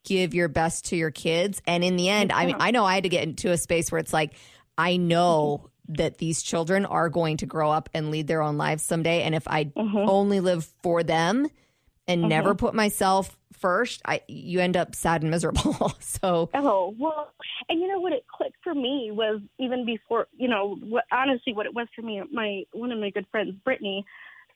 give 0.03 0.35
your 0.35 0.47
best 0.49 0.85
to 0.89 0.95
your 0.95 1.09
kids. 1.09 1.61
And 1.65 1.83
in 1.83 1.95
the 1.97 2.09
end, 2.09 2.31
I 2.31 2.45
mean. 2.45 2.55
I 2.59 2.69
know 2.71 2.85
I 2.85 2.93
had 2.95 3.03
to 3.03 3.09
get 3.09 3.23
into 3.23 3.49
a 3.51 3.57
space 3.57 3.91
where 3.91 3.97
it's 3.99 4.13
like, 4.13 4.33
I 4.77 4.97
know 4.97 5.69
that 5.89 6.17
these 6.17 6.41
children 6.43 6.85
are 6.85 7.09
going 7.09 7.37
to 7.37 7.45
grow 7.45 7.71
up 7.71 7.89
and 7.93 8.11
lead 8.11 8.27
their 8.27 8.41
own 8.41 8.57
lives 8.57 8.83
someday. 8.83 9.23
And 9.23 9.33
if 9.33 9.47
I 9.47 9.65
Mhm. 9.65 10.07
only 10.07 10.39
live 10.39 10.65
for 10.83 11.01
them 11.03 11.47
and 12.07 12.21
Mm-hmm. 12.21 12.29
never 12.29 12.55
put 12.55 12.73
myself 12.73 13.37
first, 13.53 14.01
I 14.05 14.21
you 14.27 14.59
end 14.59 14.75
up 14.77 14.93
sad 14.95 15.21
and 15.23 15.31
miserable. 15.31 15.93
so 15.99 16.49
oh 16.53 16.93
well 16.99 17.31
and 17.69 17.79
you 17.79 17.87
know 17.87 17.99
what 17.99 18.13
it 18.13 18.25
clicked 18.27 18.57
for 18.63 18.75
me 18.75 19.09
was 19.11 19.41
even 19.57 19.85
before 19.85 20.27
you 20.37 20.47
know 20.47 20.75
what 20.81 21.05
honestly 21.11 21.53
what 21.53 21.65
it 21.65 21.73
was 21.73 21.87
for 21.95 22.01
me 22.01 22.21
my 22.31 22.63
one 22.73 22.91
of 22.91 22.99
my 22.99 23.09
good 23.09 23.25
friends 23.31 23.53
brittany 23.63 24.05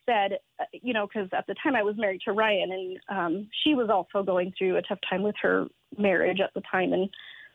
said 0.05 0.37
uh, 0.59 0.65
you 0.71 0.93
know 0.93 1.07
because 1.07 1.27
at 1.33 1.45
the 1.47 1.55
time 1.63 1.75
i 1.75 1.81
was 1.83 1.95
married 1.97 2.21
to 2.23 2.31
ryan 2.31 2.71
and 2.71 2.99
um 3.09 3.49
she 3.63 3.73
was 3.73 3.89
also 3.89 4.23
going 4.23 4.53
through 4.57 4.77
a 4.77 4.81
tough 4.83 4.99
time 5.09 5.23
with 5.23 5.35
her 5.41 5.65
marriage 5.97 6.39
at 6.39 6.53
the 6.53 6.61
time 6.71 6.93
and 6.93 7.09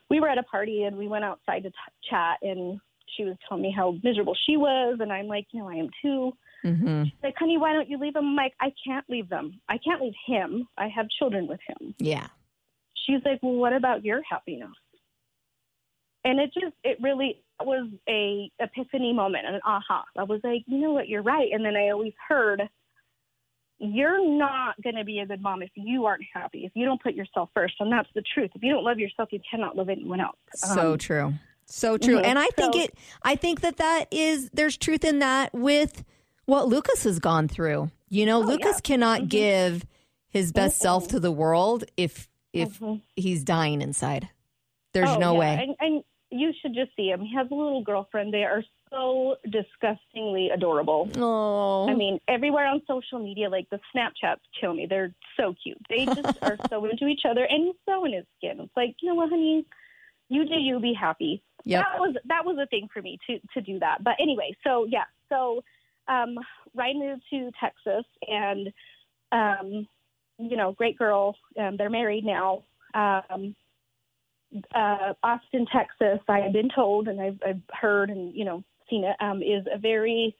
we 0.09 0.19
were 0.19 0.29
at 0.29 0.37
a 0.37 0.43
party 0.43 0.83
and 0.83 0.97
we 0.97 1.07
went 1.07 1.23
outside 1.25 1.63
to 1.63 1.69
t- 1.69 1.75
chat 2.09 2.37
and 2.41 2.79
she 3.15 3.23
was 3.23 3.35
telling 3.47 3.63
me 3.63 3.73
how 3.75 3.95
miserable 4.03 4.35
she 4.45 4.57
was 4.57 4.97
and 4.99 5.11
i'm 5.11 5.27
like 5.27 5.45
you 5.51 5.59
know 5.59 5.69
i 5.69 5.75
am 5.75 5.89
too 6.01 6.31
mhm. 6.65 7.11
like 7.23 7.35
honey 7.37 7.57
why 7.57 7.73
don't 7.73 7.89
you 7.89 7.97
leave 7.97 8.13
them 8.13 8.25
i'm 8.25 8.35
like 8.35 8.53
i 8.59 8.71
can't 8.85 9.05
leave 9.09 9.29
them 9.29 9.59
i 9.69 9.77
can't 9.77 10.01
leave 10.01 10.13
him 10.25 10.67
i 10.77 10.87
have 10.87 11.07
children 11.17 11.47
with 11.47 11.59
him 11.67 11.95
yeah. 11.99 12.27
she's 13.07 13.21
like, 13.25 13.39
well, 13.41 13.53
what 13.53 13.73
about 13.73 14.03
your 14.03 14.21
happiness? 14.29 14.69
And 16.23 16.39
it 16.39 16.51
just, 16.53 16.75
it 16.83 16.97
really 17.01 17.41
was 17.61 17.89
a 18.09 18.51
epiphany 18.59 19.13
moment, 19.13 19.45
and 19.47 19.55
an 19.55 19.61
aha. 19.65 20.03
I 20.17 20.23
was 20.23 20.41
like, 20.43 20.63
you 20.67 20.77
know 20.79 20.91
what, 20.91 21.07
you're 21.07 21.23
right. 21.23 21.49
And 21.51 21.65
then 21.65 21.75
I 21.75 21.89
always 21.89 22.13
heard, 22.27 22.61
you're 23.79 24.27
not 24.37 24.81
going 24.81 24.95
to 24.95 25.03
be 25.03 25.19
a 25.19 25.25
good 25.25 25.41
mom 25.41 25.61
if 25.61 25.69
you 25.75 26.05
aren't 26.05 26.23
happy, 26.33 26.65
if 26.65 26.71
you 26.75 26.85
don't 26.85 27.01
put 27.01 27.13
yourself 27.13 27.49
first. 27.53 27.75
And 27.79 27.91
that's 27.91 28.09
the 28.15 28.23
truth. 28.33 28.51
If 28.55 28.63
you 28.63 28.71
don't 28.73 28.83
love 28.83 28.99
yourself, 28.99 29.29
you 29.31 29.39
cannot 29.49 29.75
love 29.75 29.89
anyone 29.89 30.19
else. 30.19 30.35
So 30.55 30.93
Um, 30.93 30.97
true. 30.97 31.33
So 31.65 31.97
true. 31.97 32.17
mhm. 32.19 32.25
And 32.25 32.39
I 32.39 32.47
think 32.47 32.73
So- 32.73 32.79
it 32.81 32.93
I 33.23 33.35
think 33.35 33.61
that 33.61 33.77
that 33.77 34.07
is 34.11 34.49
there's 34.51 34.77
truth 34.77 35.03
in 35.03 35.19
that 35.19 35.53
with 35.53 36.03
what 36.45 36.67
Lucas 36.67 37.03
has 37.03 37.19
gone 37.19 37.47
through. 37.47 37.91
You 38.09 38.25
know, 38.25 38.37
Oh, 38.37 38.45
Lucas 38.45 38.77
yeah. 38.77 38.81
cannot 38.83 39.21
Mhm. 39.23 39.29
give 39.29 39.85
his 40.29 40.51
best 40.53 40.79
self 40.79 41.07
to 41.09 41.19
the 41.19 41.31
world 41.31 41.83
if 41.97 42.29
if 42.53 42.79
Mhm. 42.79 43.01
he's 43.15 43.43
dying 43.43 43.81
inside. 43.81 44.29
There's 44.93 45.09
Oh, 45.09 45.17
no 45.19 45.33
yeah. 45.33 45.39
way. 45.39 45.53
And, 45.67 45.75
and 45.79 46.03
you 46.31 46.53
should 46.61 46.73
just 46.73 46.95
see 46.95 47.09
him. 47.09 47.21
He 47.21 47.35
has 47.35 47.47
a 47.51 47.53
little 47.53 47.83
girlfriend. 47.83 48.33
They 48.33 48.43
are 48.45 48.63
so 48.89 49.35
disgustingly 49.49 50.49
adorable. 50.49 51.09
Oh. 51.17 51.89
I 51.89 51.95
mean, 51.95 52.19
everywhere 52.27 52.65
on 52.65 52.81
social 52.87 53.19
media, 53.19 53.49
like 53.49 53.69
the 53.69 53.79
Snapchats 53.95 54.39
kill 54.59 54.73
me. 54.73 54.85
They're 54.89 55.13
so 55.37 55.55
cute. 55.61 55.77
They 55.89 56.05
just 56.05 56.37
are 56.41 56.57
so 56.69 56.85
into 56.85 57.07
each 57.07 57.21
other, 57.29 57.43
and 57.43 57.65
he's 57.65 57.75
so 57.85 58.05
in 58.05 58.13
his 58.13 58.25
skin. 58.37 58.59
It's 58.59 58.77
like, 58.77 58.95
you 59.01 59.09
know 59.09 59.15
what, 59.15 59.29
honey, 59.29 59.65
you 60.29 60.45
do 60.45 60.55
you, 60.55 60.79
be 60.79 60.93
happy. 60.93 61.41
Yep. 61.63 61.83
That 61.83 61.99
was 61.99 62.15
that 62.25 62.45
was 62.45 62.57
a 62.61 62.67
thing 62.67 62.87
for 62.93 63.01
me 63.01 63.17
to 63.27 63.39
to 63.53 63.61
do 63.61 63.79
that. 63.79 64.03
But 64.03 64.13
anyway, 64.19 64.55
so 64.63 64.85
yeah, 64.89 65.05
so 65.29 65.63
um, 66.07 66.37
Ryan 66.73 66.99
moved 66.99 67.23
to 67.31 67.51
Texas, 67.59 68.05
and 68.27 68.71
um, 69.31 69.87
you 70.37 70.55
know, 70.55 70.71
great 70.73 70.97
girl. 70.97 71.35
Um, 71.59 71.77
they're 71.77 71.89
married 71.89 72.25
now. 72.25 72.63
Um, 72.93 73.55
uh, 74.73 75.13
Austin, 75.23 75.65
Texas. 75.71 76.19
I 76.27 76.39
have 76.39 76.53
been 76.53 76.69
told, 76.73 77.07
and 77.07 77.19
I've, 77.19 77.39
I've 77.45 77.61
heard, 77.71 78.09
and 78.09 78.33
you 78.33 78.45
know, 78.45 78.63
Um, 79.19 79.41
is 79.41 79.65
a 79.73 79.77
very 79.77 80.35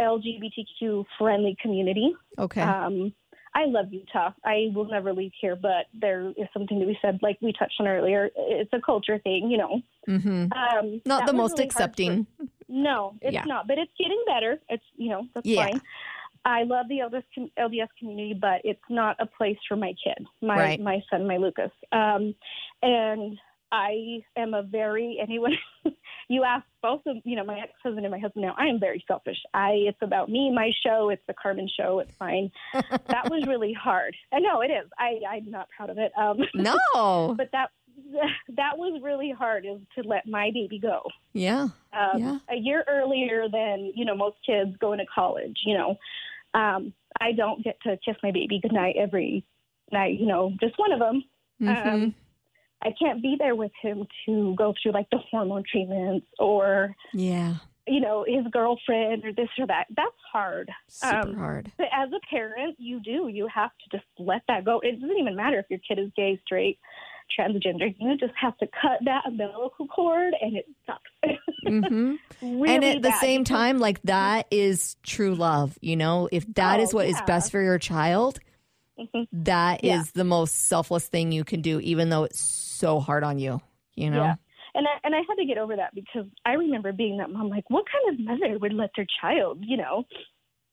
LGBTQ 0.00 1.04
friendly 1.18 1.56
community. 1.60 2.14
okay. 2.38 2.60
Um, 2.62 3.12
I 3.56 3.66
love 3.66 3.92
Utah. 3.92 4.32
I 4.44 4.70
will 4.74 4.86
never 4.86 5.12
leave 5.12 5.30
here, 5.40 5.54
but 5.54 5.86
there 5.94 6.30
is 6.30 6.48
something 6.52 6.80
to 6.80 6.86
be 6.86 6.98
said, 7.00 7.20
like 7.22 7.38
we 7.40 7.52
touched 7.52 7.76
on 7.78 7.86
earlier. 7.86 8.28
It's 8.36 8.72
a 8.72 8.80
culture 8.84 9.18
thing, 9.20 9.48
you 9.48 9.58
know. 9.58 9.80
hmm 10.06 10.46
Um, 10.52 11.00
Not 11.06 11.26
the 11.26 11.32
most 11.32 11.52
really 11.52 11.68
hard 11.68 11.72
for- 11.72 11.78
accepting. 11.78 12.26
no, 12.68 13.14
it's 13.22 13.32
Yeah. 13.32 13.44
not, 13.44 13.68
but 13.68 13.78
it's 13.78 13.92
getting 13.96 14.20
better. 14.26 14.60
It's 14.68 14.84
you 14.96 15.10
know 15.10 15.28
that's 15.34 15.46
Yeah. 15.46 15.66
fine. 15.66 15.80
I 16.44 16.64
love 16.64 16.88
the 16.88 16.98
LDS, 17.00 17.24
LDS 17.56 17.88
community, 17.98 18.34
but 18.34 18.60
it's 18.64 18.82
not 18.90 19.16
a 19.20 19.26
place 19.26 19.56
for 19.68 19.76
my 19.76 19.94
kid, 20.02 20.26
my 20.42 20.56
Right. 20.58 20.80
my 20.80 21.00
son, 21.08 21.24
my 21.26 21.36
Lucas. 21.36 21.70
Um, 21.92 22.34
and 22.82 23.38
I 23.70 24.24
am 24.36 24.52
a 24.54 24.62
very 24.64 25.18
anyone. 25.22 25.56
You 26.28 26.44
ask 26.44 26.64
both 26.82 27.02
of 27.06 27.16
you 27.24 27.36
know 27.36 27.44
my 27.44 27.58
ex 27.60 27.72
husband 27.82 28.04
and 28.06 28.12
my 28.12 28.18
husband 28.18 28.44
now. 28.44 28.54
I 28.58 28.66
am 28.66 28.80
very 28.80 29.04
selfish. 29.06 29.38
I 29.52 29.70
it's 29.88 29.98
about 30.02 30.28
me, 30.28 30.50
my 30.52 30.70
show. 30.84 31.10
It's 31.10 31.22
the 31.26 31.34
Carmen 31.34 31.68
show. 31.68 31.98
It's 32.00 32.14
fine. 32.16 32.50
that 32.72 33.30
was 33.30 33.46
really 33.46 33.72
hard. 33.72 34.16
I 34.32 34.40
know 34.40 34.60
it 34.62 34.70
is. 34.70 34.88
I 34.98 35.20
I'm 35.28 35.50
not 35.50 35.68
proud 35.76 35.90
of 35.90 35.98
it. 35.98 36.12
Um, 36.16 36.38
no. 36.54 37.34
but 37.38 37.50
that 37.52 37.70
that 38.56 38.76
was 38.76 39.00
really 39.02 39.30
hard 39.30 39.64
is 39.64 39.78
to 39.96 40.02
let 40.08 40.26
my 40.26 40.50
baby 40.52 40.78
go 40.80 41.02
Yeah. 41.32 41.68
um, 41.92 42.18
Yeah. 42.18 42.38
a 42.50 42.56
year 42.56 42.84
earlier 42.88 43.48
than 43.48 43.92
you 43.94 44.04
know 44.04 44.16
most 44.16 44.36
kids 44.44 44.76
going 44.78 44.98
to 44.98 45.06
college. 45.06 45.58
You 45.64 45.78
know, 45.78 45.96
um, 46.54 46.92
I 47.20 47.32
don't 47.32 47.62
get 47.62 47.80
to 47.82 47.96
kiss 48.04 48.16
my 48.22 48.30
baby 48.32 48.58
goodnight 48.60 48.96
every 48.98 49.44
night. 49.92 50.18
You 50.18 50.26
know, 50.26 50.52
just 50.60 50.78
one 50.78 50.92
of 50.92 50.98
them. 50.98 51.24
Mhm. 51.62 51.86
Um, 51.86 52.14
I 52.84 52.90
can't 52.98 53.22
be 53.22 53.36
there 53.38 53.54
with 53.54 53.72
him 53.80 54.06
to 54.26 54.54
go 54.56 54.74
through 54.82 54.92
like 54.92 55.08
the 55.10 55.18
hormone 55.30 55.64
treatments 55.70 56.26
or 56.38 56.94
Yeah. 57.12 57.56
you 57.86 58.00
know 58.00 58.24
his 58.26 58.46
girlfriend 58.52 59.24
or 59.24 59.32
this 59.32 59.48
or 59.58 59.66
that. 59.66 59.86
That's 59.96 60.10
hard. 60.32 60.70
Super 60.88 61.16
Um, 61.30 61.34
hard. 61.34 61.72
But 61.76 61.88
as 61.92 62.10
a 62.12 62.20
parent, 62.28 62.76
you 62.78 63.00
do. 63.00 63.28
You 63.28 63.48
have 63.54 63.70
to 63.70 63.96
just 63.96 64.08
let 64.18 64.42
that 64.48 64.64
go. 64.64 64.80
It 64.80 65.00
doesn't 65.00 65.16
even 65.18 65.36
matter 65.36 65.58
if 65.58 65.66
your 65.70 65.80
kid 65.86 65.98
is 65.98 66.10
gay, 66.16 66.40
straight, 66.44 66.78
transgender. 67.38 67.94
You 67.98 68.16
just 68.16 68.34
have 68.40 68.56
to 68.58 68.66
cut 68.66 69.00
that 69.04 69.22
umbilical 69.26 69.86
cord, 69.88 70.34
and 70.40 70.56
it 70.56 70.66
sucks. 70.86 71.00
hmm 71.66 72.14
really 72.42 72.74
and 72.74 72.84
at 72.84 72.96
the 73.02 73.08
bad 73.08 73.20
same 73.20 73.44
time, 73.44 73.78
like 73.78 74.00
that 74.02 74.46
is 74.50 74.96
true 75.02 75.34
love. 75.34 75.78
You 75.80 75.96
know, 75.96 76.28
if 76.30 76.46
that 76.54 76.80
is 76.80 76.92
Oh, 76.92 76.98
what 76.98 77.06
is 77.06 77.16
yeah. 77.16 77.24
best 77.24 77.50
for 77.50 77.62
your 77.62 77.78
child, 77.78 78.38
That 79.32 79.84
is 79.84 79.90
Yeah. 79.90 80.02
the 80.14 80.24
most 80.24 80.66
selfless 80.68 81.08
thing 81.08 81.32
you 81.32 81.44
can 81.44 81.60
do, 81.62 81.80
even 81.80 82.08
though 82.10 82.24
it's 82.24 82.40
so 82.40 83.00
hard 83.00 83.24
on 83.24 83.38
you. 83.38 83.60
You 83.94 84.10
know? 84.10 84.24
Yeah. 84.24 84.34
And 84.76 84.86
I, 84.88 84.98
and 85.04 85.14
I 85.14 85.18
had 85.18 85.36
to 85.36 85.44
get 85.44 85.56
over 85.56 85.76
that 85.76 85.94
because 85.94 86.26
I 86.44 86.54
remember 86.54 86.92
being 86.92 87.18
that 87.18 87.30
mom, 87.30 87.48
like, 87.48 87.68
what 87.70 87.84
kind 87.90 88.12
of 88.18 88.24
mother 88.24 88.58
would 88.58 88.72
let 88.72 88.90
their 88.96 89.06
child, 89.20 89.58
you 89.62 89.76
know? 89.76 90.04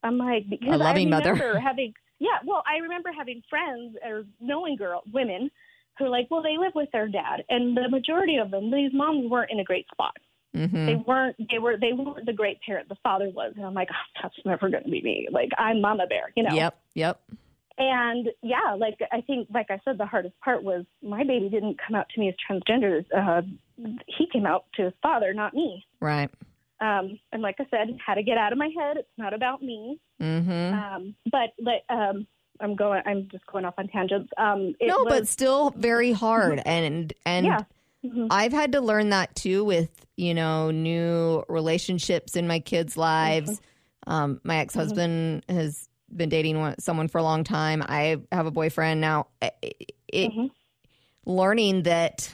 I'm 0.04 0.18
like, 0.18 0.50
because 0.50 0.80
loving 0.80 1.08
I 1.08 1.10
mother. 1.12 1.34
remember 1.34 1.60
having, 1.60 1.94
yeah, 2.18 2.40
well, 2.44 2.64
I 2.66 2.78
remember 2.78 3.12
having 3.16 3.44
friends 3.48 3.96
or 4.04 4.24
knowing 4.40 4.76
girl, 4.76 5.04
women 5.14 5.52
who 6.00 6.08
like, 6.08 6.32
well, 6.32 6.42
they 6.42 6.58
live 6.58 6.72
with 6.74 6.90
their 6.92 7.08
dad. 7.08 7.44
And 7.50 7.78
the 7.78 7.88
majority 7.90 8.38
of 8.38 8.50
them, 8.50 8.72
these 8.72 8.92
moms 8.92 9.30
weren't 9.30 9.52
in 9.52 9.60
a 9.60 9.64
great 9.64 9.86
spot. 9.92 10.16
hmm 10.56 10.86
They 10.88 10.96
weren't, 10.96 11.36
they 11.52 11.60
were, 11.60 11.78
they 11.78 11.94
weren't 11.94 12.26
the 12.26 12.34
great 12.34 12.60
parent 12.66 12.90
the 12.90 12.98
father 13.04 13.30
was. 13.30 13.54
And 13.56 13.64
I'm 13.64 13.76
like, 13.76 13.90
oh, 13.92 14.20
that's 14.24 14.36
never 14.46 14.70
going 14.70 14.84
to 14.84 14.90
be 14.90 15.04
me. 15.04 15.28
Like, 15.32 15.50
I'm 15.60 15.80
mama 15.80 16.08
bear, 16.08 16.32
you 16.36 16.42
know? 16.42 16.56
Yep. 16.56 16.80
Yep. 16.96 17.22
And 17.78 18.30
yeah, 18.42 18.76
like 18.78 19.00
I 19.12 19.22
think, 19.22 19.48
like 19.54 19.68
I 19.70 19.80
said, 19.84 19.98
the 19.98 20.06
hardest 20.06 20.40
part 20.40 20.64
was 20.64 20.86
my 21.02 21.24
baby 21.24 21.50
didn't 21.50 21.80
come 21.86 21.96
out 21.96 22.08
to 22.14 22.20
me 22.20 22.30
as 22.30 22.36
transgender. 22.50 23.04
Uh, 23.16 23.42
he 24.08 24.28
came 24.32 24.46
out 24.46 24.66
to 24.76 24.84
his 24.86 24.94
father, 25.02 25.34
not 25.34 25.54
me. 25.54 25.86
Right. 26.00 26.30
Um, 26.80 27.20
and 27.32 27.42
like 27.42 27.56
I 27.60 27.66
said, 27.70 27.98
had 28.06 28.16
to 28.16 28.24
get 28.24 28.38
out 28.38 28.52
of 28.52 28.58
my 28.58 28.70
head. 28.78 28.98
It's 28.98 29.08
not 29.18 29.34
about 29.34 29.62
me. 29.62 30.00
hmm 30.20 30.50
Um, 30.50 31.16
but 31.32 31.54
like, 31.60 31.84
um, 31.90 32.28
I'm 32.60 32.76
going. 32.76 33.02
I'm 33.06 33.28
just 33.32 33.46
going 33.48 33.66
off 33.66 33.76
on 33.78 33.88
tangents. 33.88 34.30
Um, 34.38 34.76
it 34.80 34.88
no, 34.88 35.06
but 35.06 35.28
still 35.28 35.72
very 35.72 36.12
hard. 36.12 36.62
And 36.66 37.14
and 37.26 37.46
yeah. 37.46 37.62
Mhm. 38.06 38.28
I've 38.32 38.52
had 38.52 38.72
to 38.72 38.82
learn 38.82 39.10
that 39.10 39.36
too 39.36 39.64
with, 39.64 40.06
you 40.16 40.34
know, 40.34 40.72
new 40.72 41.44
relationships 41.48 42.36
in 42.36 42.48
my 42.48 42.60
kids' 42.60 42.98
lives. 42.98 43.52
Mm-hmm. 43.52 44.12
Um, 44.12 44.42
my 44.44 44.58
ex 44.58 44.74
husband 44.74 45.46
has 45.48 45.88
been 46.16 46.30
dating 46.30 46.76
someone 46.80 47.08
for 47.08 47.18
a 47.18 47.24
long 47.24 47.44
time. 47.44 47.84
I 47.88 48.18
have 48.32 48.46
a 48.46 48.52
boyfriend 48.52 49.02
now. 49.02 49.28
It, 49.42 50.32
Mhm. 50.32 50.52
learning 51.26 51.84
that 51.84 52.34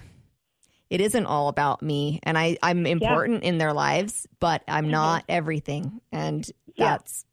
it 0.89 1.01
isn't 1.01 1.25
all 1.25 1.49
about 1.49 1.81
me 1.81 2.19
and 2.23 2.37
I, 2.37 2.57
I'm 2.63 2.85
important 2.85 3.43
in 3.43 3.57
their 3.57 3.73
lives, 3.73 4.25
but 4.39 4.63
I'm 4.67 4.85
Mhm. 4.87 4.91
not 4.91 5.25
everything. 5.29 6.01
And 6.11 6.49
Yeah. 6.75 6.89
that's 6.97 7.25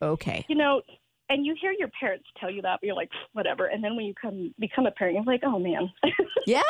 okay. 0.00 0.44
You 0.48 0.54
know, 0.56 0.82
and 1.28 1.44
you 1.44 1.54
hear 1.60 1.72
your 1.72 1.88
parents 1.98 2.26
tell 2.38 2.50
you 2.50 2.62
that, 2.62 2.78
but 2.80 2.86
you're 2.86 2.94
like, 2.96 3.10
whatever. 3.32 3.66
And 3.66 3.82
then 3.82 3.96
when 3.96 4.04
you 4.06 4.14
come 4.14 4.54
become 4.58 4.86
a 4.86 4.90
parent, 4.92 5.16
you're 5.16 5.24
like, 5.24 5.42
oh 5.44 5.58
man, 5.58 5.90
Yeah, 6.46 6.60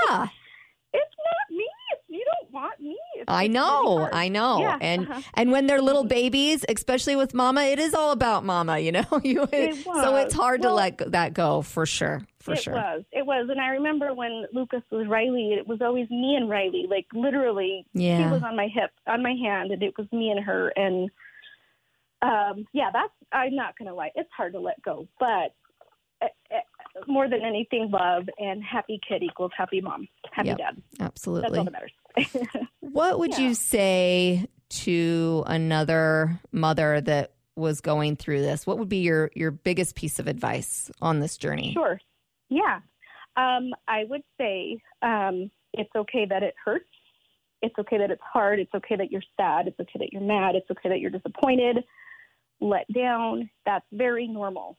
it's 0.92 1.16
not 1.16 1.50
me. 1.50 1.68
You 2.12 2.24
don't 2.24 2.52
want 2.52 2.78
me. 2.80 2.98
It's, 3.14 3.24
I 3.26 3.44
it's 3.44 3.54
really 3.54 3.54
know. 3.54 4.08
I 4.12 4.28
know. 4.28 4.60
Yeah, 4.60 4.78
and 4.80 5.08
uh-huh. 5.08 5.22
and 5.34 5.50
when 5.50 5.66
they're 5.66 5.80
little 5.80 6.04
babies, 6.04 6.64
especially 6.68 7.16
with 7.16 7.32
mama, 7.32 7.62
it 7.62 7.78
is 7.78 7.94
all 7.94 8.12
about 8.12 8.44
mama, 8.44 8.78
you 8.78 8.92
know. 8.92 9.04
you 9.24 9.48
It 9.52 9.82
so 9.84 10.16
it's 10.16 10.34
hard 10.34 10.62
to 10.62 10.72
let 10.72 11.12
that 11.12 11.32
go 11.32 11.62
for 11.62 11.86
sure. 11.86 12.26
For 12.40 12.54
sure. 12.54 12.54
it 12.54 12.62
sure. 12.62 12.74
was. 12.74 13.04
It 13.12 13.26
was. 13.26 13.48
And 13.50 13.60
I 13.60 13.68
remember 13.68 14.12
when 14.12 14.44
Lucas 14.52 14.82
was 14.90 15.06
Riley, 15.08 15.54
it 15.58 15.66
was 15.66 15.80
always 15.80 16.10
me 16.10 16.34
and 16.36 16.50
Riley. 16.50 16.86
Like 16.90 17.06
literally, 17.14 17.86
he 17.94 18.10
was 18.10 18.42
on 18.44 18.56
my 18.56 18.68
hip, 18.72 18.90
on 19.06 19.22
my 19.22 19.34
hand, 19.42 19.70
and 19.70 19.82
it 19.82 19.94
was 19.96 20.06
me 20.12 20.30
and 20.30 20.44
her. 20.44 20.72
And 20.76 21.10
um, 22.20 22.66
yeah, 22.72 22.90
that's. 22.92 23.12
I'm 23.32 23.56
not 23.56 23.78
gonna 23.78 23.94
lie. 23.94 24.10
It's 24.14 24.30
hard 24.36 24.52
to 24.52 24.60
let 24.60 24.82
go, 24.82 25.08
but 25.18 25.54
uh, 26.22 26.26
uh, 26.54 27.00
more 27.06 27.28
than 27.28 27.40
anything, 27.42 27.90
love 27.90 28.24
and 28.38 28.62
happy 28.62 29.00
kid 29.06 29.22
equals 29.22 29.50
happy 29.56 29.80
mom, 29.80 30.08
happy 30.30 30.48
Yep. 30.48 30.58
dad. 30.58 30.82
That's 30.98 31.00
Absolutely. 31.00 31.58
all 31.58 31.64
that 31.64 31.72
matters. 31.72 31.92
What 32.80 33.18
would 33.18 33.32
Yeah. 33.32 33.40
you 33.40 33.54
say 33.54 34.46
to 34.70 35.44
another 35.46 36.40
mother 36.50 37.00
that 37.00 37.32
was 37.56 37.80
going 37.80 38.16
through 38.16 38.40
this? 38.40 38.66
What 38.66 38.78
would 38.78 38.88
be 38.88 38.98
your 38.98 39.30
your 39.34 39.50
biggest 39.50 39.94
piece 39.94 40.18
of 40.18 40.26
advice 40.26 40.90
on 41.00 41.20
this 41.20 41.36
journey? 41.36 41.72
Sure. 41.74 42.00
Yeah. 42.48 42.80
Um, 43.36 43.70
I 43.88 44.04
would 44.08 44.22
say 44.38 44.80
um, 45.02 45.50
it's 45.72 45.94
okay 45.94 46.26
that 46.28 46.42
it 46.42 46.54
hurts. 46.62 46.84
It's 47.62 47.74
okay 47.78 47.98
that 47.98 48.10
it's 48.10 48.22
hard. 48.22 48.58
It's 48.58 48.74
okay 48.74 48.96
that 48.96 49.10
you're 49.12 49.22
sad. 49.38 49.68
It's 49.68 49.78
okay 49.80 49.98
that 50.00 50.12
you're 50.12 50.20
mad. 50.22 50.56
It's 50.56 50.70
okay 50.70 50.88
that 50.88 51.00
you're 51.00 51.10
disappointed, 51.10 51.84
let 52.60 52.86
down. 52.92 53.48
That's 53.64 53.86
very 53.92 54.26
normal. 54.26 54.76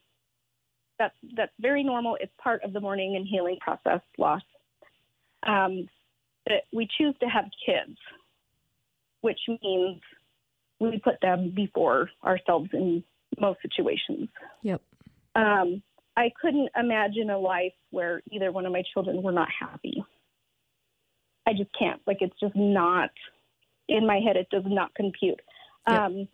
That's 1.00 1.16
that's 1.36 1.52
very 1.60 1.84
normal. 1.84 2.18
It's 2.20 2.34
part 2.44 2.64
of 2.64 2.74
the 2.74 2.80
mourning 2.80 3.16
and 3.16 3.26
healing 3.28 3.58
process. 3.62 4.02
Loss. 4.18 4.42
Um, 5.48 5.88
that 6.48 6.64
we 6.72 6.88
choose 6.98 7.16
to 7.20 7.28
have 7.28 7.46
kids, 7.66 7.98
which 9.22 9.40
means 9.48 10.02
we 10.80 11.00
put 11.04 11.16
them 11.22 11.54
before 11.56 12.10
ourselves 12.24 12.70
in 12.74 13.04
most 13.40 13.62
situations. 13.62 14.30
Yep. 14.64 14.82
Um, 15.36 15.82
I 16.16 16.32
couldn't 16.40 16.70
imagine 16.76 17.30
a 17.30 17.38
life 17.40 17.74
where 17.90 18.22
either 18.32 18.52
one 18.52 18.66
of 18.66 18.72
my 18.72 18.84
children 18.94 19.24
were 19.24 19.32
not 19.32 19.48
happy. 19.60 20.04
I 21.48 21.54
just 21.54 21.72
can't. 21.78 22.02
Like 22.06 22.18
it's 22.22 22.40
just 22.40 22.56
not 22.56 23.10
in 23.90 24.06
my 24.06 24.20
head. 24.20 24.38
It 24.38 24.48
does 24.50 24.64
not 24.66 24.94
compute. 24.96 25.42
Yep. 25.88 26.00
Um, 26.00 26.28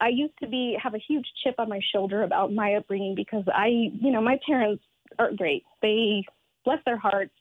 I 0.00 0.08
used 0.08 0.34
to 0.42 0.48
be 0.48 0.76
have 0.82 0.94
a 0.94 0.98
huge 0.98 1.26
chip 1.44 1.54
on 1.58 1.68
my 1.68 1.80
shoulder 1.94 2.22
about 2.24 2.52
my 2.52 2.74
upbringing 2.74 3.14
because 3.14 3.44
I, 3.46 3.66
you 3.68 4.10
know, 4.10 4.20
my 4.20 4.38
parents 4.44 4.82
aren't 5.18 5.38
great. 5.38 5.62
They 5.80 6.24
bless 6.64 6.78
their 6.84 6.96
hearts. 6.96 7.32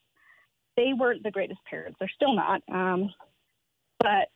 They 0.77 0.93
weren't 0.97 1.23
the 1.23 1.31
greatest 1.31 1.59
parents. 1.69 1.97
They're 1.99 2.11
still 2.15 2.33
not. 2.35 2.61
Um, 2.71 3.13
but 3.99 4.29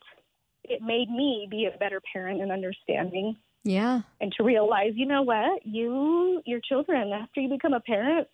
it 0.64 0.82
made 0.82 1.10
me 1.10 1.48
be 1.50 1.66
a 1.74 1.78
better 1.78 2.02
parent 2.14 2.42
and 2.42 2.52
understanding 2.52 3.36
Yeah. 3.64 4.02
and 4.22 4.32
to 4.38 4.44
realize, 4.44 4.94
you 4.96 5.06
know 5.06 5.22
what, 5.24 5.66
you 5.66 6.42
your 6.46 6.60
children 6.60 7.12
after 7.12 7.40
you 7.42 7.50
become 7.50 7.74
a 7.74 7.80
parent, 7.80 8.28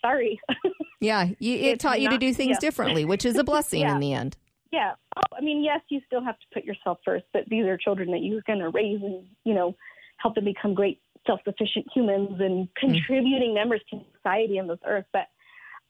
sorry, 0.00 0.40
Yeah. 1.00 1.28
You, 1.38 1.54
it 1.56 1.80
taught 1.80 2.00
you 2.00 2.08
to 2.10 2.18
do 2.18 2.32
things 2.32 2.56
yeah. 2.56 2.60
differently, 2.60 3.04
which 3.04 3.24
is 3.26 3.36
a 3.36 3.44
blessing 3.44 3.80
Yeah. 3.82 3.94
in 3.94 4.00
the 4.00 4.12
end. 4.14 4.36
yeah. 4.72 4.94
Oh, 5.16 5.22
I 5.36 5.40
mean, 5.42 5.62
yes, 5.62 5.80
you 5.88 6.00
still 6.06 6.24
have 6.24 6.38
to 6.38 6.46
put 6.52 6.64
yourself 6.64 6.98
first, 7.04 7.24
but 7.32 7.42
these 7.48 7.64
are 7.66 7.76
children 7.76 8.10
that 8.12 8.20
you're 8.22 8.42
going 8.46 8.58
to 8.60 8.70
raise 8.70 9.02
and 9.02 9.24
you 9.44 9.54
know 9.54 9.76
help 10.16 10.34
them 10.36 10.44
become 10.44 10.74
great 10.74 11.00
self-sufficient 11.26 11.86
humans 11.94 12.40
and 12.40 12.68
contributing 12.76 13.54
members 13.54 13.80
to 13.90 14.00
society 14.16 14.58
on 14.58 14.66
this 14.68 14.78
earth. 14.86 15.06
But 15.12 15.26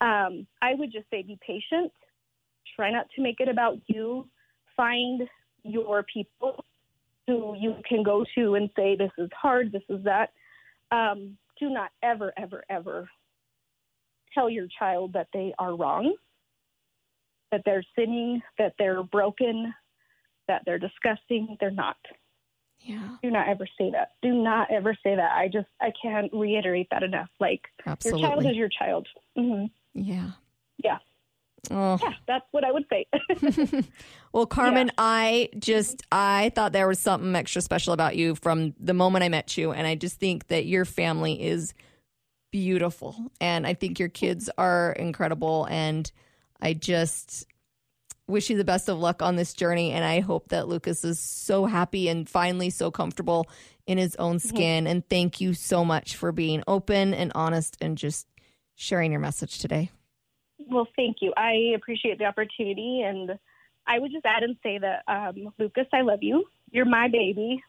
um, 0.04 0.46
I 0.60 0.74
would 0.74 0.92
just 0.92 1.08
say, 1.10 1.22
be 1.22 1.38
patient. 1.44 1.90
Try 2.76 2.90
not 2.90 3.06
to 3.16 3.22
make 3.22 3.40
it 3.40 3.48
about 3.48 3.78
you. 3.86 4.28
Find 4.76 5.22
your 5.62 6.04
people 6.12 6.64
who 7.26 7.56
you 7.58 7.76
can 7.88 8.02
go 8.02 8.24
to 8.34 8.54
and 8.54 8.68
say, 8.76 8.96
"This 8.96 9.12
is 9.18 9.30
hard. 9.32 9.72
This 9.72 9.82
is 9.88 10.04
that." 10.04 10.32
Um, 10.90 11.38
do 11.58 11.70
not 11.70 11.90
ever, 12.02 12.32
ever, 12.36 12.64
ever 12.68 13.08
tell 14.34 14.50
your 14.50 14.66
child 14.78 15.12
that 15.14 15.28
they 15.32 15.54
are 15.58 15.74
wrong, 15.76 16.14
that 17.50 17.62
they're 17.64 17.84
sinning, 17.96 18.42
that 18.58 18.74
they're 18.78 19.02
broken, 19.04 19.72
that 20.48 20.62
they're 20.66 20.78
disgusting. 20.78 21.56
They're 21.60 21.70
not. 21.70 21.96
Yeah. 22.80 23.16
Do 23.22 23.30
not 23.30 23.48
ever 23.48 23.66
say 23.78 23.90
that. 23.92 24.10
Do 24.20 24.34
not 24.34 24.70
ever 24.70 24.94
say 25.02 25.16
that. 25.16 25.32
I 25.32 25.48
just 25.48 25.68
I 25.80 25.90
can't 26.02 26.30
reiterate 26.32 26.88
that 26.90 27.02
enough. 27.02 27.30
Like 27.40 27.62
your 28.04 28.18
child 28.18 28.44
is 28.44 28.56
your 28.56 28.68
child. 28.68 29.08
hmm 29.36 29.66
Yeah. 29.94 30.30
Yeah. 30.82 30.98
Oh. 31.70 31.98
Yeah, 32.02 32.12
that's 32.26 32.44
what 32.50 32.64
I 32.64 32.72
would 32.72 32.84
say. 32.90 33.06
Well, 34.34 34.46
Carmen, 34.46 34.90
I 34.98 35.48
just 35.56 36.02
I 36.10 36.50
thought 36.56 36.72
there 36.72 36.88
was 36.88 36.98
something 36.98 37.36
extra 37.36 37.62
special 37.62 37.92
about 37.92 38.16
you 38.16 38.34
from 38.34 38.74
the 38.80 38.92
moment 38.92 39.22
I 39.22 39.28
met 39.28 39.56
you, 39.56 39.70
and 39.70 39.86
I 39.86 39.94
just 39.94 40.18
think 40.18 40.48
that 40.48 40.66
your 40.66 40.84
family 40.84 41.40
is 41.40 41.72
beautiful, 42.50 43.14
and 43.40 43.64
I 43.64 43.74
think 43.74 44.00
your 44.00 44.08
kids 44.08 44.50
are 44.58 44.90
incredible, 44.90 45.68
and 45.70 46.10
I 46.60 46.72
just 46.72 47.46
wish 48.26 48.50
you 48.50 48.56
the 48.56 48.64
best 48.64 48.88
of 48.88 48.98
luck 48.98 49.22
on 49.22 49.36
this 49.36 49.54
journey, 49.54 49.92
and 49.92 50.04
I 50.04 50.18
hope 50.18 50.48
that 50.48 50.66
Lucas 50.66 51.04
is 51.04 51.20
so 51.20 51.64
happy 51.66 52.08
and 52.08 52.28
finally 52.28 52.70
so 52.70 52.90
comfortable 52.90 53.48
in 53.86 53.98
his 53.98 54.16
own 54.16 54.38
mm-hmm. 54.38 54.48
skin. 54.48 54.86
And 54.88 55.08
thank 55.08 55.40
you 55.40 55.54
so 55.54 55.84
much 55.84 56.16
for 56.16 56.32
being 56.32 56.64
open 56.66 57.14
and 57.14 57.30
honest 57.36 57.76
and 57.80 57.96
just 57.96 58.26
sharing 58.74 59.10
your 59.10 59.20
message 59.20 59.58
today. 59.58 59.90
well, 60.68 60.88
thank 60.96 61.18
you. 61.20 61.32
I 61.36 61.72
appreciate 61.74 62.18
the 62.18 62.24
opportunity, 62.24 63.02
and 63.02 63.38
I 63.86 63.98
would 63.98 64.12
just 64.12 64.24
add 64.24 64.42
and 64.42 64.56
say 64.62 64.78
that 64.78 65.02
um, 65.08 65.52
Lucas, 65.58 65.86
I 65.92 66.02
love 66.02 66.22
you. 66.22 66.44
You're 66.70 66.84
my 66.86 67.08
baby. 67.08 67.62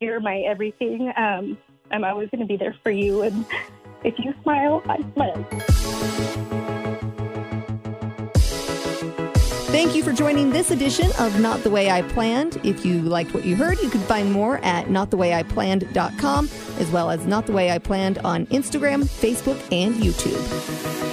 You're 0.00 0.20
my 0.20 0.38
everything. 0.40 1.12
Um, 1.16 1.58
I'm 1.90 2.04
always 2.04 2.28
going 2.30 2.40
to 2.40 2.46
be 2.46 2.56
there 2.56 2.74
for 2.82 2.90
you, 2.90 3.22
and 3.22 3.46
if 4.04 4.14
you 4.18 4.34
smile, 4.42 4.82
I 4.86 4.98
smile. 5.14 5.85
Thank 9.76 9.94
you 9.94 10.02
for 10.02 10.14
joining 10.14 10.48
this 10.48 10.70
edition 10.70 11.10
of 11.18 11.38
Not 11.38 11.62
the 11.62 11.68
Way 11.68 11.90
I 11.90 12.00
Planned. 12.00 12.56
If 12.64 12.86
you 12.86 13.02
liked 13.02 13.34
what 13.34 13.44
you 13.44 13.56
heard, 13.56 13.78
you 13.82 13.90
can 13.90 14.00
find 14.00 14.32
more 14.32 14.56
at 14.64 14.86
notthewayiplanned.com 14.86 16.48
as 16.78 16.90
well 16.90 17.10
as 17.10 17.26
Not 17.26 17.44
the 17.44 17.52
Way 17.52 17.70
I 17.70 17.76
Planned 17.76 18.16
on 18.20 18.46
Instagram, 18.46 19.04
Facebook, 19.04 19.60
and 19.70 19.96
YouTube. 19.96 21.05